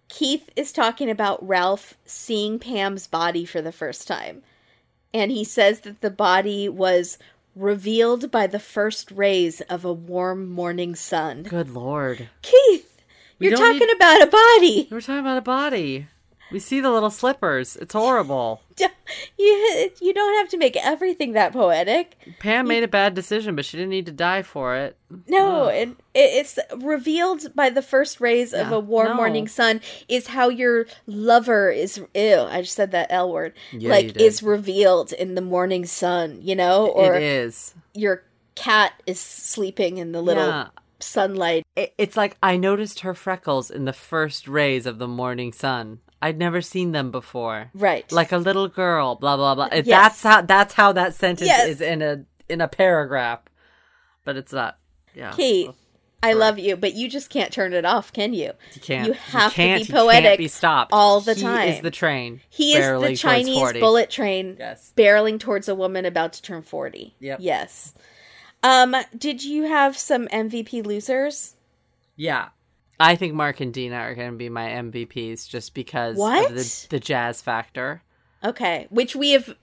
[0.09, 4.43] Keith is talking about Ralph seeing Pam's body for the first time.
[5.13, 7.17] And he says that the body was
[7.55, 11.43] revealed by the first rays of a warm morning sun.
[11.43, 12.29] Good lord.
[12.41, 13.01] Keith,
[13.39, 14.87] We you're talking need- about a body.
[14.91, 16.07] We're talking about a body.
[16.51, 17.75] We see the little slippers.
[17.75, 18.61] It's horrible.
[19.37, 22.17] You, you don't have to make everything that poetic.
[22.39, 24.97] Pam made a bad decision, but she didn't need to die for it.
[25.27, 29.13] No, and it, it's revealed by the first rays of Yeah, a warm no.
[29.13, 31.99] morning sun is how your lover is.
[32.15, 33.53] Ew, I just said that L word.
[33.71, 34.21] Yeah, you like did.
[34.21, 37.75] is revealed in the morning sun, you know, or it is.
[37.93, 38.23] your
[38.55, 40.67] cat is sleeping in the little Yeah.
[40.99, 41.63] sunlight.
[41.75, 45.99] It- It's like I noticed her freckles in the first rays of the morning sun.
[46.21, 47.69] I'd never seen them before.
[47.73, 48.09] Right.
[48.11, 49.69] Like a little girl, blah blah blah.
[49.71, 49.85] Yes.
[49.85, 51.67] That's how that's how that sentence Yes.
[51.69, 53.39] is in a in a paragraph.
[54.23, 54.77] But it's not.
[55.13, 55.31] Yeah.
[55.33, 55.71] Keith,
[56.23, 58.51] I love you, but you just can't turn it off, can you?
[58.73, 59.07] You can't.
[59.07, 61.69] You have can't, to be you poetic be stopped all the He time.
[61.69, 62.41] is the train.
[62.49, 64.91] He is the Chinese bullet train Yes.
[64.97, 67.15] barreling towards a woman about to turn 40.
[67.19, 67.37] Yep.
[67.41, 67.93] Yes.
[68.63, 71.53] Um, did you have some MVP losers?
[72.15, 72.47] Yeah.
[72.99, 76.49] I think Mark and Dina are going to be my MVPs just because What?
[76.51, 78.01] of the, the jazz factor.
[78.43, 79.55] Okay, which we have,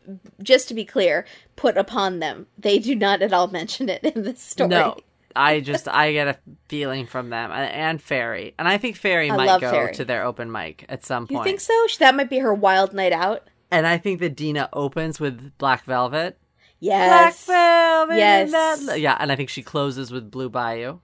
[0.42, 1.24] just to be clear,
[1.56, 2.46] put upon them.
[2.58, 4.70] They do not at all mention it in the story.
[4.70, 4.96] No,
[5.36, 9.36] I just I get a feeling from them and, Fairy, and I think Fairy I
[9.36, 9.94] might go Fairy.
[9.94, 11.38] to their open mic at some point.
[11.38, 11.86] You think so?
[12.00, 13.48] That might be her wild night out.
[13.70, 16.36] And I think that Dina opens with Black Velvet.
[16.80, 17.46] Yes.
[17.46, 18.16] Black Velvet.
[18.16, 18.98] Yes.
[18.98, 20.98] Yeah, and I think she closes with Blue Bayou.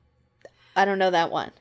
[0.75, 1.53] I don't know that one.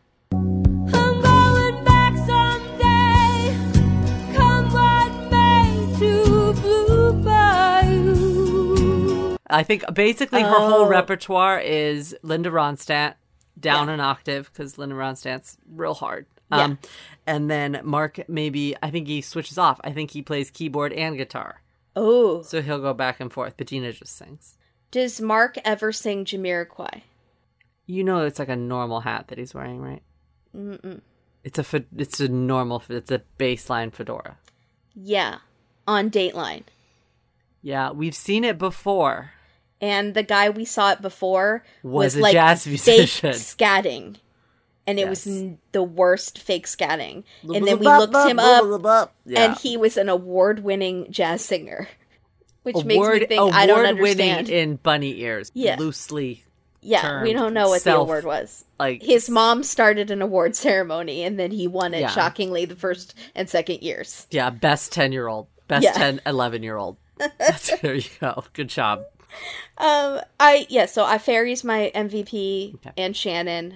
[9.49, 10.87] I think basically her whole Oh.
[10.87, 13.15] repertoire is Linda Ronstadt
[13.59, 16.25] down an octave because Linda Ronstadt's real hard.
[16.51, 16.79] Um,
[17.25, 19.79] and then Mark maybe I think he switches off.
[19.83, 21.61] I think he plays keyboard and guitar,
[21.95, 23.55] Oh, so he'll go back and forth.
[23.57, 24.57] But Dina just sings.
[24.91, 27.01] does Mark ever sing Jamiroquai?
[27.85, 30.01] You know, it's like a normal hat that he's wearing, right?
[30.55, 31.01] Mm-mm.
[31.43, 34.37] It's a it's a normal it's a baseline fedora.
[34.95, 35.39] Yeah,
[35.87, 36.63] on Dateline.
[37.61, 39.31] Yeah, we've seen it before.
[39.81, 42.77] And the guy we saw it before Was was, a like jazz fake
[43.35, 44.15] scatting,
[44.85, 47.23] and it was n- the worst fake scatting.
[47.43, 49.43] And then we looked him up, Yeah.
[49.51, 51.87] and he was an award-winning jazz singer,
[52.63, 54.49] which makes me think I don't award winning understand.
[54.49, 55.75] in bunny ears, Yeah.
[55.77, 56.43] loosely
[56.81, 58.63] Yeah, we don't know what self- the award was.
[58.79, 62.09] like His mom started an award ceremony and then he won it Yeah.
[62.09, 64.25] shockingly the first and second years.
[64.31, 65.47] Yeah, best 10 year old.
[65.67, 65.91] Best Yeah.
[65.93, 66.97] ten, eleven 10, 11 year old.
[67.81, 68.43] There you go.
[68.53, 69.03] Good job.
[69.79, 72.91] Um, I yeah, so I Fairy's my MVP Okay.
[72.97, 73.75] and Shannon.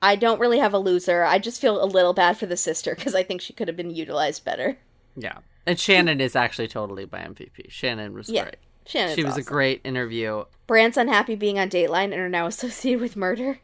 [0.00, 1.24] I don't really have a loser.
[1.24, 3.76] I just feel a little bad for the sister because I think she could have
[3.76, 4.76] been utilized better.
[5.16, 5.38] Yeah.
[5.66, 7.70] And Shannon is actually totally my MVP.
[7.70, 8.56] Shannon was Yeah, great.
[8.84, 10.44] Shannon's she was a great interview.
[10.68, 13.58] Brand's unhappy being on Dateline and are now associated with murder.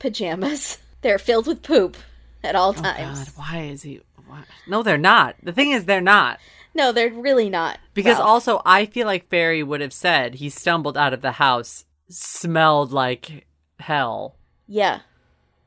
[0.00, 0.78] Pajamas.
[1.02, 1.96] They're filled with poop
[2.42, 3.20] at all times.
[3.20, 4.00] Oh, God, why is he?
[4.26, 4.42] Why?
[4.66, 5.36] No, they're not.
[5.44, 6.40] The thing is, they're not.
[6.78, 7.78] No, they're really not.
[7.92, 8.28] Because Ralph.
[8.28, 12.92] also, I feel like Barry would have said he stumbled out of the house, smelled
[12.92, 13.46] like
[13.80, 14.36] hell.
[14.66, 15.00] yeah.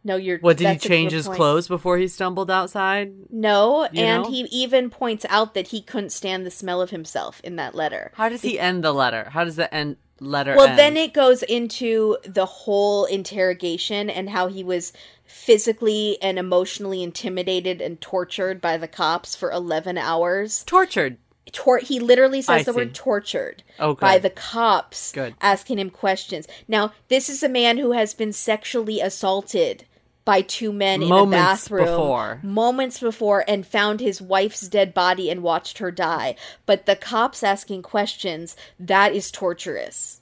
[0.04, 0.40] No, you're.
[0.40, 1.38] What did he change his point.
[1.38, 3.14] clothes before he stumbled outside?
[3.30, 4.30] No, You and know?
[4.32, 8.12] he even points out that he couldn't stand the smell of himself in that letter.
[8.16, 9.30] How does he end the letter?
[9.30, 14.48] How does the end letter Well, then it goes into the whole interrogation and how
[14.48, 14.94] he was
[15.26, 20.64] physically and emotionally intimidated and tortured by the cops for 11 hours.
[20.66, 21.18] tortured.
[21.52, 22.78] Tor- he literally says I the see.
[22.78, 25.34] word tortured Oh, by the cops Good.
[25.42, 26.48] asking him questions.
[26.68, 29.86] Now, this is a man who has been sexually assaulted
[30.24, 32.40] by two men in a bathroom before.
[32.44, 36.36] moments before and found his wife's dead body and watched her die.
[36.66, 40.22] But the cops asking questions, that is torturous.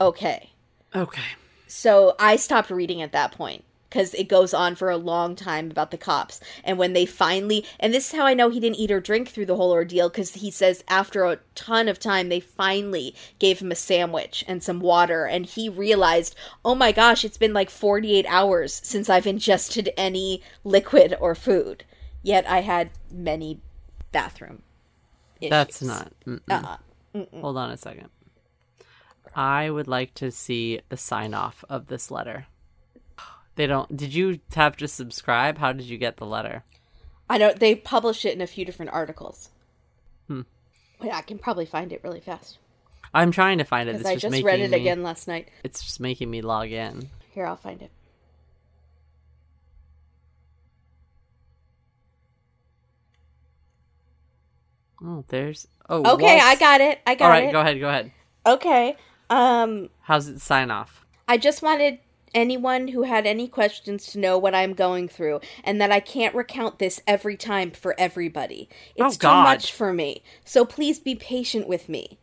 [0.00, 0.50] Okay.
[0.94, 1.22] Okay.
[1.66, 5.70] So I stopped reading at that point because it goes on for a long time
[5.70, 6.40] about the cops.
[6.64, 9.28] And when they finally, and this is how I know he didn't eat or drink
[9.28, 13.60] through the whole ordeal because he says after a ton of time, they finally gave
[13.60, 15.26] him a sandwich and some water.
[15.26, 16.34] And he realized,
[16.64, 21.84] oh my gosh, it's been like 48 hours since I've ingested any liquid or food.
[22.24, 23.60] Yet I had many
[24.10, 24.62] bathroom.
[25.40, 25.50] Issues.
[25.50, 26.12] That's not.
[26.26, 26.40] mm-mm.
[26.50, 27.40] Uh-uh.
[27.40, 28.08] Hold on a second.
[29.36, 32.46] I would like to see the sign off of this letter.
[33.56, 33.96] They don't.
[33.96, 35.58] Did you have to subscribe?
[35.58, 36.64] How did you get the letter?
[37.28, 39.50] I know they published it in a few different articles.
[40.28, 40.42] Hmm.
[41.00, 42.58] I can probably find it really fast.
[43.12, 43.96] I'm trying to find it.
[43.96, 45.48] It's I just, just read it me, again last night.
[45.62, 47.08] It's just making me log in.
[47.30, 47.90] Here, I'll find it.
[55.02, 55.68] Oh, there's.
[55.88, 57.00] Oh, Okay, I got it.
[57.06, 57.26] I got it.
[57.26, 57.52] All right, it.
[57.52, 57.80] go ahead.
[57.80, 58.12] Go ahead.
[58.46, 58.96] Okay.
[59.30, 61.04] Um, How's it sign off?
[61.28, 61.98] I just wanted
[62.34, 66.34] anyone who had any questions to know what I'm going through and that I can't
[66.34, 68.68] recount this every time for everybody.
[69.00, 70.22] Oh, it's Oh, too much for me.
[70.44, 72.18] So please be patient with me.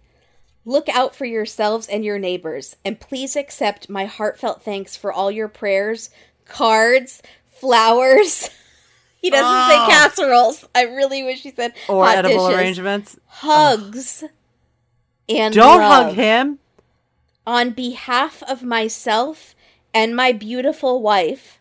[0.66, 5.32] Look out for yourselves and your neighbors, and please accept my heartfelt thanks for all
[5.32, 6.10] your prayers,
[6.46, 8.50] cards, flowers.
[9.24, 9.68] He doesn't Oh.
[9.70, 10.66] say casseroles.
[10.74, 12.58] I really wish he said Or edible dishes.
[12.60, 13.20] arrangements?
[13.28, 14.24] hugs,
[15.30, 16.06] and Don't love.
[16.08, 16.58] hug him.
[17.46, 19.54] on behalf of myself
[19.93, 21.59] and my beautiful wife.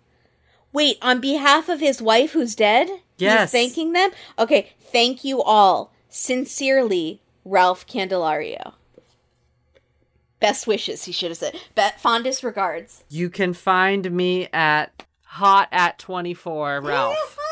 [0.72, 2.88] Wait, on behalf of his wife who's dead?
[3.18, 3.50] Yes.
[3.52, 4.10] He's thanking them?
[4.38, 5.92] Okay, thank you all.
[6.08, 8.74] Sincerely, Ralph Candelario.
[10.40, 11.54] Best wishes, he should have said.
[11.74, 13.04] Be- fondest regards.
[13.10, 17.38] You can find me at hot at 24 Ralph.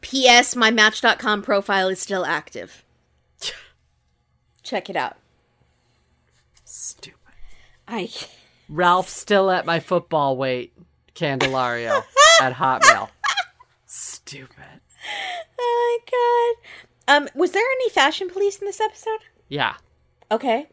[0.00, 0.54] P.S.
[0.56, 2.84] My Match.com profile is still active.
[4.62, 5.16] Check it out.
[6.64, 7.15] Stupid.
[7.88, 8.10] I.
[8.68, 10.72] Ralph still at my football weight.
[11.14, 12.02] Candelario
[12.40, 13.08] at Hotmail.
[13.86, 14.80] Stupid.
[15.58, 16.56] Oh my
[17.08, 17.22] god.
[17.22, 19.20] Um, was there any fashion police in this episode?
[19.48, 19.74] Yeah.
[20.30, 20.66] Okay.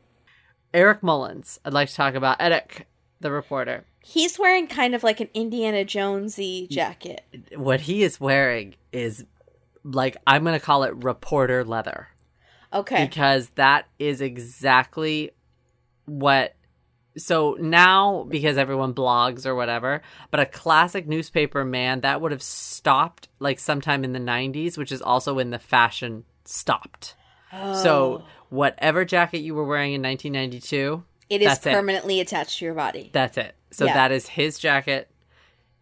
[0.74, 1.60] Eric Mullins.
[1.64, 2.88] I'd like to talk about Eric,
[3.20, 3.86] the reporter.
[4.02, 7.24] He's wearing kind of like an Indiana Jonesy jacket.
[7.56, 9.24] What he is wearing is
[9.84, 12.08] like I'm gonna call it reporter leather.
[12.74, 13.06] Okay.
[13.06, 15.30] because that is exactly
[16.06, 16.56] what
[17.18, 22.42] so now because everyone blogs or whatever but a classic newspaper man that would have
[22.42, 27.16] stopped like sometime in the 90s which is also when the fashion stopped
[27.52, 27.74] oh.
[27.82, 31.74] so whatever jacket you were wearing in 1992 It is that's it.
[31.74, 33.10] permanently attached to your body.
[33.14, 33.94] that's it so Yeah.
[33.94, 35.10] that is his jacket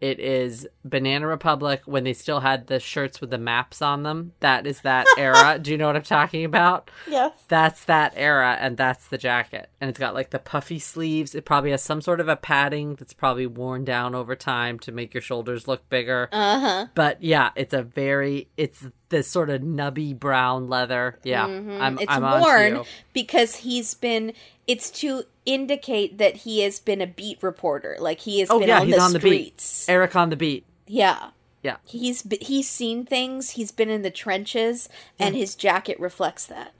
[0.02, 4.32] it is banana republic when they still had the shirts with the maps on them
[4.40, 7.32] that is that era do you know what i'm talking about Yes.
[7.48, 11.44] that's that era and that's the jacket and it's got like the puffy sleeves it
[11.44, 15.14] probably has some sort of a padding that's probably worn down over time to make
[15.14, 16.86] your shoulders look bigger Uh huh.
[16.94, 21.98] but yeah it's a very it's this sort of nubby brown leather yeah i'm Mm-hmm.
[22.00, 24.32] It's I'm worn because he's been.
[24.66, 27.96] It's to indicate that he has been a beat reporter.
[27.98, 29.86] Like he has oh been yeah on he's the on the streets.
[29.86, 31.30] beat eric on the beat Yeah.
[31.62, 33.50] yeah He's he's seen things.
[33.50, 36.72] He's been in the trenches, and his jacket reflects that.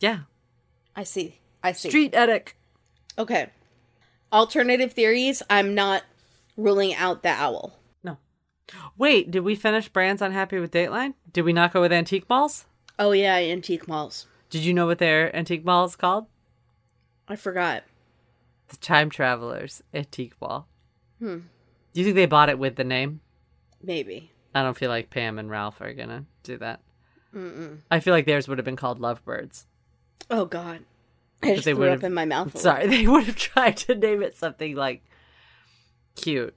[0.00, 0.20] yeah
[0.94, 1.38] I see.
[1.62, 1.88] I see.
[1.90, 2.56] street eric
[3.18, 3.48] Okay.
[4.32, 6.02] Alternative theories, I'm not
[6.56, 7.78] ruling out the owl.
[8.02, 8.18] No.
[8.98, 11.14] Wait, did we finish Brands Unhappy with Dateline?
[11.32, 12.64] Did we not go with Antique Malls?
[12.98, 14.26] Oh yeah, antique malls.
[14.50, 16.26] Did you know what their Antique Mall is called?
[17.28, 17.84] I forgot.
[18.68, 20.66] The Time Travelers Antique Mall.
[21.18, 21.38] Hmm.
[21.92, 23.20] Do you think they bought it with the name?
[23.82, 24.32] Maybe.
[24.54, 26.80] I don't feel like Pam and Ralph are gonna do that.
[27.34, 27.78] Mm-mm.
[27.90, 29.66] I feel like theirs would have been called Lovebirds.
[30.30, 30.80] Oh god.
[31.42, 32.58] I just they threw up in my mouth.
[32.58, 35.02] Sorry, they would have tried to name it something like
[36.14, 36.54] cute.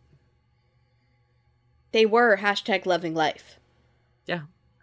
[1.91, 3.59] They were hashtag loving life.
[4.25, 4.41] Yeah.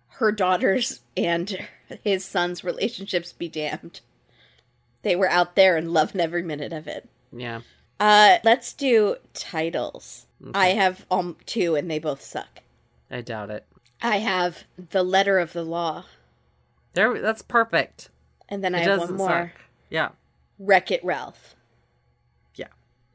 [0.09, 1.67] Her daughters and
[2.05, 4.01] his son's relationships be damned.
[5.07, 7.09] They were out there and loved every minute of it.
[7.31, 7.61] Yeah.
[8.01, 10.27] Uh, let's do titles.
[10.53, 12.63] I have um two and they both suck.
[13.09, 13.65] I doubt it.
[14.03, 16.07] I have the letter of the law,
[16.95, 18.09] There that's perfect.
[18.49, 19.29] and then It I have one more.
[19.55, 19.61] suck.
[19.91, 20.09] Yeah.
[20.59, 21.55] Wreck It Ralph,
[22.57, 22.67] Yeah.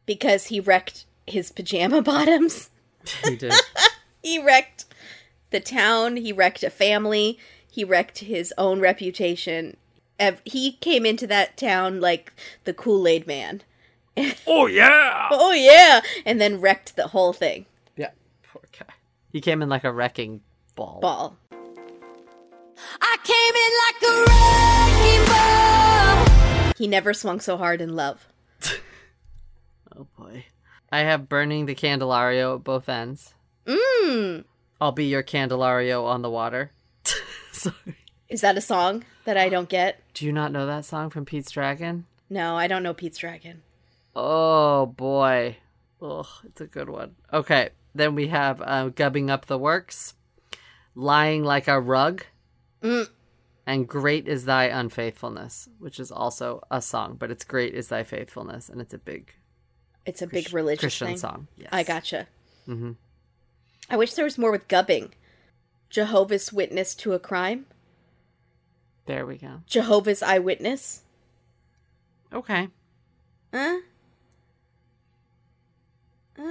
[0.06, 2.70] because he wrecked his pajama bottoms.
[3.26, 3.54] He did.
[4.24, 4.86] He wrecked
[5.50, 6.16] the town.
[6.16, 7.38] He wrecked a family.
[7.70, 9.76] He wrecked his own reputation.
[10.22, 12.31] Ev- He came into that town like
[12.64, 13.64] the Kool Aid Man.
[14.48, 15.27] oh yeah.
[15.31, 17.65] Oh yeah, and then wrecked the whole thing.
[17.98, 18.11] Yeah.
[18.52, 18.93] Poor guy.
[19.31, 20.41] He came in like a wrecking
[20.76, 20.99] ball.
[21.02, 21.35] Ball.
[23.02, 24.14] I came in like a
[25.07, 25.26] wrecking
[26.68, 26.73] ball.
[26.77, 28.27] He never swung so hard in love.
[29.98, 30.45] Oh boy.
[30.89, 33.34] I have burning the Candelario at both ends.
[33.65, 34.45] Mmm.
[34.80, 36.72] I'll be your Candelario on the water.
[37.52, 37.76] Sorry.
[38.32, 39.99] Is that a song that I don't get?
[40.14, 42.06] Do you not know that song from Pete's Dragon?
[42.30, 43.62] No, I don't know Pete's Dragon.
[44.16, 45.58] Oh boy.
[46.02, 47.16] Oh, it's a good one.
[47.32, 47.70] Okay.
[47.94, 50.14] Then we have uh, gubbing up the works,
[50.95, 52.24] lying like a rug,
[52.82, 53.10] Mm.
[53.68, 58.03] and great is thy unfaithfulness, which is also a song, but it's great is thy
[58.03, 59.34] faithfulness, and it's a big
[60.06, 61.18] It's a big religious Christian thing.
[61.18, 61.48] song.
[61.58, 61.70] Yes.
[61.72, 62.28] I gotcha.
[62.68, 62.94] Mm-hmm.
[63.90, 65.14] I wish there was more with gubbing.
[65.91, 67.66] Jehovah's Witness to a crime.
[69.12, 69.60] There we go.
[69.68, 71.02] Jehovah's Eyewitness.
[72.32, 72.70] Okay.
[73.54, 73.80] Huh?
[76.40, 76.44] Uh,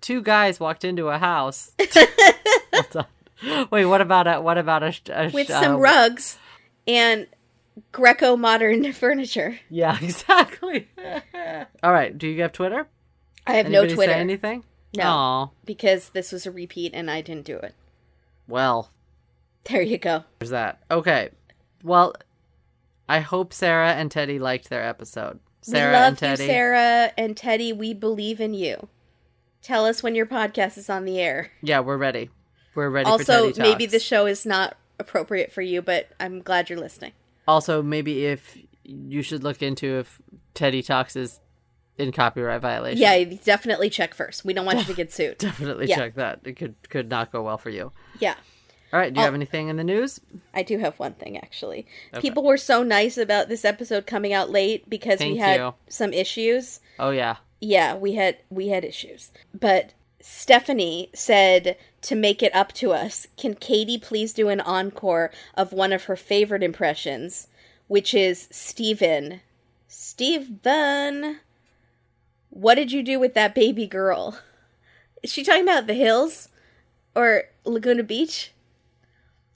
[0.00, 1.72] Two guys walked into a house.
[3.72, 6.38] Wait, what about a what about a, a with some uh, rugs
[6.86, 7.26] and
[7.90, 9.58] Greco modern furniture.
[9.68, 10.88] Yeah, exactly.
[11.82, 12.16] All right.
[12.16, 12.86] Do you have Twitter?
[13.44, 14.62] I have Anybody no Twitter Say anything?
[14.96, 15.02] No.
[15.04, 15.48] Aw.
[15.64, 17.74] because this was a repeat and I didn't do it.
[18.46, 18.92] Well,
[19.64, 20.22] There you go.
[20.38, 20.78] there's that.
[20.88, 21.30] Okay.
[21.82, 22.14] Well,
[23.08, 25.40] I hope Sarah and Teddy liked their episode.
[25.60, 26.42] Sarah we love and Teddy.
[26.44, 27.72] you, Sarah and Teddy.
[27.72, 28.88] We believe in you.
[29.62, 31.50] Tell us when your podcast is on the air.
[31.62, 32.30] Yeah, we're ready.
[32.74, 33.04] We're ready.
[33.06, 37.12] for Also, maybe the show is not appropriate for you, but I'm glad you're listening.
[37.46, 40.20] Also, maybe if you should look into if
[40.54, 41.38] Teddy Talks is
[41.98, 43.00] in copyright violation.
[43.00, 44.44] Yeah, definitely check first.
[44.44, 45.38] We don't want you to get sued.
[45.38, 45.96] Definitely Yeah.
[45.96, 46.40] check that.
[46.44, 47.92] It could could not go well for you.
[48.18, 48.34] Yeah.
[48.92, 49.12] All right.
[49.12, 49.26] Do you Oh.
[49.26, 50.20] have anything in the news?
[50.52, 51.86] I do have one thing actually.
[52.20, 55.74] People were so nice about this episode coming out late because we had you.
[55.88, 56.80] some issues.
[56.98, 57.36] Oh yeah.
[57.60, 59.30] Yeah, we had we had issues.
[59.58, 65.30] But Stephanie said to make it up to us, can Katie please do an encore
[65.54, 67.48] of one of her favorite impressions,
[67.88, 69.40] which is Steven.
[69.88, 71.40] Steven,
[72.50, 74.38] what did you do with that baby girl?
[75.22, 76.48] Is she talking about the hills
[77.14, 78.52] or Laguna Beach?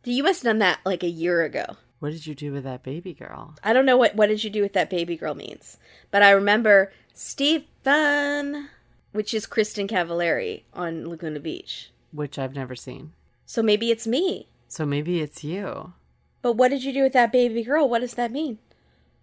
[0.07, 1.77] You must have done that like a year ago.
[1.99, 3.55] What did you do with that baby girl?
[3.65, 5.79] I don't know what what did you do with that baby girl means,
[6.11, 8.69] but I remember Stephen,
[9.13, 11.91] which is Kristin Cavallari on Laguna Beach.
[12.13, 13.13] Which I've never seen.
[13.47, 14.49] So maybe it's me.
[14.69, 15.95] So maybe it's you.
[16.43, 17.89] But what did you do with that baby girl?
[17.89, 18.59] What does that mean?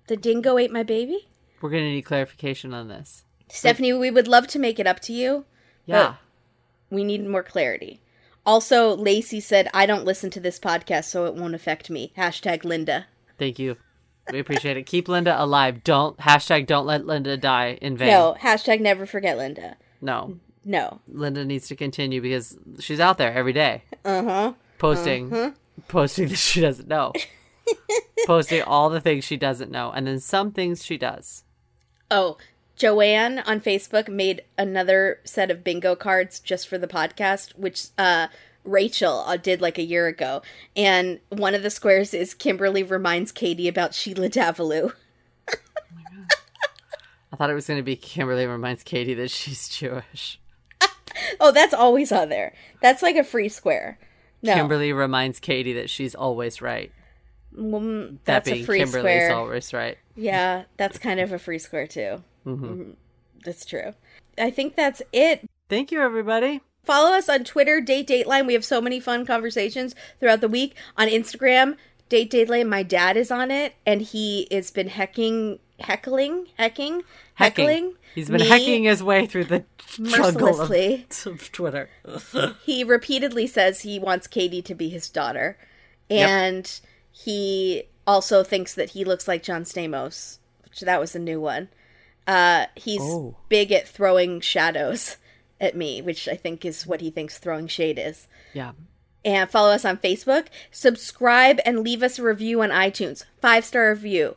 [0.08, 1.30] The dingo ate my baby?
[1.62, 3.24] We're gonna need clarification on this.
[3.48, 5.46] Stephanie, we would love to make it up to you.
[5.86, 6.16] Yeah.
[6.90, 8.02] We need more clarity.
[8.45, 12.11] Also, Lacey said, I don't listen to this podcast, so it won't affect me.
[12.18, 13.07] Hashtag Linda.
[13.38, 13.78] Thank you.
[14.32, 14.86] We appreciate it.
[14.86, 15.84] Keep Linda alive.
[15.84, 18.10] Don't hashtag don't let Linda die in vain.
[18.10, 19.78] No, hashtag never forget Linda.
[20.02, 20.40] No.
[20.64, 21.02] No.
[21.07, 23.84] Linda needs to continue because she's out there every day.
[24.06, 24.53] Uh huh.
[24.78, 25.53] Posting
[25.88, 27.11] posting that she doesn't know.
[28.26, 31.44] posting all the things she doesn't know and then some things she does.
[32.10, 32.38] Oh,
[32.76, 38.28] Joanne on Facebook made another set of bingo cards just for the podcast, which uh,
[38.64, 40.41] Rachel uh, did like a year ago.
[40.76, 44.94] And one of the squares is Kimberly reminds Katie about Sheila Davalloo.
[47.32, 50.40] I thought it was going to be Kimberly reminds Katie that she's Jewish.
[51.40, 52.54] Oh, that's always on there.
[52.82, 53.98] That's like a free square.
[54.41, 56.91] No, Kimberly reminds Katie that she's always right.
[57.56, 59.36] mm, That that's a free Kimberly's square.
[59.36, 59.98] always right.
[60.16, 62.24] Yeah, that's kind of a free square too.
[62.45, 62.95] Mhm.
[63.45, 63.94] That's true.
[64.38, 65.48] I think that's it.
[65.70, 66.61] Thank you, everybody.
[66.84, 68.45] Follow us on Twitter, Date Dateline.
[68.45, 70.76] We have so many fun conversations throughout the week.
[70.98, 71.78] On Instagram,
[72.10, 72.68] Date Dateline.
[72.68, 77.03] My dad is on it, and he has been hecking, heckling, hecking,
[77.36, 77.94] heckling.
[78.14, 81.07] He's been me hacking his way through the jungle of, mercilessly.
[81.26, 81.90] of Twitter.
[82.65, 85.57] He repeatedly says he wants Katie to be his daughter,
[86.10, 86.70] and
[87.11, 90.40] he also thinks that he looks like John Stamos.
[90.64, 91.70] Which that was a new one.
[92.28, 93.36] Uh, he's Oh.
[93.50, 95.18] big at throwing shadows
[95.60, 98.28] at me, which I think is what he thinks throwing shade is.
[98.54, 98.72] yeah.
[99.26, 100.48] and follow us on Facebook.
[100.70, 103.24] Subscribe and leave us a review on iTunes.
[103.41, 104.36] Five star review.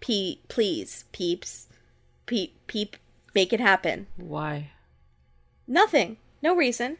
[0.00, 1.68] Pe- please, peeps.
[2.24, 2.96] Peep, peep,
[3.34, 4.06] make it happen.
[4.16, 4.70] Why?
[5.66, 6.16] Nothing.
[6.40, 6.96] No reason.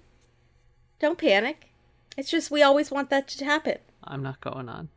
[1.00, 1.70] Don't panic.
[2.18, 3.78] It's just we always want that to happen.
[4.04, 4.90] I'm not going on.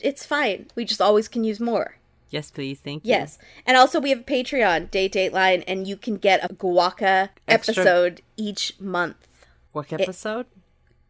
[0.00, 0.68] It's fine.
[0.74, 1.97] We just always can use more.
[2.30, 2.80] Yes, please.
[2.80, 3.10] Thank you.
[3.10, 3.38] Yes.
[3.66, 7.74] And also we have a Patreon, Date Dateline, and you can get a Guaca Extra-
[7.74, 9.26] episode each month.
[9.72, 10.46] What episode?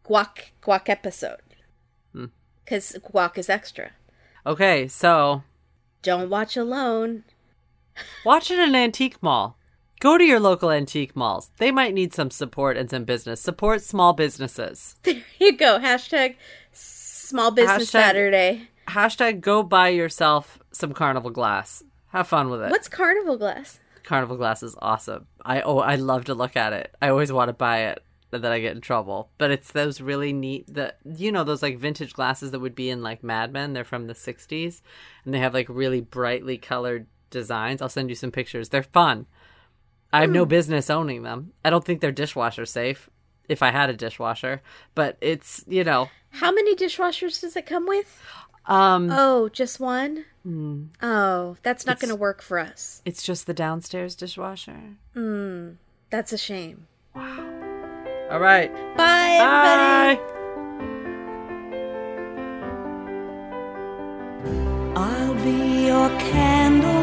[0.05, 1.41] Guac guac episode.
[2.13, 2.25] Hmm.
[2.63, 3.91] Because guac is extra.
[4.45, 5.43] Okay, so
[6.01, 7.23] Don't watch alone.
[8.25, 9.57] watch it in an antique mall.
[9.99, 11.51] Go to your local antique malls.
[11.57, 13.41] They might need some support and some business.
[13.41, 14.95] Support small businesses.
[15.03, 15.79] There you go.
[15.79, 16.35] Hashtag
[16.71, 18.67] Small Business Hashtag- Saturday.
[18.87, 21.83] Hashtag go buy yourself some carnival glass.
[22.07, 22.71] Have fun with it.
[22.71, 23.79] What's Carnival Glass?
[24.09, 25.27] carnival glass is awesome.
[25.45, 26.95] I oh I love to look at it.
[27.01, 29.29] I always want to buy it, but then I get in trouble.
[29.37, 32.89] But it's those really neat the you know those like vintage glasses that would be
[32.89, 33.73] in like Mad Men.
[33.73, 34.81] They're from the '60s,
[35.23, 37.81] and they have like really brightly colored designs.
[37.81, 38.69] I'll send you some pictures.
[38.69, 39.27] They're fun.
[40.11, 40.49] I have no hmm.
[40.49, 41.53] business owning them.
[41.63, 43.09] I don't think they're dishwasher safe.
[43.47, 44.61] If I had a dishwasher,
[44.95, 48.21] but it's you know How many dishwashers does it come with?
[48.65, 50.25] Um Oh, just one?
[51.01, 53.01] Oh, that's not going to work for us.
[53.05, 54.79] it's just the downstairs dishwasher.
[56.09, 56.87] That's a shame.
[57.15, 57.45] Wow.
[58.31, 58.71] All right.
[58.97, 60.21] Bye, everybody.
[64.95, 66.98] I'll be your candle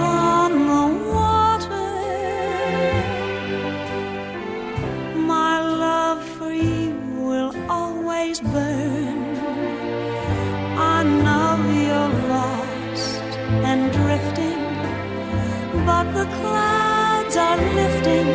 [16.17, 18.29] the clouds are lifting.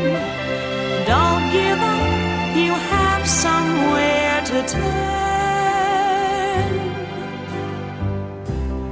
[1.12, 5.12] Don't give up, you have somewhere to turn.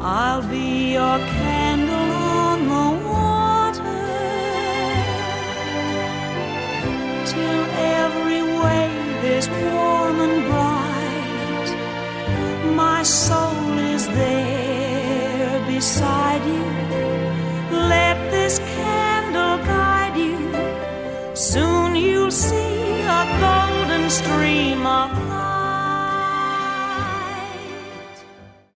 [0.02, 2.12] I'll be your candle
[2.42, 4.00] on the water
[7.32, 7.62] till
[8.02, 11.70] every wave is warm and bright.
[12.84, 16.79] My soul is there beside you.
[18.50, 21.36] This candle guide you.
[21.36, 25.39] Soon you'll see a golden stream of